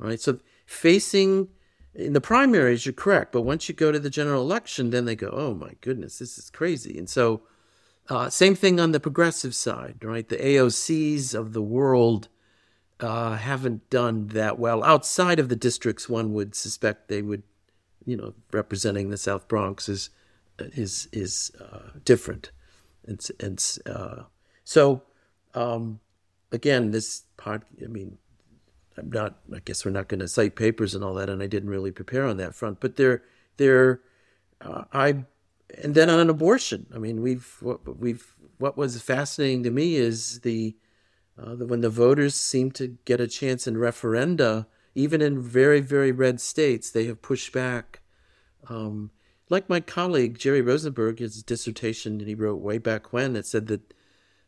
All 0.00 0.06
right, 0.06 0.20
so 0.20 0.38
facing 0.66 1.48
in 1.96 2.12
the 2.12 2.20
primaries, 2.20 2.84
you're 2.84 2.92
correct, 2.92 3.32
but 3.32 3.42
once 3.42 3.68
you 3.68 3.74
go 3.74 3.90
to 3.90 3.98
the 3.98 4.10
general 4.10 4.42
election, 4.42 4.90
then 4.90 5.06
they 5.06 5.16
go, 5.16 5.30
"Oh 5.32 5.54
my 5.54 5.72
goodness, 5.80 6.18
this 6.18 6.38
is 6.38 6.50
crazy." 6.50 6.98
And 6.98 7.08
so, 7.08 7.42
uh, 8.08 8.28
same 8.30 8.54
thing 8.54 8.78
on 8.78 8.92
the 8.92 9.00
progressive 9.00 9.54
side, 9.54 10.04
right? 10.04 10.28
The 10.28 10.36
AOCs 10.36 11.34
of 11.34 11.52
the 11.52 11.62
world 11.62 12.28
uh, 13.00 13.36
haven't 13.36 13.88
done 13.90 14.28
that 14.28 14.58
well 14.58 14.84
outside 14.84 15.38
of 15.38 15.48
the 15.48 15.56
districts. 15.56 16.08
One 16.08 16.32
would 16.34 16.54
suspect 16.54 17.08
they 17.08 17.22
would, 17.22 17.42
you 18.04 18.16
know, 18.16 18.34
representing 18.52 19.10
the 19.10 19.16
South 19.16 19.48
Bronx 19.48 19.88
is 19.88 20.10
is 20.58 21.08
is 21.12 21.50
uh, 21.60 21.90
different, 22.04 22.50
and 23.06 23.26
and 23.40 23.78
uh, 23.86 24.22
so 24.64 25.02
um, 25.54 26.00
again, 26.52 26.90
this 26.90 27.24
part. 27.36 27.62
I 27.82 27.88
mean, 27.88 28.18
I'm 28.98 29.10
not. 29.10 29.36
I 29.54 29.60
guess 29.64 29.84
we're 29.84 29.90
not 29.90 30.08
going 30.08 30.20
to 30.20 30.28
cite 30.28 30.56
papers 30.56 30.94
and 30.94 31.04
all 31.04 31.14
that, 31.14 31.28
and 31.28 31.42
I 31.42 31.46
didn't 31.46 31.70
really 31.70 31.90
prepare 31.90 32.24
on 32.26 32.36
that 32.38 32.54
front. 32.54 32.80
But 32.80 32.96
there, 32.96 33.22
there, 33.56 34.00
uh, 34.60 34.84
I, 34.92 35.24
and 35.82 35.94
then 35.94 36.10
on 36.10 36.30
abortion. 36.30 36.86
I 36.94 36.98
mean, 36.98 37.22
we've 37.22 37.56
what 37.60 37.98
we've 37.98 38.34
what 38.58 38.76
was 38.76 39.00
fascinating 39.00 39.62
to 39.64 39.70
me 39.70 39.96
is 39.96 40.40
the, 40.40 40.76
uh, 41.38 41.54
the 41.54 41.66
when 41.66 41.82
the 41.82 41.90
voters 41.90 42.34
seem 42.34 42.70
to 42.72 42.96
get 43.04 43.20
a 43.20 43.28
chance 43.28 43.66
in 43.66 43.74
referenda, 43.74 44.66
even 44.94 45.20
in 45.20 45.40
very 45.40 45.80
very 45.80 46.12
red 46.12 46.40
states, 46.40 46.90
they 46.90 47.06
have 47.06 47.22
pushed 47.22 47.52
back. 47.52 48.00
Um, 48.68 49.10
like 49.48 49.68
my 49.68 49.80
colleague 49.80 50.38
Jerry 50.38 50.60
Rosenberg, 50.60 51.18
his 51.18 51.42
dissertation 51.42 52.18
that 52.18 52.26
he 52.26 52.34
wrote 52.34 52.60
way 52.60 52.78
back 52.78 53.12
when, 53.12 53.34
that 53.34 53.46
said 53.46 53.68
that 53.68 53.94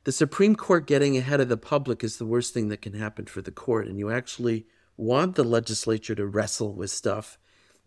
the 0.09 0.13
Supreme 0.13 0.57
Court 0.57 0.87
getting 0.87 1.19
ahead 1.19 1.39
of 1.39 1.51
the 1.51 1.59
public 1.59 2.03
is 2.03 2.17
the 2.17 2.25
worst 2.25 2.55
thing 2.55 2.69
that 2.69 2.81
can 2.81 2.95
happen 2.95 3.27
for 3.27 3.43
the 3.43 3.51
court. 3.51 3.89
And 3.89 3.99
you 3.99 4.11
actually 4.11 4.65
want 4.97 5.35
the 5.35 5.45
legislature 5.45 6.15
to 6.15 6.27
wrestle 6.27 6.73
with 6.73 6.91
stuff. 6.91 7.37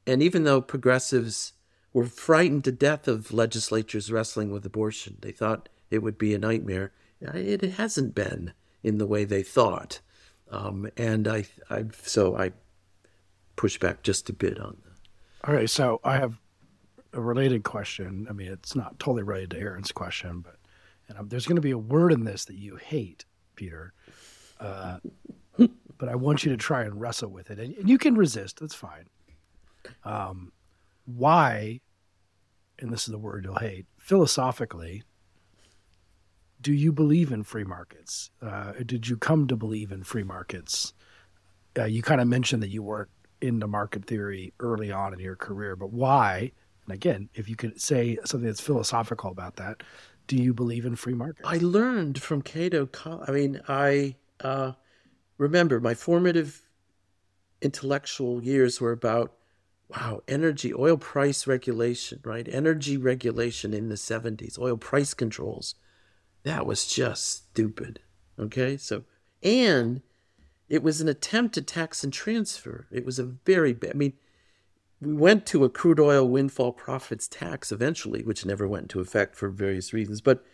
And 0.05 0.22
even 0.22 0.43
though 0.43 0.61
progressives 0.61 1.53
were 1.93 2.05
frightened 2.05 2.63
to 2.65 2.72
death 2.72 3.07
of 3.07 3.34
legislatures 3.34 4.11
wrestling 4.11 4.51
with 4.51 4.63
abortion, 4.67 5.17
they 5.22 5.32
thought 5.32 5.67
it 5.89 6.03
would 6.03 6.19
be 6.19 6.36
a 6.36 6.38
nightmare. 6.38 6.91
It 7.19 7.63
hasn't 7.63 8.13
been 8.13 8.53
in 8.84 8.99
the 8.99 9.07
way 9.07 9.26
they 9.26 9.41
thought. 9.41 9.99
Um, 10.51 10.91
and 10.95 11.28
I, 11.28 11.45
I, 11.72 11.86
so 12.03 12.38
I 12.38 12.51
push 13.55 13.80
back 13.80 14.03
just 14.03 14.30
a 14.30 14.34
bit 14.34 14.59
on 14.59 14.78
that. 14.84 15.49
All 15.49 15.55
right, 15.55 15.67
so 15.67 15.99
I 16.03 16.17
have 16.17 16.39
a 17.13 17.19
related 17.19 17.63
question. 17.63 18.28
I 18.30 18.34
mean, 18.34 18.51
it's 18.51 18.76
not 18.76 18.99
totally 18.99 19.24
related 19.24 19.49
to 19.49 19.59
Aaron's 19.59 19.91
question, 19.91 20.41
but 20.41 20.57
and 21.12 21.20
um, 21.20 21.30
there's 21.30 21.45
going 21.45 21.57
to 21.57 21.62
be 21.62 21.72
a 21.72 21.78
word 21.78 22.14
in 22.14 22.24
this 22.24 22.45
that 22.45 22.55
you 22.55 22.78
hate, 22.78 23.26
Peter. 23.55 23.93
Uh, 24.59 24.99
but 25.97 26.09
I 26.09 26.16
want 26.16 26.45
you 26.45 26.51
to 26.51 26.57
try 26.57 26.84
and 26.84 26.99
wrestle 26.99 27.30
with 27.30 27.51
it, 27.51 27.59
and, 27.59 27.76
and 27.76 27.89
you 27.89 27.97
can 27.97 28.16
resist. 28.16 28.59
That's 28.59 28.76
fine. 28.76 29.07
Um, 30.03 30.51
why, 31.05 31.82
and 32.80 32.91
this 32.91 33.01
is 33.01 33.12
the 33.12 33.18
word 33.18 33.43
you'll 33.43 33.55
hate, 33.55 33.86
philosophically, 33.97 35.03
do 36.62 36.74
you 36.74 36.91
believe 36.91 37.32
in 37.32 37.43
free 37.43 37.64
markets? 37.64 38.30
Uh, 38.41 38.74
did 38.86 39.07
you 39.07 39.18
come 39.18 39.47
to 39.47 39.55
believe 39.55 39.91
in 39.91 40.03
free 40.03 40.24
markets? 40.24 40.93
Uh, 41.78 41.86
you 41.86 42.01
kind 42.01 42.22
of 42.22 42.28
mentioned 42.28 42.62
that 42.64 42.70
you 42.70 42.84
weren't 42.84 43.09
into 43.41 43.68
market 43.68 44.05
theory 44.05 44.53
early 44.59 44.91
on 44.91 45.14
in 45.14 45.20
your 45.20 45.36
career, 45.36 45.76
but 45.76 45.91
why? 45.91 46.51
And 46.86 46.93
again, 46.93 47.30
if 47.34 47.49
you 47.49 47.55
could 47.55 47.82
say 47.82 48.18
something 48.26 48.47
that's 48.47 48.62
philosophical 48.62 49.32
about 49.32 49.55
that, 49.57 49.82
do 50.32 50.41
you 50.41 50.53
believe 50.53 50.86
in 50.86 50.95
free 50.95 51.13
markets? 51.13 51.41
I 51.43 51.57
learned 51.57 52.21
from 52.21 52.41
Cato. 52.41 52.88
I 53.27 53.32
mean, 53.32 53.59
I 53.67 54.15
uh, 54.39 54.71
remember 55.38 55.82
my 55.82 55.93
formative 55.93 56.69
intellectual 57.61 58.41
years 58.41 58.79
were 58.79 58.93
about 58.93 59.34
wow, 59.89 60.21
energy, 60.29 60.73
oil 60.73 60.95
price 60.95 61.47
regulation, 61.47 62.21
right? 62.23 62.47
Energy 62.49 62.95
regulation 62.95 63.73
in 63.73 63.89
the 63.89 63.95
70s, 63.95 64.57
oil 64.57 64.77
price 64.77 65.13
controls. 65.13 65.75
That 66.43 66.65
was 66.65 66.88
just 66.88 67.49
stupid. 67.49 67.99
Okay. 68.39 68.77
So, 68.77 69.03
and 69.43 70.01
it 70.69 70.82
was 70.82 71.01
an 71.01 71.09
attempt 71.09 71.57
at 71.57 71.67
tax 71.67 72.05
and 72.05 72.13
transfer. 72.13 72.88
It 72.89 73.05
was 73.05 73.19
a 73.19 73.25
very 73.25 73.73
bad, 73.73 73.89
I 73.89 73.97
mean, 73.97 74.13
we 75.02 75.14
went 75.14 75.47
to 75.47 75.64
a 75.64 75.70
crude 75.70 75.99
oil 75.99 76.28
windfall 76.28 76.72
profits 76.72 77.28
tax 77.28 77.72
eventually, 77.72 78.22
which 78.24 78.45
never 78.45 78.68
went 78.68 78.84
into 78.84 78.99
effect 78.99 79.36
for 79.36 79.49
various 79.49 79.93
reasons. 79.93 80.22
But 80.22 80.45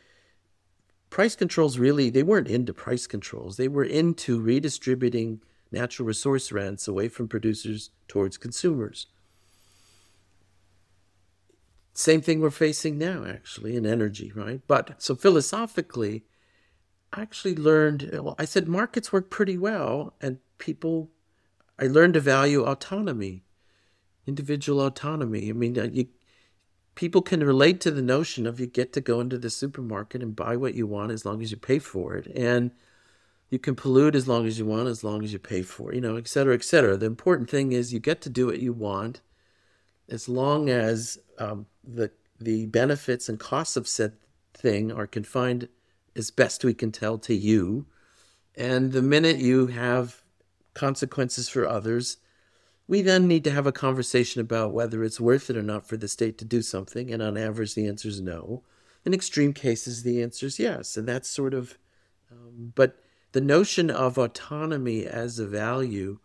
price 1.10 1.36
controls 1.36 1.78
really, 1.78 2.10
they 2.10 2.24
weren't 2.24 2.48
into 2.48 2.74
price 2.74 3.08
controls. 3.08 3.58
They 3.58 3.68
were 3.68 3.84
into 3.84 4.40
redistributing 4.40 5.42
natural 5.70 6.08
resource 6.08 6.52
rents 6.52 6.88
away 6.88 7.10
from 7.10 7.28
producers 7.28 7.90
towards 8.08 8.38
consumers. 8.38 9.08
Same 11.94 12.22
thing 12.22 12.40
we're 12.40 12.52
facing 12.52 12.98
now, 12.98 13.26
actually, 13.26 13.76
in 13.76 13.86
energy, 13.86 14.32
right? 14.34 14.62
But 14.68 15.02
so 15.02 15.16
philosophically, 15.16 16.24
I 17.12 17.22
actually 17.22 17.56
learned, 17.56 18.12
well, 18.14 18.36
I 18.38 18.46
said 18.46 18.68
markets 18.68 19.12
work 19.12 19.30
pretty 19.30 19.58
well, 19.58 20.14
and 20.22 20.38
people, 20.58 21.10
I 21.80 21.88
learned 21.88 22.14
to 22.14 22.20
value 22.20 22.64
autonomy, 22.64 23.44
individual 24.28 24.86
autonomy. 24.86 25.50
I 25.50 25.54
mean, 25.54 25.80
uh, 25.80 25.90
you, 25.92 26.08
people 26.96 27.22
can 27.22 27.44
relate 27.44 27.80
to 27.82 27.92
the 27.92 28.02
notion 28.02 28.46
of 28.46 28.60
you 28.60 28.68
get 28.68 28.94
to 28.94 29.02
go 29.02 29.20
into 29.22 29.38
the 29.38 29.50
supermarket 29.50 30.22
and 30.22 30.36
buy 30.36 30.56
what 30.58 30.76
you 30.76 30.86
want 30.86 31.12
as 31.12 31.26
long 31.26 31.42
as 31.42 31.52
you 31.52 31.58
pay 31.58 31.80
for 31.80 32.16
it. 32.16 32.28
And 32.36 32.72
you 33.50 33.60
can 33.60 33.76
pollute 33.76 34.16
as 34.16 34.28
long 34.28 34.46
as 34.46 34.60
you 34.60 34.66
want, 34.66 34.90
as 34.90 35.04
long 35.04 35.24
as 35.24 35.32
you 35.32 35.40
pay 35.40 35.62
for 35.62 35.92
it, 35.92 35.96
you 35.96 36.02
know, 36.02 36.18
et 36.18 36.28
cetera, 36.28 36.54
et 36.54 36.64
cetera. 36.64 36.98
The 36.98 37.06
important 37.06 37.50
thing 37.50 37.72
is 37.72 37.94
you 37.94 38.00
get 38.00 38.20
to 38.22 38.30
do 38.30 38.48
what 38.48 38.60
you 38.60 38.74
want 38.74 39.22
as 40.10 40.28
long 40.28 40.70
as 40.70 41.18
um, 41.40 41.66
the 41.84 42.12
the 42.40 42.68
benefits 42.68 43.30
and 43.30 43.40
costs 43.40 43.76
of 43.78 43.88
said 43.88 44.14
thing 44.54 44.92
are 44.92 45.08
confined 45.08 45.70
as 46.16 46.30
best 46.30 46.64
we 46.64 46.74
can 46.74 46.92
tell 46.92 47.18
to 47.18 47.34
you. 47.34 47.86
And 48.56 48.92
the 48.92 49.02
minute 49.02 49.38
you 49.38 49.68
have 49.68 50.24
consequences 50.74 51.50
for 51.50 51.68
others, 51.68 52.18
we 52.88 53.02
then 53.02 53.28
need 53.28 53.44
to 53.44 53.52
have 53.52 53.68
a 53.68 53.72
conversation 53.72 54.40
about 54.42 54.74
whether 54.74 55.04
it's 55.04 55.20
worth 55.20 55.50
it 55.50 55.58
or 55.58 55.64
not 55.64 55.86
for 55.86 55.98
the 55.98 56.08
state 56.08 56.38
to 56.38 56.46
do 56.46 56.62
something. 56.62 57.12
And 57.12 57.22
on 57.22 57.38
average, 57.38 57.76
the 57.76 57.88
answer 57.88 58.08
is 58.08 58.22
no. 58.22 58.64
in 59.06 59.14
extreme 59.14 59.54
cases, 59.54 60.04
the 60.04 60.22
answer 60.22 60.46
is 60.46 60.60
yes. 60.60 60.98
And 60.98 61.08
that's 61.08 61.30
sort 61.30 61.54
of, 61.54 61.78
um, 62.32 62.74
but 62.76 63.00
the 63.32 63.42
notion 63.42 63.90
of 63.90 64.18
autonomy 64.18 65.06
as 65.06 65.40
a 65.40 65.48
value, 65.48 66.20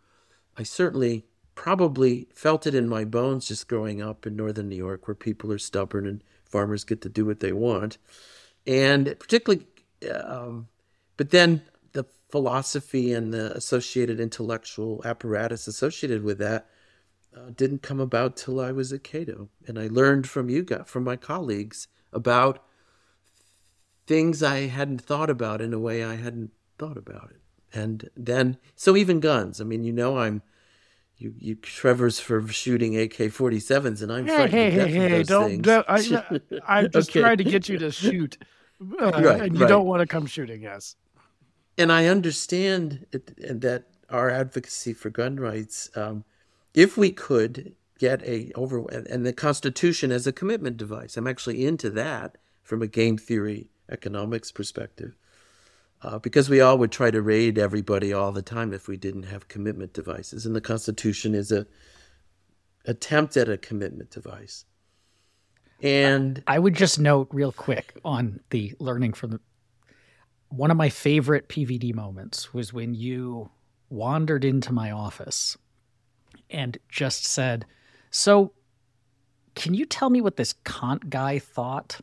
I 0.57 0.63
certainly 0.63 1.25
probably 1.55 2.27
felt 2.33 2.65
it 2.65 2.75
in 2.75 2.89
my 2.89 3.05
bones 3.05 3.47
just 3.47 3.67
growing 3.67 4.01
up 4.01 4.25
in 4.25 4.35
northern 4.35 4.69
New 4.69 4.75
York, 4.75 5.07
where 5.07 5.15
people 5.15 5.51
are 5.51 5.57
stubborn 5.57 6.07
and 6.07 6.23
farmers 6.45 6.83
get 6.83 7.01
to 7.01 7.09
do 7.09 7.25
what 7.25 7.39
they 7.39 7.53
want. 7.53 7.97
And 8.65 9.15
particularly, 9.19 9.65
um, 10.11 10.67
but 11.17 11.29
then 11.29 11.61
the 11.65 11.72
philosophy 12.33 13.13
and 13.13 13.31
the 13.31 13.55
associated 13.55 14.19
intellectual 14.19 15.03
apparatus 15.05 15.67
associated 15.67 16.23
with 16.23 16.39
that 16.39 16.65
uh, 17.37 17.51
didn't 17.55 17.83
come 17.83 17.99
about 17.99 18.35
till 18.35 18.59
I 18.59 18.71
was 18.71 18.91
at 18.91 19.03
Cato. 19.03 19.49
And 19.67 19.77
I 19.77 19.85
learned 19.85 20.27
from 20.27 20.49
you 20.49 20.63
guys, 20.63 20.85
from 20.87 21.03
my 21.03 21.15
colleagues, 21.15 21.87
about 22.11 22.65
things 24.07 24.41
I 24.41 24.61
hadn't 24.61 24.99
thought 24.99 25.29
about 25.29 25.61
in 25.61 25.75
a 25.75 25.79
way 25.79 26.03
I 26.03 26.15
hadn't 26.15 26.49
thought 26.79 26.97
about 26.97 27.29
it. 27.29 27.41
And 27.71 28.09
then, 28.17 28.57
so 28.75 28.97
even 28.97 29.19
guns. 29.19 29.61
I 29.61 29.63
mean, 29.63 29.83
you 29.83 29.93
know, 29.93 30.17
I'm 30.17 30.41
you 31.17 31.35
you 31.37 31.53
Trevor's 31.53 32.19
for 32.19 32.47
shooting 32.47 32.99
AK-47s, 32.99 34.01
and 34.01 34.11
I'm 34.11 34.25
hey 34.25 34.47
hey 34.47 34.71
hey 34.71 34.89
hey 34.89 35.23
don't, 35.23 35.61
don't 35.61 35.85
I, 35.87 35.99
am 36.79 36.89
just 36.89 37.11
okay. 37.11 37.21
trying 37.21 37.37
to 37.37 37.43
get 37.43 37.69
you 37.69 37.77
to 37.77 37.91
shoot, 37.91 38.39
uh, 38.99 39.11
right, 39.11 39.41
and 39.41 39.53
you 39.53 39.61
right. 39.61 39.69
don't 39.69 39.85
want 39.85 40.01
to 40.01 40.07
come 40.07 40.25
shooting. 40.25 40.63
Yes, 40.63 40.95
and 41.77 41.91
I 41.91 42.05
understand 42.05 43.05
that 43.11 43.85
our 44.09 44.29
advocacy 44.29 44.93
for 44.93 45.09
gun 45.09 45.37
rights, 45.37 45.89
um, 45.95 46.23
if 46.73 46.97
we 46.97 47.11
could 47.11 47.75
get 47.99 48.21
a 48.23 48.51
over 48.53 48.85
and 48.91 49.25
the 49.25 49.33
Constitution 49.33 50.11
as 50.11 50.27
a 50.27 50.31
commitment 50.31 50.77
device, 50.77 51.17
I'm 51.17 51.27
actually 51.27 51.65
into 51.65 51.89
that 51.91 52.37
from 52.63 52.81
a 52.81 52.87
game 52.87 53.17
theory 53.17 53.69
economics 53.89 54.51
perspective 54.51 55.15
uh, 56.01 56.19
because 56.19 56.49
we 56.49 56.61
all 56.61 56.77
would 56.77 56.91
try 56.91 57.11
to 57.11 57.21
raid 57.21 57.57
everybody 57.57 58.11
all 58.11 58.31
the 58.31 58.41
time 58.41 58.73
if 58.73 58.87
we 58.87 58.97
didn't 58.97 59.23
have 59.23 59.47
commitment 59.47 59.93
devices. 59.93 60.45
And 60.45 60.55
the 60.55 60.61
Constitution 60.61 61.33
is 61.33 61.51
a 61.51 61.65
attempt 62.85 63.37
at 63.37 63.47
a 63.47 63.57
commitment 63.57 64.11
device. 64.11 64.65
And 65.81 66.43
I 66.47 66.59
would 66.59 66.75
just 66.75 66.99
note 66.99 67.29
real 67.31 67.51
quick 67.51 67.99
on 68.03 68.39
the 68.49 68.73
learning 68.79 69.13
from 69.13 69.31
the 69.31 69.39
one 70.55 70.69
of 70.69 70.77
my 70.77 70.89
favorite 70.89 71.49
PVD 71.49 71.95
moments 71.95 72.53
was 72.53 72.71
when 72.71 72.93
you 72.93 73.49
wandered 73.89 74.45
into 74.45 74.71
my 74.71 74.91
office 74.91 75.57
and 76.49 76.77
just 76.89 77.25
said, 77.25 77.65
"So, 78.11 78.53
can 79.55 79.73
you 79.73 79.85
tell 79.85 80.09
me 80.09 80.21
what 80.21 80.35
this 80.35 80.53
Kant 80.63 81.09
guy 81.09 81.39
thought?" 81.39 81.99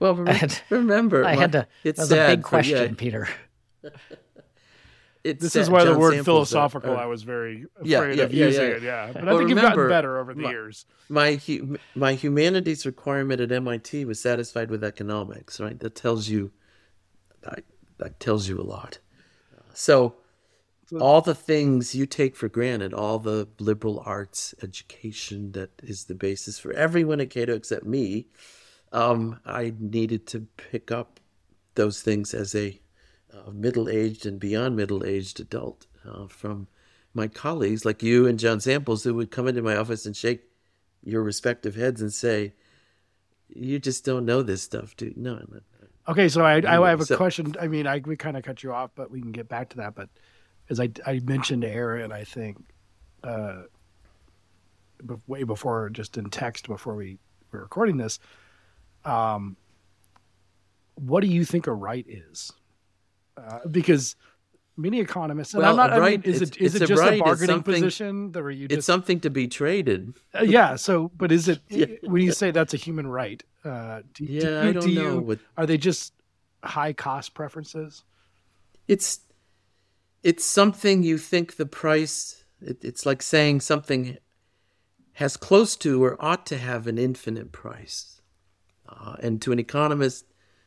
Well, 0.00 0.14
rem- 0.14 0.28
I 0.28 0.32
had, 0.32 0.58
remember, 0.70 1.24
I 1.24 1.34
had 1.34 1.52
to. 1.52 1.66
It's 1.82 1.98
that 1.98 2.02
was 2.02 2.08
sad, 2.10 2.30
a 2.30 2.36
big 2.36 2.44
question, 2.44 2.90
yeah. 2.90 2.94
Peter. 2.96 3.28
It's 5.24 5.42
this 5.42 5.56
is 5.56 5.68
why 5.68 5.84
John 5.84 5.94
the 5.94 5.98
word 5.98 6.24
philosophical. 6.24 6.92
Are, 6.92 6.98
I 6.98 7.06
was 7.06 7.22
very 7.22 7.66
afraid 7.80 7.88
yeah, 7.88 8.04
yeah, 8.12 8.22
of 8.22 8.34
using 8.34 8.64
it. 8.64 8.82
Yeah, 8.82 9.10
but 9.12 9.24
well, 9.24 9.34
I 9.34 9.38
think 9.38 9.48
remember, 9.50 9.50
you've 9.50 9.76
gotten 9.76 9.88
better 9.88 10.18
over 10.18 10.34
the 10.34 10.42
my, 10.42 10.50
years. 10.50 10.86
My 11.08 11.40
my 11.94 12.14
humanities 12.14 12.86
requirement 12.86 13.40
at 13.40 13.50
MIT 13.50 14.04
was 14.04 14.20
satisfied 14.20 14.70
with 14.70 14.84
economics. 14.84 15.60
Right, 15.60 15.78
that 15.80 15.94
tells 15.94 16.28
you 16.28 16.52
that, 17.42 17.64
that 17.98 18.20
tells 18.20 18.48
you 18.48 18.60
a 18.60 18.62
lot. 18.62 18.98
So, 19.74 20.16
all 21.00 21.20
the 21.20 21.34
things 21.34 21.94
you 21.94 22.06
take 22.06 22.34
for 22.34 22.48
granted, 22.48 22.94
all 22.94 23.18
the 23.18 23.48
liberal 23.58 24.02
arts 24.04 24.54
education 24.62 25.52
that 25.52 25.70
is 25.82 26.04
the 26.04 26.14
basis 26.14 26.58
for 26.58 26.72
everyone 26.72 27.20
at 27.20 27.30
Cato 27.30 27.54
except 27.54 27.84
me, 27.84 28.26
um, 28.92 29.40
I 29.44 29.74
needed 29.78 30.26
to 30.28 30.46
pick 30.56 30.90
up 30.90 31.20
those 31.74 32.02
things 32.02 32.34
as 32.34 32.54
a 32.54 32.80
uh, 33.32 33.50
middle 33.50 33.88
aged 33.88 34.26
and 34.26 34.40
beyond 34.40 34.76
middle 34.76 35.04
aged 35.04 35.40
adult 35.40 35.86
uh, 36.08 36.26
from 36.26 36.68
my 37.14 37.28
colleagues 37.28 37.84
like 37.84 38.02
you 38.02 38.26
and 38.26 38.38
John 38.38 38.60
Samples 38.60 39.04
who 39.04 39.14
would 39.14 39.30
come 39.30 39.48
into 39.48 39.62
my 39.62 39.76
office 39.76 40.06
and 40.06 40.16
shake 40.16 40.42
your 41.02 41.22
respective 41.22 41.74
heads 41.74 42.00
and 42.00 42.12
say, 42.12 42.54
You 43.48 43.78
just 43.78 44.04
don't 44.04 44.24
know 44.24 44.42
this 44.42 44.62
stuff, 44.62 44.96
dude. 44.96 45.16
No, 45.16 45.34
no, 45.34 45.46
no. 45.50 45.60
Okay, 46.08 46.28
so 46.28 46.42
I, 46.42 46.62
I 46.66 46.88
have 46.88 47.00
a 47.00 47.04
so, 47.04 47.16
question. 47.16 47.54
I 47.60 47.68
mean, 47.68 47.86
I 47.86 48.00
we 48.04 48.16
kind 48.16 48.36
of 48.36 48.42
cut 48.42 48.62
you 48.62 48.72
off, 48.72 48.90
but 48.94 49.10
we 49.10 49.20
can 49.20 49.30
get 49.30 49.48
back 49.48 49.68
to 49.70 49.76
that. 49.78 49.94
But 49.94 50.08
as 50.70 50.80
I, 50.80 50.88
I 51.06 51.20
mentioned 51.20 51.62
to 51.62 51.68
Aaron, 51.68 52.12
I 52.12 52.24
think 52.24 52.56
uh, 53.22 53.62
way 55.26 55.42
before, 55.42 55.90
just 55.90 56.16
in 56.16 56.30
text 56.30 56.66
before 56.66 56.94
we 56.94 57.18
were 57.52 57.60
recording 57.60 57.98
this, 57.98 58.18
um, 59.04 59.56
what 60.94 61.20
do 61.20 61.26
you 61.26 61.44
think 61.44 61.66
a 61.66 61.72
right 61.72 62.06
is? 62.08 62.52
Uh, 63.38 63.60
because 63.70 64.16
many 64.76 65.00
economists, 65.00 65.54
and 65.54 65.62
well, 65.62 65.70
I'm 65.70 65.76
not, 65.76 65.98
right, 65.98 66.18
I 66.18 66.22
mean, 66.22 66.22
is 66.22 66.42
it 66.42 66.56
is 66.58 66.74
it 66.74 66.86
just 66.86 66.92
a, 66.92 66.96
right. 66.96 67.20
a 67.20 67.24
bargaining 67.24 67.62
position 67.62 68.32
that 68.32 68.42
you 68.52 68.68
just, 68.68 68.78
it's 68.78 68.86
something 68.86 69.20
to 69.20 69.30
be 69.30 69.48
traded? 69.48 70.14
Uh, 70.34 70.42
yeah. 70.42 70.76
So, 70.76 71.10
but 71.16 71.32
is 71.32 71.48
it 71.48 71.60
yeah. 71.68 71.86
when 72.02 72.22
you 72.22 72.32
say 72.32 72.50
that's 72.50 72.74
a 72.74 72.76
human 72.76 73.06
right? 73.06 73.42
Uh, 73.64 74.02
do, 74.14 74.24
yeah, 74.24 74.40
do, 74.40 74.60
I 74.60 74.72
don't 74.72 74.84
do 74.84 74.94
know. 74.94 75.30
You, 75.30 75.38
are 75.56 75.66
they 75.66 75.78
just 75.78 76.14
high 76.62 76.92
cost 76.92 77.34
preferences? 77.34 78.04
It's 78.86 79.20
it's 80.22 80.44
something 80.44 81.02
you 81.02 81.18
think 81.18 81.56
the 81.56 81.66
price. 81.66 82.44
It, 82.60 82.84
it's 82.84 83.04
like 83.06 83.22
saying 83.22 83.60
something 83.60 84.18
has 85.14 85.36
close 85.36 85.76
to 85.76 86.02
or 86.04 86.16
ought 86.24 86.46
to 86.46 86.56
have 86.56 86.86
an 86.86 86.96
infinite 86.96 87.50
price. 87.50 88.20
Uh, 88.88 89.16
and 89.20 89.42
to 89.42 89.52
an 89.52 89.58
economist, 89.58 90.24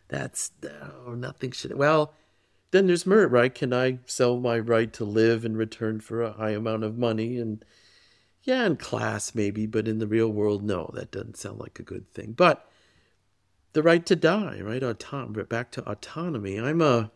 that's 0.09 0.51
oh, 1.07 1.13
nothing 1.13 1.51
should. 1.51 1.75
Well, 1.75 2.13
then 2.71 2.87
there's 2.87 3.05
merit, 3.05 3.27
right? 3.27 3.53
Can 3.53 3.73
I 3.73 3.99
sell 4.05 4.39
my 4.39 4.59
right 4.59 4.91
to 4.93 5.05
live 5.05 5.45
in 5.45 5.55
return 5.55 5.99
for 5.99 6.21
a 6.21 6.33
high 6.33 6.51
amount 6.51 6.83
of 6.83 6.97
money? 6.97 7.37
And 7.37 7.63
yeah, 8.43 8.65
in 8.65 8.77
class 8.77 9.35
maybe, 9.35 9.65
but 9.65 9.87
in 9.87 9.99
the 9.99 10.07
real 10.07 10.29
world, 10.29 10.63
no, 10.63 10.91
that 10.93 11.11
doesn't 11.11 11.37
sound 11.37 11.59
like 11.59 11.79
a 11.79 11.83
good 11.83 12.11
thing. 12.13 12.33
But 12.33 12.67
the 13.73 13.83
right 13.83 14.05
to 14.05 14.15
die, 14.15 14.59
right? 14.61 14.83
Auton- 14.83 15.33
back 15.49 15.71
to 15.71 15.89
autonomy. 15.89 16.59
I'm 16.59 16.81
a, 16.81 17.11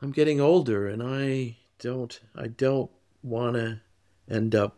I'm 0.00 0.12
getting 0.12 0.40
older, 0.40 0.86
and 0.88 1.02
I 1.02 1.58
don't, 1.78 2.18
I 2.34 2.48
don't 2.48 2.90
want 3.22 3.56
to 3.56 3.80
end 4.28 4.54
up 4.54 4.76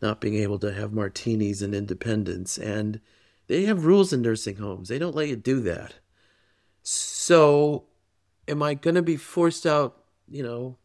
not 0.00 0.20
being 0.20 0.36
able 0.36 0.58
to 0.58 0.72
have 0.72 0.92
martinis 0.92 1.60
and 1.60 1.74
independence 1.74 2.56
and 2.56 3.00
they 3.50 3.64
have 3.64 3.84
rules 3.84 4.12
in 4.12 4.22
nursing 4.22 4.56
homes. 4.56 4.88
They 4.88 4.98
don't 5.00 5.16
let 5.16 5.26
you 5.26 5.34
do 5.34 5.58
that. 5.62 5.94
So, 6.84 7.86
am 8.50 8.62
I 8.62 8.74
going 8.74 8.96
to 8.96 9.02
be 9.02 9.16
forced 9.16 9.64
out, 9.64 10.02
you 10.28 10.42
know, 10.42 10.76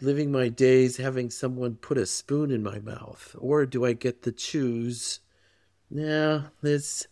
living 0.00 0.30
my 0.30 0.48
days 0.48 0.98
having 0.98 1.30
someone 1.30 1.76
put 1.76 1.96
a 1.96 2.06
spoon 2.06 2.50
in 2.50 2.62
my 2.62 2.78
mouth? 2.78 3.34
Or 3.38 3.64
do 3.64 3.84
I 3.84 3.94
get 3.94 4.22
to 4.22 4.32
choose? 4.32 5.20
Nah, 5.90 6.42
this, 6.60 7.06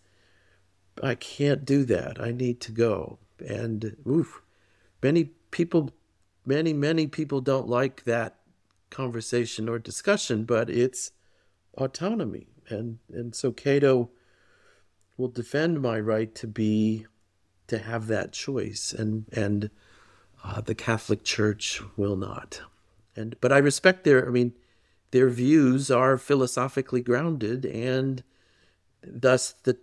I 1.02 1.14
can't 1.14 1.64
do 1.64 1.84
that. 1.84 2.20
I 2.20 2.32
need 2.32 2.60
to 2.60 2.72
go. 2.72 3.18
And, 3.44 3.96
oof, 4.06 4.42
many 5.02 5.30
people, 5.50 5.90
many, 6.44 6.72
many 6.72 7.06
people 7.06 7.40
don't 7.40 7.68
like 7.68 8.04
that 8.04 8.36
conversation 8.90 9.68
or 9.68 9.78
discussion, 9.78 10.44
but 10.44 10.68
it's 10.68 11.12
autonomy. 11.78 12.46
And, 12.68 12.98
and 13.10 13.34
so 13.34 13.52
Cato 13.52 14.10
will 15.16 15.28
defend 15.28 15.80
my 15.80 15.98
right 15.98 16.34
to 16.34 16.46
be 16.46 17.06
to 17.68 17.78
have 17.78 18.06
that 18.08 18.32
choice 18.32 18.92
and 18.92 19.26
and 19.32 19.70
uh, 20.44 20.60
the 20.60 20.74
Catholic 20.74 21.24
Church 21.24 21.80
will 21.96 22.16
not. 22.16 22.60
And 23.16 23.36
but 23.40 23.52
I 23.52 23.58
respect 23.58 24.04
their 24.04 24.26
I 24.26 24.30
mean 24.30 24.52
their 25.10 25.28
views 25.28 25.90
are 25.90 26.18
philosophically 26.18 27.02
grounded 27.02 27.64
and 27.66 28.22
thus 29.02 29.52
the 29.64 29.78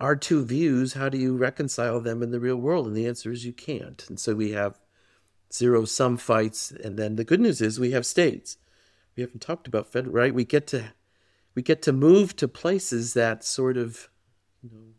our 0.00 0.16
two 0.16 0.44
views 0.44 0.94
how 0.94 1.08
do 1.08 1.16
you 1.16 1.36
reconcile 1.36 2.00
them 2.00 2.22
in 2.22 2.30
the 2.30 2.40
real 2.40 2.56
world? 2.56 2.86
And 2.86 2.96
the 2.96 3.06
answer 3.06 3.30
is 3.32 3.44
you 3.44 3.52
can't. 3.52 4.04
And 4.08 4.18
so 4.18 4.34
we 4.34 4.52
have 4.52 4.78
zero 5.52 5.84
sum 5.84 6.16
fights 6.16 6.72
and 6.72 6.98
then 6.98 7.16
the 7.16 7.24
good 7.24 7.40
news 7.40 7.60
is 7.60 7.78
we 7.78 7.92
have 7.92 8.04
states. 8.04 8.58
We 9.16 9.22
haven't 9.22 9.42
talked 9.42 9.68
about 9.68 9.92
federal 9.92 10.14
right? 10.14 10.34
We 10.34 10.44
get 10.44 10.66
to 10.68 10.92
we 11.54 11.62
get 11.62 11.82
to 11.82 11.92
move 11.92 12.34
to 12.36 12.48
places 12.48 13.14
that 13.14 13.44
sort 13.44 13.76
of 13.76 14.08
you 14.62 14.70
know. 14.72 14.94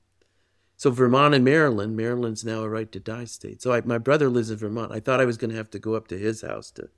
So 0.78 0.92
Vermont 0.92 1.34
and 1.34 1.46
Maryland, 1.46 1.96
Maryland's 1.96 2.44
now 2.44 2.62
a 2.62 2.70
right 2.70 2.92
to 2.92 3.00
die 3.00 3.26
state. 3.26 3.62
So 3.62 3.72
I, 3.72 3.82
my 3.82 3.98
brother 3.98 4.30
lives 4.30 4.52
in 4.52 4.58
Vermont. 4.58 4.92
I 4.92 5.00
thought 5.00 5.22
I 5.22 5.26
was 5.26 5.38
going 5.38 5.52
to 5.52 5.56
have 5.56 5.70
to 5.72 5.80
go 5.80 5.96
up 5.96 6.08
to 6.10 6.18
his 6.18 6.42
house 6.42 6.70
to 6.72 6.90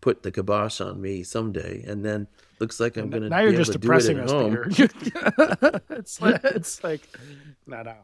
put 0.00 0.22
the 0.22 0.32
kibosh 0.32 0.80
on 0.80 1.00
me 1.00 1.22
someday, 1.22 1.84
and 1.86 2.04
then 2.04 2.26
looks 2.58 2.80
like 2.80 2.96
I'm 2.96 3.10
going 3.10 3.22
to 3.22 3.28
now 3.28 3.40
you're 3.40 3.52
just 3.52 3.72
depressing 3.72 4.18
us, 4.18 4.32
Peter. 4.32 4.68
it's 5.90 6.20
like, 6.20 6.40
it's 6.44 6.82
like 6.82 7.08
no, 7.66 7.82
no. 7.82 7.94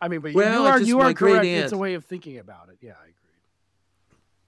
I 0.00 0.08
mean, 0.08 0.20
but 0.20 0.34
well, 0.34 0.62
you 0.62 0.66
are 0.66 0.80
you 0.80 1.00
are 1.00 1.12
correct. 1.12 1.44
Aunt, 1.44 1.64
it's 1.64 1.72
a 1.72 1.78
way 1.78 1.94
of 1.94 2.04
thinking 2.04 2.38
about 2.38 2.68
it. 2.70 2.78
Yeah, 2.80 2.92
I 2.92 3.04
agree. 3.04 3.14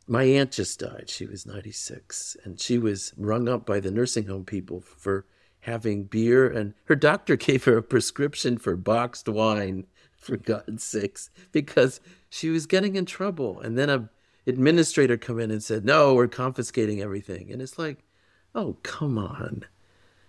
My 0.07 0.25
aunt 0.25 0.53
just 0.53 0.81
died. 0.81 1.09
She 1.09 1.27
was 1.27 1.47
96, 1.47 2.37
and 2.45 2.59
she 2.59 2.79
was 2.79 3.13
rung 3.17 3.49
up 3.49 3.65
by 3.67 3.81
the 3.81 3.91
nursing 3.91 4.27
home 4.27 4.45
people 4.45 4.81
for 4.81 5.27
having 5.61 6.05
beer, 6.05 6.49
and 6.49 6.75
her 6.85 6.97
doctor 6.97 7.37
gave 7.49 7.65
her 7.65 7.77
a 7.77 7.83
prescription 7.83 8.59
for 8.59 8.77
boxed 8.77 9.29
wine, 9.29 9.87
for 10.23 10.37
God's 10.37 10.85
sakes, 10.85 11.31
because 11.51 12.01
she 12.31 12.49
was 12.49 12.67
getting 12.67 12.97
in 12.97 13.05
trouble. 13.05 13.61
And 13.61 13.77
then 13.77 13.91
a 13.91 14.09
administrator 14.47 15.17
come 15.17 15.39
in 15.39 15.51
and 15.51 15.63
said, 15.63 15.85
"No, 15.85 16.15
we're 16.15 16.29
confiscating 16.29 17.01
everything." 17.01 17.51
And 17.53 17.61
it's 17.61 17.79
like, 17.79 18.05
"Oh, 18.55 18.77
come 18.83 19.19
on." 19.19 19.65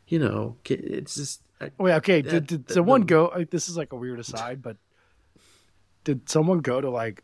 You 0.08 0.20
know, 0.20 0.58
it's 0.66 1.16
just 1.16 1.42
Oh, 1.80 1.88
yeah, 1.88 1.98
okay. 1.98 2.22
Did, 2.22 2.48
did 2.48 2.70
someone 2.70 3.04
go? 3.04 3.32
Like, 3.34 3.50
this 3.50 3.70
is 3.70 3.78
like 3.78 3.94
a 3.94 3.96
weird 3.96 4.20
aside, 4.20 4.62
but 4.62 4.78
did 6.04 6.30
someone 6.30 6.60
go 6.60 6.82
to 6.82 6.90
like 6.90 7.24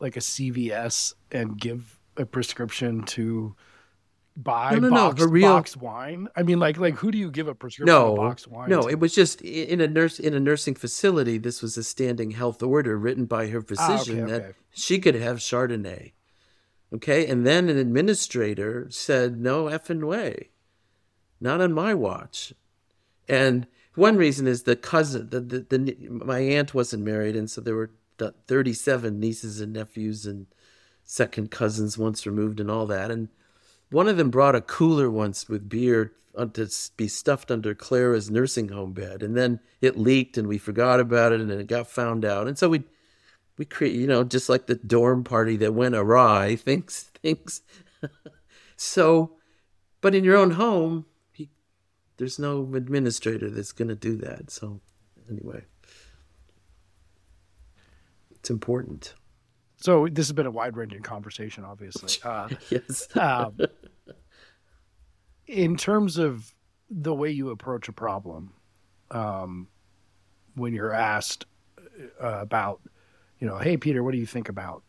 like 0.00 0.16
a 0.16 0.20
CVS 0.20 1.14
and 1.32 1.58
give 1.58 1.98
a 2.16 2.24
prescription 2.24 3.02
to 3.04 3.56
buy 4.42 4.74
no, 4.74 4.88
no, 4.88 4.90
boxed, 4.90 5.18
no, 5.18 5.26
real... 5.26 5.48
boxed 5.48 5.76
wine? 5.76 6.28
I 6.36 6.42
mean, 6.42 6.58
like 6.58 6.78
like 6.78 6.94
who 6.94 7.10
do 7.10 7.18
you 7.18 7.30
give 7.30 7.48
a 7.48 7.54
prescription 7.54 7.94
no, 7.94 8.16
boxed 8.16 8.48
wine? 8.48 8.70
No, 8.70 8.82
to? 8.82 8.88
it 8.88 9.00
was 9.00 9.14
just 9.14 9.42
in 9.42 9.80
a 9.80 9.88
nurse 9.88 10.18
in 10.18 10.34
a 10.34 10.40
nursing 10.40 10.74
facility. 10.74 11.38
This 11.38 11.60
was 11.60 11.76
a 11.76 11.84
standing 11.84 12.30
health 12.30 12.62
order 12.62 12.96
written 12.96 13.26
by 13.26 13.48
her 13.48 13.60
physician 13.60 14.20
ah, 14.20 14.24
okay, 14.24 14.32
okay. 14.32 14.46
that 14.46 14.54
she 14.70 14.98
could 14.98 15.14
have 15.14 15.38
Chardonnay. 15.38 16.12
Okay, 16.94 17.26
and 17.26 17.46
then 17.46 17.68
an 17.68 17.76
administrator 17.76 18.86
said, 18.90 19.40
"No 19.40 19.64
effing 19.64 20.06
way, 20.06 20.50
not 21.40 21.60
on 21.60 21.72
my 21.72 21.92
watch." 21.92 22.54
And 23.28 23.66
one 23.94 24.16
reason 24.16 24.46
is 24.46 24.62
the 24.62 24.76
cousin, 24.76 25.28
the, 25.28 25.40
the, 25.40 25.60
the 25.68 26.08
my 26.08 26.38
aunt 26.38 26.72
wasn't 26.72 27.04
married, 27.04 27.36
and 27.36 27.50
so 27.50 27.60
there 27.60 27.74
were 27.74 27.90
37 28.18 29.20
nieces 29.20 29.60
and 29.60 29.72
nephews 29.72 30.26
and 30.26 30.46
second 31.04 31.50
cousins 31.50 31.96
once 31.96 32.26
removed 32.26 32.60
and 32.60 32.70
all 32.70 32.86
that. 32.86 33.10
And 33.10 33.28
one 33.90 34.08
of 34.08 34.16
them 34.16 34.30
brought 34.30 34.54
a 34.54 34.60
cooler 34.60 35.10
once 35.10 35.48
with 35.48 35.68
beer 35.68 36.12
to 36.54 36.70
be 36.96 37.08
stuffed 37.08 37.50
under 37.50 37.74
Clara's 37.74 38.30
nursing 38.30 38.68
home 38.68 38.92
bed, 38.92 39.22
and 39.22 39.36
then 39.36 39.60
it 39.80 39.98
leaked, 39.98 40.38
and 40.38 40.46
we 40.46 40.58
forgot 40.58 41.00
about 41.00 41.32
it, 41.32 41.40
and 41.40 41.50
it 41.50 41.66
got 41.66 41.88
found 41.88 42.24
out, 42.24 42.46
and 42.46 42.56
so 42.56 42.68
we 42.68 42.84
we 43.56 43.64
create, 43.64 43.96
you 43.96 44.06
know, 44.06 44.22
just 44.22 44.48
like 44.48 44.66
the 44.66 44.76
dorm 44.76 45.24
party 45.24 45.56
that 45.56 45.74
went 45.74 45.96
awry, 45.96 46.54
things 46.64 47.10
things. 47.22 47.62
so, 48.76 49.32
but 50.00 50.14
in 50.14 50.24
your 50.24 50.36
own 50.36 50.52
home, 50.52 51.06
there's 52.18 52.38
no 52.38 52.74
administrator 52.74 53.50
that's 53.50 53.72
going 53.72 53.88
to 53.88 53.94
do 53.94 54.16
that. 54.16 54.50
So, 54.50 54.80
anyway, 55.30 55.64
it's 58.30 58.50
important. 58.50 59.14
So 59.78 60.08
this 60.08 60.26
has 60.26 60.32
been 60.32 60.46
a 60.46 60.50
wide-ranging 60.50 61.02
conversation, 61.02 61.64
obviously. 61.64 62.20
Uh, 62.28 62.48
yes. 62.70 63.08
um, 63.16 63.56
in 65.46 65.76
terms 65.76 66.18
of 66.18 66.54
the 66.90 67.14
way 67.14 67.30
you 67.30 67.50
approach 67.50 67.88
a 67.88 67.92
problem, 67.92 68.52
um, 69.10 69.68
when 70.54 70.74
you're 70.74 70.92
asked 70.92 71.46
uh, 72.20 72.40
about, 72.40 72.80
you 73.38 73.46
know, 73.46 73.58
hey 73.58 73.76
Peter, 73.76 74.02
what 74.02 74.12
do 74.12 74.18
you 74.18 74.26
think 74.26 74.48
about? 74.48 74.82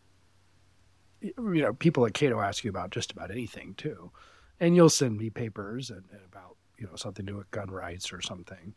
You 1.20 1.32
know, 1.38 1.72
people 1.72 2.04
at 2.06 2.14
Cato 2.14 2.40
ask 2.40 2.64
you 2.64 2.70
about 2.70 2.90
just 2.90 3.12
about 3.12 3.30
anything 3.30 3.74
too, 3.74 4.10
and 4.58 4.74
you'll 4.74 4.90
send 4.90 5.18
me 5.18 5.30
papers 5.30 5.90
and, 5.90 6.04
and 6.10 6.20
about 6.24 6.56
you 6.78 6.86
know 6.86 6.96
something 6.96 7.26
to 7.26 7.32
do 7.32 7.38
with 7.38 7.50
gun 7.50 7.70
rights 7.70 8.10
or 8.12 8.22
something. 8.22 8.74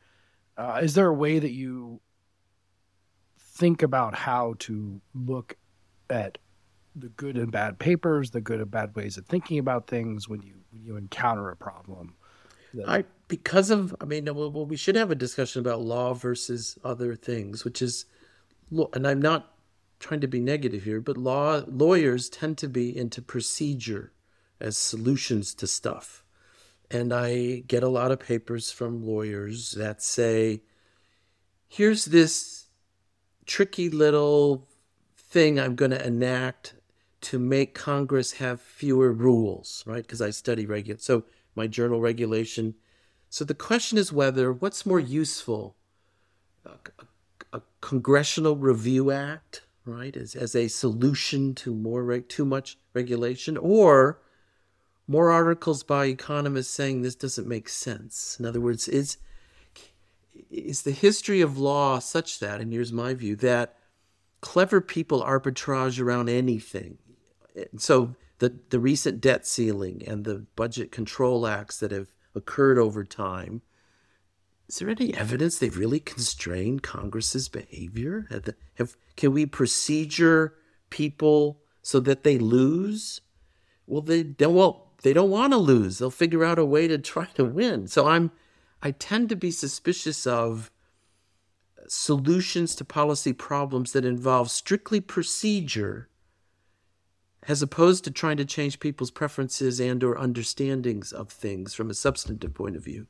Uh, 0.58 0.82
is 0.84 0.94
there 0.94 1.08
a 1.08 1.14
way 1.14 1.40
that 1.40 1.52
you 1.52 2.02
think 3.38 3.82
about 3.82 4.14
how 4.14 4.56
to 4.60 5.02
look 5.16 5.56
at 6.10 6.38
the 6.96 7.10
good 7.10 7.38
and 7.38 7.52
bad 7.52 7.80
papers, 7.80 8.32
the 8.32 8.42
good 8.42 8.60
and 8.60 8.70
bad 8.70 8.96
ways 8.96 9.18
of 9.18 9.26
thinking 9.26 9.58
about 9.58 9.88
things 9.88 10.28
when 10.28 10.42
you 10.42 10.54
when 10.72 10.84
you 10.84 10.96
encounter 10.96 11.50
a 11.50 11.56
problem? 11.56 12.16
That... 12.74 12.90
I 12.90 13.04
because 13.28 13.70
of 13.70 13.96
I 14.02 14.06
mean, 14.06 14.26
well, 14.26 14.66
we 14.66 14.78
should 14.78 14.96
have 14.96 15.12
a 15.12 15.16
discussion 15.16 15.60
about 15.60 15.82
law 15.82 16.14
versus 16.14 16.78
other 16.84 17.16
things, 17.16 17.64
which 17.64 17.82
is, 17.82 18.06
and 18.94 19.08
I'm 19.08 19.22
not 19.22 19.54
trying 20.00 20.22
to 20.22 20.28
be 20.28 20.40
negative 20.40 20.84
here, 20.84 21.00
but 21.02 21.18
law 21.18 21.64
lawyers 21.68 22.30
tend 22.30 22.58
to 22.60 22.68
be 22.68 22.96
into 22.96 23.22
procedure 23.22 24.12
as 24.60 24.78
solutions 24.78 25.54
to 25.56 25.68
stuff. 25.68 26.24
And 26.92 27.12
I 27.12 27.64
get 27.68 27.84
a 27.84 27.90
lot 27.90 28.12
of 28.12 28.20
papers 28.20 28.72
from 28.72 29.06
lawyers 29.06 29.72
that 29.72 30.04
say, 30.04 30.62
here's 31.68 32.06
this 32.06 32.68
tricky 33.46 33.90
little 33.90 34.68
thing 35.34 35.60
I'm 35.60 35.76
going 35.76 35.92
to 35.92 36.06
enact 36.06 36.76
to 37.22 37.40
make 37.40 37.74
Congress 37.74 38.34
have 38.34 38.62
fewer 38.62 39.12
rules, 39.12 39.84
right? 39.88 40.04
Because 40.04 40.22
I 40.22 40.30
study 40.30 40.66
regulation. 40.66 41.02
So 41.02 41.24
my 41.56 41.68
journal 41.68 42.00
regulation. 42.00 42.76
So 43.30 43.44
the 43.44 43.56
question 43.56 43.98
is 43.98 44.14
whether 44.14 44.54
what's 44.54 44.86
more 44.86 45.00
useful, 45.00 45.76
a, 46.66 46.72
a, 47.00 47.58
a 47.58 47.62
Congressional 47.82 48.56
Review 48.56 49.10
Act, 49.10 49.64
right, 49.86 50.16
as, 50.16 50.36
as 50.36 50.56
a 50.56 50.68
solution 50.68 51.56
to 51.56 51.74
more 51.74 52.20
too 52.20 52.46
much 52.46 52.78
regulation, 52.94 53.58
or 53.58 54.20
more 55.08 55.32
articles 55.32 55.84
by 55.84 56.06
economists 56.06 56.70
saying 56.70 57.02
this 57.02 57.16
doesn't 57.16 57.48
make 57.48 57.70
sense. 57.70 58.38
In 58.40 58.46
other 58.46 58.62
words, 58.62 58.88
is 58.88 59.18
is 60.50 60.82
the 60.82 60.92
history 60.92 61.42
of 61.42 61.58
law 61.58 62.00
such 62.00 62.40
that, 62.40 62.62
and 62.62 62.72
here's 62.72 62.92
my 62.92 63.14
view, 63.14 63.36
that 63.36 63.78
clever 64.44 64.82
people 64.82 65.24
arbitrage 65.24 66.00
around 66.02 66.28
anything. 66.30 66.98
So 67.78 68.16
the 68.40 68.54
the 68.70 68.80
recent 68.80 69.22
debt 69.22 69.48
ceiling 69.48 70.04
and 70.06 70.26
the 70.26 70.46
budget 70.56 70.92
control 70.92 71.48
acts 71.48 71.80
that 71.80 71.92
have 71.92 72.10
occurred 72.36 72.78
over 72.78 73.06
time. 73.06 73.62
Is 74.68 74.80
there 74.80 74.90
any 74.90 75.14
evidence 75.14 75.58
they've 75.58 75.78
really 75.78 76.00
constrained 76.00 76.84
Congress's 76.84 77.48
behavior? 77.48 78.28
Have, 78.30 78.44
the, 78.44 78.56
have 78.76 78.98
can 79.16 79.32
we 79.32 79.46
procedure 79.46 80.56
people 80.90 81.62
so 81.82 82.00
that 82.02 82.24
they 82.24 82.38
lose? 82.38 83.22
Well, 83.88 84.02
they 84.02 84.24
don't. 84.24 84.56
Well, 84.56 84.92
they 85.04 85.14
don't 85.14 85.30
want 85.30 85.54
to 85.54 85.58
lose. 85.58 86.00
They'll 86.00 86.12
figure 86.12 86.44
out 86.44 86.60
a 86.60 86.66
way 86.66 86.88
to 86.88 86.98
try 86.98 87.26
to 87.36 87.46
win. 87.46 87.88
So 87.88 88.08
I'm 88.08 88.32
I 88.82 88.92
tend 88.92 89.30
to 89.30 89.38
be 89.38 89.52
suspicious 89.52 90.28
of 90.28 90.70
solutions 91.88 92.76
to 92.76 92.86
policy 92.86 93.34
problems 93.34 93.92
that 93.92 94.06
involve 94.06 94.50
strictly 94.50 95.00
procedure 95.02 96.10
as 97.48 97.62
opposed 97.62 98.04
to 98.04 98.12
trying 98.12 98.38
to 98.38 98.46
change 98.46 98.80
people's 98.80 99.12
preferences 99.12 99.80
and 99.80 100.04
or 100.04 100.18
understandings 100.18 101.12
of 101.12 101.30
things 101.30 101.74
from 101.74 101.90
a 101.90 101.94
substantive 101.94 102.54
point 102.54 102.76
of 102.76 102.84
view. 102.84 103.08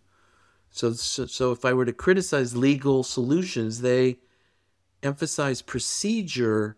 So, 0.72 0.94
so, 0.94 1.28
so 1.28 1.52
if 1.52 1.66
I 1.66 1.74
were 1.74 1.86
to 1.86 1.94
criticize 1.94 2.56
legal 2.56 3.04
solutions, 3.04 3.82
they 3.82 4.18
emphasize 5.04 5.62
procedure 5.62 6.78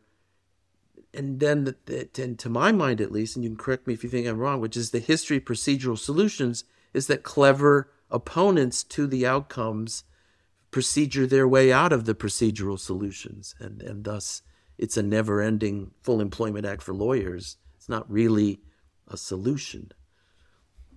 and 1.13 1.39
then, 1.39 1.63
the, 1.63 2.09
and 2.17 2.37
to 2.39 2.49
my 2.49 2.73
mind 2.73 2.99
at 2.99 3.11
least, 3.11 3.37
and 3.37 3.43
you 3.43 3.49
can 3.49 3.57
correct 3.57 3.87
me 3.87 3.93
if 3.93 4.03
you 4.03 4.09
think 4.09 4.27
I'm 4.27 4.37
wrong, 4.37 4.59
which 4.59 4.75
is 4.75 4.91
the 4.91 4.99
history 4.99 5.37
of 5.37 5.45
procedural 5.45 5.97
solutions, 5.97 6.65
is 6.93 7.07
that 7.07 7.23
clever 7.23 7.89
opponents 8.11 8.83
to 8.83 9.07
the 9.07 9.25
outcomes 9.25 10.03
procedure 10.75 11.25
their 11.25 11.47
way 11.47 11.71
out 11.71 11.93
of 11.93 12.03
the 12.03 12.13
procedural 12.13 12.77
solutions, 12.77 13.55
and 13.61 13.81
and 13.81 14.03
thus 14.03 14.41
it's 14.77 14.97
a 14.97 15.01
never-ending 15.01 15.91
full 16.01 16.19
employment 16.19 16.65
act 16.65 16.83
for 16.83 16.93
lawyers. 16.93 17.55
It's 17.77 17.87
not 17.87 18.11
really 18.11 18.59
a 19.07 19.15
solution. 19.15 19.93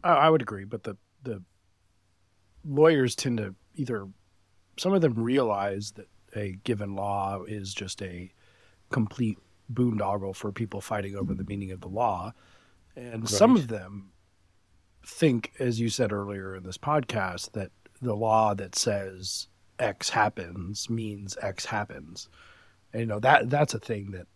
I 0.02 0.30
would 0.30 0.42
agree, 0.42 0.64
but 0.64 0.82
the 0.82 0.96
the 1.22 1.44
lawyers 2.64 3.14
tend 3.14 3.38
to 3.38 3.54
either 3.76 4.08
some 4.78 4.94
of 4.94 5.00
them 5.00 5.14
realize 5.14 5.92
that 5.92 6.08
a 6.34 6.56
given 6.64 6.96
law 6.96 7.44
is 7.44 7.72
just 7.72 8.02
a 8.02 8.32
complete 8.90 9.38
boondoggle 9.72 10.34
for 10.34 10.50
people 10.50 10.80
fighting 10.80 11.14
over 11.14 11.34
the 11.34 11.44
meaning 11.44 11.70
of 11.70 11.82
the 11.82 11.88
law. 11.88 12.32
And 12.96 13.20
right. 13.20 13.28
some 13.28 13.54
of 13.54 13.68
them 13.68 14.10
think, 15.06 15.52
as 15.60 15.78
you 15.78 15.88
said 15.88 16.12
earlier 16.12 16.56
in 16.56 16.64
this 16.64 16.78
podcast, 16.78 17.52
that 17.52 17.70
the 18.02 18.16
law 18.16 18.54
that 18.54 18.74
says 18.74 19.46
X 19.78 20.10
happens 20.10 20.88
means 20.90 21.36
X 21.40 21.64
happens. 21.64 22.28
And, 22.92 23.00
you 23.00 23.06
know, 23.06 23.20
that 23.20 23.50
that's 23.50 23.74
a 23.74 23.78
thing 23.78 24.12
that 24.12 24.26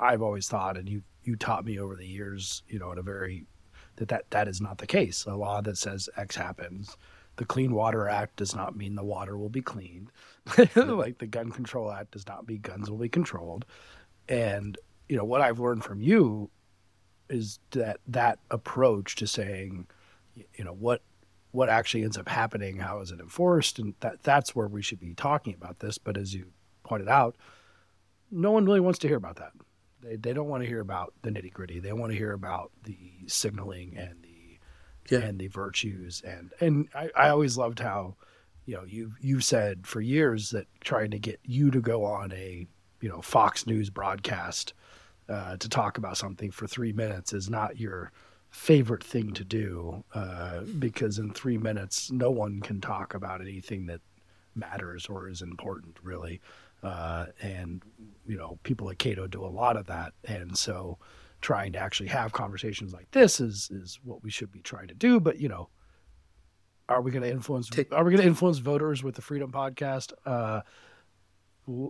I've 0.00 0.22
always 0.22 0.48
thought, 0.48 0.76
and 0.76 0.88
you 0.88 1.02
you 1.24 1.36
taught 1.36 1.64
me 1.64 1.78
over 1.78 1.94
the 1.94 2.06
years, 2.06 2.62
you 2.68 2.78
know, 2.78 2.92
in 2.92 2.98
a 2.98 3.02
very 3.02 3.46
that 3.96 4.08
that, 4.08 4.30
that 4.30 4.48
is 4.48 4.60
not 4.60 4.78
the 4.78 4.86
case. 4.86 5.24
A 5.26 5.34
law 5.34 5.60
that 5.60 5.76
says 5.76 6.08
X 6.16 6.36
happens. 6.36 6.96
The 7.36 7.44
Clean 7.44 7.72
Water 7.72 8.08
Act 8.08 8.36
does 8.36 8.54
not 8.54 8.76
mean 8.76 8.96
the 8.96 9.04
water 9.04 9.36
will 9.36 9.48
be 9.48 9.62
cleaned. 9.62 10.10
like 10.76 11.18
the 11.18 11.26
Gun 11.28 11.50
Control 11.50 11.92
Act 11.92 12.12
does 12.12 12.26
not 12.26 12.48
mean 12.48 12.60
guns 12.60 12.90
will 12.90 12.98
be 12.98 13.08
controlled. 13.08 13.64
And 14.28 14.76
you 15.08 15.16
know 15.16 15.24
what 15.24 15.40
I've 15.40 15.60
learned 15.60 15.84
from 15.84 16.00
you 16.00 16.50
is 17.28 17.58
that 17.70 18.00
that 18.06 18.38
approach 18.50 19.16
to 19.16 19.26
saying, 19.26 19.86
you 20.34 20.64
know, 20.64 20.72
what 20.72 21.02
what 21.50 21.68
actually 21.68 22.04
ends 22.04 22.18
up 22.18 22.28
happening, 22.28 22.78
how 22.78 23.00
is 23.00 23.10
it 23.10 23.20
enforced, 23.20 23.78
and 23.78 23.94
that 24.00 24.22
that's 24.22 24.54
where 24.54 24.68
we 24.68 24.82
should 24.82 25.00
be 25.00 25.14
talking 25.14 25.54
about 25.54 25.80
this. 25.80 25.98
But 25.98 26.16
as 26.16 26.34
you 26.34 26.46
pointed 26.84 27.08
out, 27.08 27.36
no 28.30 28.50
one 28.50 28.64
really 28.64 28.80
wants 28.80 28.98
to 29.00 29.08
hear 29.08 29.16
about 29.16 29.36
that. 29.36 29.52
They 30.02 30.16
they 30.16 30.32
don't 30.32 30.48
want 30.48 30.62
to 30.62 30.68
hear 30.68 30.80
about 30.80 31.14
the 31.22 31.30
nitty 31.30 31.52
gritty. 31.52 31.80
They 31.80 31.92
want 31.92 32.12
to 32.12 32.18
hear 32.18 32.32
about 32.32 32.72
the 32.84 32.96
signaling 33.26 33.96
and 33.96 34.22
the 34.22 34.38
yeah. 35.10 35.20
and 35.20 35.38
the 35.38 35.48
virtues 35.48 36.22
and 36.26 36.52
and 36.60 36.88
I, 36.94 37.10
I 37.16 37.28
always 37.30 37.56
loved 37.56 37.80
how 37.80 38.16
you 38.66 38.74
know 38.76 38.84
you 38.84 39.14
you 39.20 39.40
said 39.40 39.86
for 39.86 40.00
years 40.00 40.50
that 40.50 40.66
trying 40.80 41.10
to 41.12 41.18
get 41.18 41.40
you 41.44 41.70
to 41.70 41.80
go 41.80 42.04
on 42.04 42.32
a 42.32 42.66
you 43.00 43.08
know 43.08 43.22
Fox 43.22 43.66
News 43.66 43.90
broadcast 43.90 44.74
uh, 45.28 45.56
to 45.56 45.68
talk 45.68 45.98
about 45.98 46.16
something 46.16 46.50
for 46.50 46.66
three 46.66 46.92
minutes 46.92 47.32
is 47.32 47.48
not 47.50 47.78
your 47.78 48.12
favorite 48.50 49.04
thing 49.04 49.32
to 49.34 49.44
do 49.44 50.04
uh, 50.14 50.60
because 50.78 51.18
in 51.18 51.32
three 51.32 51.58
minutes 51.58 52.10
no 52.10 52.30
one 52.30 52.60
can 52.60 52.80
talk 52.80 53.14
about 53.14 53.40
anything 53.40 53.86
that 53.86 54.00
matters 54.54 55.06
or 55.06 55.28
is 55.28 55.42
important 55.42 55.96
really. 56.02 56.40
Uh, 56.82 57.26
and 57.42 57.82
you 58.26 58.36
know 58.36 58.58
people 58.62 58.88
at 58.90 58.98
Cato 58.98 59.26
do 59.26 59.44
a 59.44 59.46
lot 59.46 59.76
of 59.76 59.86
that. 59.86 60.12
And 60.24 60.56
so 60.56 60.98
trying 61.40 61.72
to 61.72 61.78
actually 61.78 62.08
have 62.08 62.32
conversations 62.32 62.92
like 62.92 63.10
this 63.10 63.40
is 63.40 63.70
is 63.70 64.00
what 64.02 64.22
we 64.22 64.30
should 64.30 64.52
be 64.52 64.60
trying 64.60 64.88
to 64.88 64.94
do. 64.94 65.20
But 65.20 65.40
you 65.40 65.48
know 65.48 65.68
are 66.88 67.02
we 67.02 67.10
going 67.10 67.22
to 67.22 67.30
influence 67.30 67.70
are 67.92 68.04
we 68.04 68.10
going 68.10 68.22
to 68.22 68.26
influence 68.26 68.58
voters 68.58 69.02
with 69.02 69.14
the 69.14 69.22
freedom 69.22 69.52
podcast? 69.52 70.12
Uh 70.24 70.62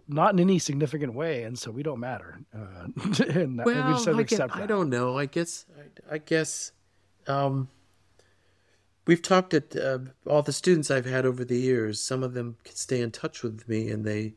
not 0.09 0.33
in 0.33 0.41
any 0.41 0.59
significant 0.59 1.14
way 1.14 1.45
and 1.45 1.59
so 1.59 1.70
we 1.70 1.83
don't 1.83 2.01
matter 2.01 2.41
uh 2.55 2.85
and, 3.29 3.59
we 3.64 3.74
Well, 3.74 4.05
to 4.05 4.12
I, 4.12 4.20
accept 4.20 4.57
I 4.57 4.66
don't 4.66 4.91
know. 4.91 5.16
I 5.18 5.26
guess. 5.26 5.66
I, 6.11 6.14
I 6.14 6.18
guess. 6.18 6.72
Um, 7.26 7.68
we've 9.07 9.22
talked 9.22 9.55
at 9.55 9.76
uh, 9.76 9.99
all 10.26 10.43
the 10.43 10.53
students 10.53 10.91
I've 10.91 11.07
had 11.07 11.26
over 11.26 11.45
the 11.45 11.59
years. 11.59 12.01
Some 12.01 12.22
of 12.22 12.35
them 12.35 12.57
can 12.64 12.76
stay 12.76 13.01
in 13.01 13.11
touch 13.11 13.43
with 13.43 13.68
me, 13.68 13.91
and 13.91 14.05
they 14.05 14.35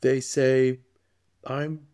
they 0.00 0.20
say, 0.20 0.80
"I'm," 1.46 1.86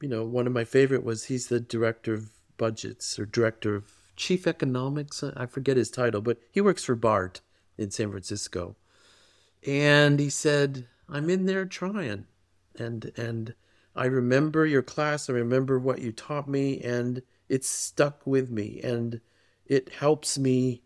you 0.00 0.08
know, 0.08 0.24
one 0.24 0.46
of 0.46 0.52
my 0.52 0.64
favorite 0.64 1.04
was 1.04 1.24
he's 1.24 1.48
the 1.48 1.60
director 1.60 2.14
of 2.14 2.30
budgets 2.56 3.18
or 3.18 3.26
director 3.26 3.74
of 3.74 3.92
chief 4.16 4.46
economics. 4.46 5.22
I 5.22 5.46
forget 5.46 5.76
his 5.76 5.90
title, 5.90 6.20
but 6.20 6.38
he 6.50 6.60
works 6.60 6.84
for 6.84 6.94
BART 6.94 7.40
in 7.76 7.90
San 7.90 8.10
Francisco, 8.10 8.76
and 9.66 10.20
he 10.20 10.30
said, 10.30 10.86
"I'm 11.08 11.30
in 11.30 11.46
there 11.46 11.64
trying," 11.64 12.26
and 12.78 13.12
and 13.16 13.54
I 13.94 14.06
remember 14.06 14.64
your 14.64 14.82
class. 14.82 15.28
I 15.28 15.32
remember 15.32 15.78
what 15.78 16.00
you 16.00 16.12
taught 16.12 16.48
me, 16.48 16.80
and 16.80 17.22
it's 17.48 17.68
stuck 17.68 18.26
with 18.26 18.50
me, 18.50 18.80
and 18.82 19.20
it 19.66 19.88
helps 19.94 20.38
me. 20.38 20.82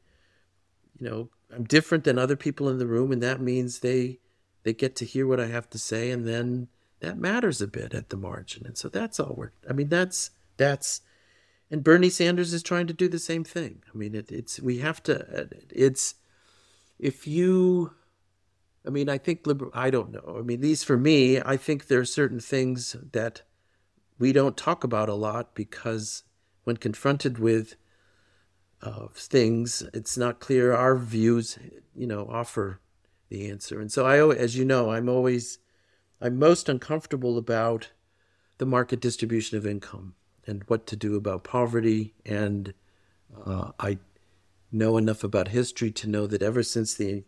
You 0.98 1.08
know, 1.08 1.28
I'm 1.54 1.64
different 1.64 2.04
than 2.04 2.18
other 2.18 2.36
people 2.36 2.68
in 2.68 2.78
the 2.78 2.86
room, 2.86 3.12
and 3.12 3.22
that 3.22 3.40
means 3.40 3.80
they 3.80 4.18
they 4.62 4.72
get 4.72 4.96
to 4.96 5.04
hear 5.04 5.26
what 5.26 5.40
I 5.40 5.46
have 5.46 5.68
to 5.70 5.78
say, 5.78 6.10
and 6.10 6.26
then 6.26 6.68
that 7.00 7.18
matters 7.18 7.60
a 7.60 7.66
bit 7.66 7.94
at 7.94 8.10
the 8.10 8.16
margin. 8.16 8.64
And 8.64 8.78
so 8.78 8.88
that's 8.88 9.18
all 9.18 9.34
we're. 9.36 9.52
I 9.68 9.72
mean, 9.72 9.88
that's 9.88 10.30
that's. 10.56 11.00
And 11.70 11.82
Bernie 11.82 12.10
Sanders 12.10 12.52
is 12.52 12.62
trying 12.62 12.86
to 12.86 12.92
do 12.92 13.08
the 13.08 13.18
same 13.18 13.44
thing. 13.44 13.82
I 13.92 13.96
mean, 13.96 14.14
it, 14.14 14.30
it's 14.30 14.60
we 14.60 14.78
have 14.78 15.02
to. 15.04 15.48
It's 15.70 16.14
if 16.98 17.26
you 17.26 17.92
I 18.86 18.90
mean, 18.90 19.08
I 19.08 19.18
think 19.18 19.46
liberal. 19.46 19.70
I 19.74 19.90
don't 19.90 20.10
know. 20.10 20.36
I 20.38 20.42
mean, 20.42 20.60
these 20.60 20.82
for 20.82 20.96
me, 20.96 21.40
I 21.40 21.56
think 21.56 21.86
there 21.86 22.00
are 22.00 22.04
certain 22.04 22.40
things 22.40 22.96
that 23.12 23.42
we 24.18 24.32
don't 24.32 24.56
talk 24.56 24.84
about 24.84 25.08
a 25.08 25.14
lot 25.14 25.54
because 25.54 26.24
when 26.64 26.76
confronted 26.76 27.38
with 27.38 27.76
uh, 28.82 29.06
things, 29.14 29.82
it's 29.94 30.16
not 30.16 30.40
clear 30.40 30.72
our 30.72 30.96
views, 30.96 31.58
you 31.94 32.06
know, 32.06 32.26
offer 32.30 32.80
the 33.28 33.48
answer. 33.48 33.80
And 33.80 33.90
so 33.90 34.04
I, 34.04 34.34
as 34.36 34.56
you 34.56 34.64
know, 34.64 34.90
I'm 34.90 35.08
always, 35.08 35.58
I'm 36.20 36.38
most 36.38 36.68
uncomfortable 36.68 37.38
about 37.38 37.90
the 38.58 38.66
market 38.66 39.00
distribution 39.00 39.56
of 39.56 39.66
income 39.66 40.14
and 40.46 40.64
what 40.66 40.86
to 40.88 40.96
do 40.96 41.16
about 41.16 41.44
poverty. 41.44 42.14
And 42.26 42.74
uh, 43.46 43.70
I 43.78 43.98
know 44.70 44.96
enough 44.96 45.22
about 45.22 45.48
history 45.48 45.90
to 45.92 46.08
know 46.08 46.26
that 46.26 46.42
ever 46.42 46.62
since 46.62 46.94
the 46.94 47.24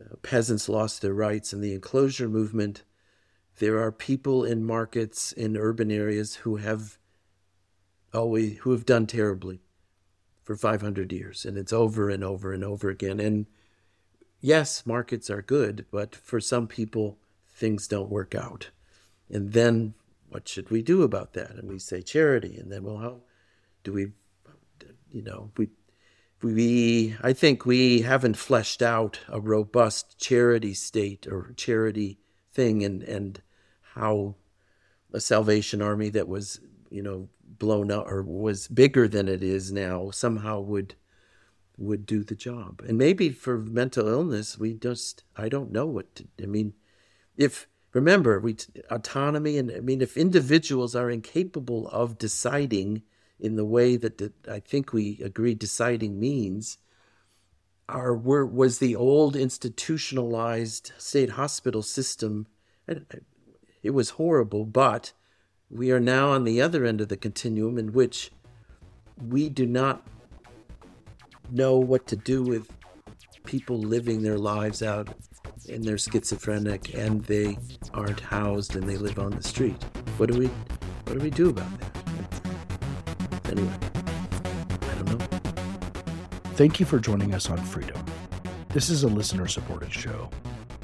uh, 0.00 0.16
peasants 0.22 0.68
lost 0.68 1.02
their 1.02 1.14
rights 1.14 1.52
in 1.52 1.60
the 1.60 1.74
enclosure 1.74 2.28
movement, 2.28 2.82
there 3.58 3.78
are 3.78 3.92
people 3.92 4.44
in 4.44 4.64
markets 4.64 5.32
in 5.32 5.56
urban 5.56 5.90
areas 5.90 6.36
who 6.36 6.56
have 6.56 6.98
always 8.14 8.58
who 8.58 8.72
have 8.72 8.86
done 8.86 9.06
terribly 9.06 9.60
for 10.42 10.56
500 10.56 11.12
years 11.12 11.44
and 11.44 11.56
it's 11.56 11.72
over 11.72 12.10
and 12.10 12.24
over 12.24 12.52
and 12.52 12.64
over 12.64 12.90
again. 12.90 13.20
And 13.20 13.46
yes 14.40 14.84
markets 14.86 15.30
are 15.30 15.42
good 15.42 15.86
but 15.90 16.14
for 16.14 16.40
some 16.40 16.66
people 16.66 17.18
things 17.50 17.86
don't 17.88 18.10
work 18.10 18.34
out. 18.34 18.70
And 19.30 19.52
then 19.52 19.94
what 20.28 20.48
should 20.48 20.70
we 20.70 20.82
do 20.82 21.02
about 21.02 21.34
that? 21.34 21.52
And 21.52 21.68
we 21.68 21.78
say 21.78 22.02
charity 22.02 22.56
and 22.56 22.72
then 22.72 22.84
well 22.84 22.98
how 22.98 23.20
do 23.84 23.92
we 23.92 24.12
you 25.10 25.22
know 25.22 25.50
we 25.56 25.68
we 26.42 27.16
I 27.22 27.32
think 27.32 27.64
we 27.64 28.02
haven't 28.02 28.36
fleshed 28.36 28.82
out 28.82 29.20
a 29.28 29.40
robust 29.40 30.18
charity 30.18 30.74
state 30.74 31.26
or 31.26 31.52
charity 31.56 32.18
thing 32.52 32.84
and 32.84 33.02
and 33.02 33.40
how 33.94 34.36
a 35.12 35.20
Salvation 35.20 35.82
Army 35.82 36.08
that 36.10 36.28
was 36.28 36.60
you 36.90 37.02
know 37.02 37.28
blown 37.42 37.90
up 37.90 38.06
or 38.06 38.22
was 38.22 38.68
bigger 38.68 39.06
than 39.06 39.28
it 39.28 39.42
is 39.42 39.72
now 39.72 40.10
somehow 40.10 40.60
would 40.60 40.94
would 41.78 42.04
do 42.06 42.22
the 42.22 42.34
job. 42.34 42.82
And 42.86 42.98
maybe 42.98 43.30
for 43.30 43.58
mental 43.58 44.08
illness 44.08 44.58
we 44.58 44.74
just 44.74 45.24
I 45.36 45.48
don't 45.48 45.72
know 45.72 45.86
what 45.86 46.14
to, 46.16 46.28
I 46.42 46.46
mean 46.46 46.74
if 47.36 47.66
remember 47.92 48.40
we 48.40 48.56
autonomy 48.90 49.58
and 49.58 49.70
I 49.70 49.80
mean 49.80 50.00
if 50.00 50.16
individuals 50.16 50.96
are 50.96 51.10
incapable 51.10 51.88
of 51.88 52.18
deciding 52.18 53.02
in 53.42 53.56
the 53.56 53.64
way 53.64 53.96
that 53.96 54.18
the, 54.18 54.32
I 54.48 54.60
think 54.60 54.92
we 54.92 55.20
agree 55.22 55.54
deciding 55.54 56.18
means 56.18 56.78
our 57.88 58.16
were, 58.16 58.46
was 58.46 58.78
the 58.78 58.94
old 58.94 59.34
institutionalized 59.34 60.92
state 60.96 61.30
hospital 61.30 61.82
system 61.82 62.46
it 63.82 63.90
was 63.90 64.10
horrible 64.10 64.64
but 64.64 65.12
we 65.68 65.90
are 65.90 66.00
now 66.00 66.30
on 66.30 66.44
the 66.44 66.62
other 66.62 66.84
end 66.84 67.00
of 67.00 67.08
the 67.08 67.16
continuum 67.16 67.78
in 67.78 67.92
which 67.92 68.30
we 69.28 69.48
do 69.48 69.66
not 69.66 70.06
know 71.50 71.76
what 71.76 72.06
to 72.06 72.16
do 72.16 72.42
with 72.42 72.70
people 73.44 73.78
living 73.78 74.22
their 74.22 74.38
lives 74.38 74.82
out 74.82 75.08
and 75.68 75.84
they're 75.84 75.98
schizophrenic 75.98 76.94
and 76.94 77.24
they 77.24 77.58
aren't 77.92 78.20
housed 78.20 78.76
and 78.76 78.88
they 78.88 78.96
live 78.96 79.18
on 79.18 79.30
the 79.30 79.42
street. 79.42 79.82
What 80.16 80.30
do 80.30 80.38
we 80.38 80.46
what 80.46 81.18
do 81.18 81.20
we 81.20 81.30
do 81.30 81.50
about 81.50 81.80
that 81.80 82.01
anyway, 83.52 83.78
I 84.82 84.94
don't 84.94 85.18
know. 85.18 85.26
Thank 86.54 86.80
you 86.80 86.86
for 86.86 86.98
joining 86.98 87.34
us 87.34 87.50
on 87.50 87.58
Freedom. 87.58 88.04
This 88.70 88.90
is 88.90 89.04
a 89.04 89.08
listener 89.08 89.46
supported 89.46 89.92
show. 89.92 90.30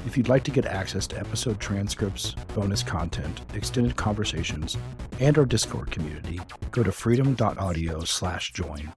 If 0.05 0.15
you'd 0.15 0.29
like 0.29 0.43
to 0.45 0.51
get 0.51 0.65
access 0.65 1.07
to 1.07 1.19
episode 1.19 1.59
transcripts, 1.59 2.35
bonus 2.55 2.83
content, 2.83 3.41
extended 3.53 3.95
conversations, 3.95 4.77
and 5.19 5.37
our 5.37 5.45
Discord 5.45 5.91
community, 5.91 6.39
go 6.71 6.83
to 6.83 6.91
freedom.audio 6.91 8.03
slash 8.05 8.53
join. 8.53 8.93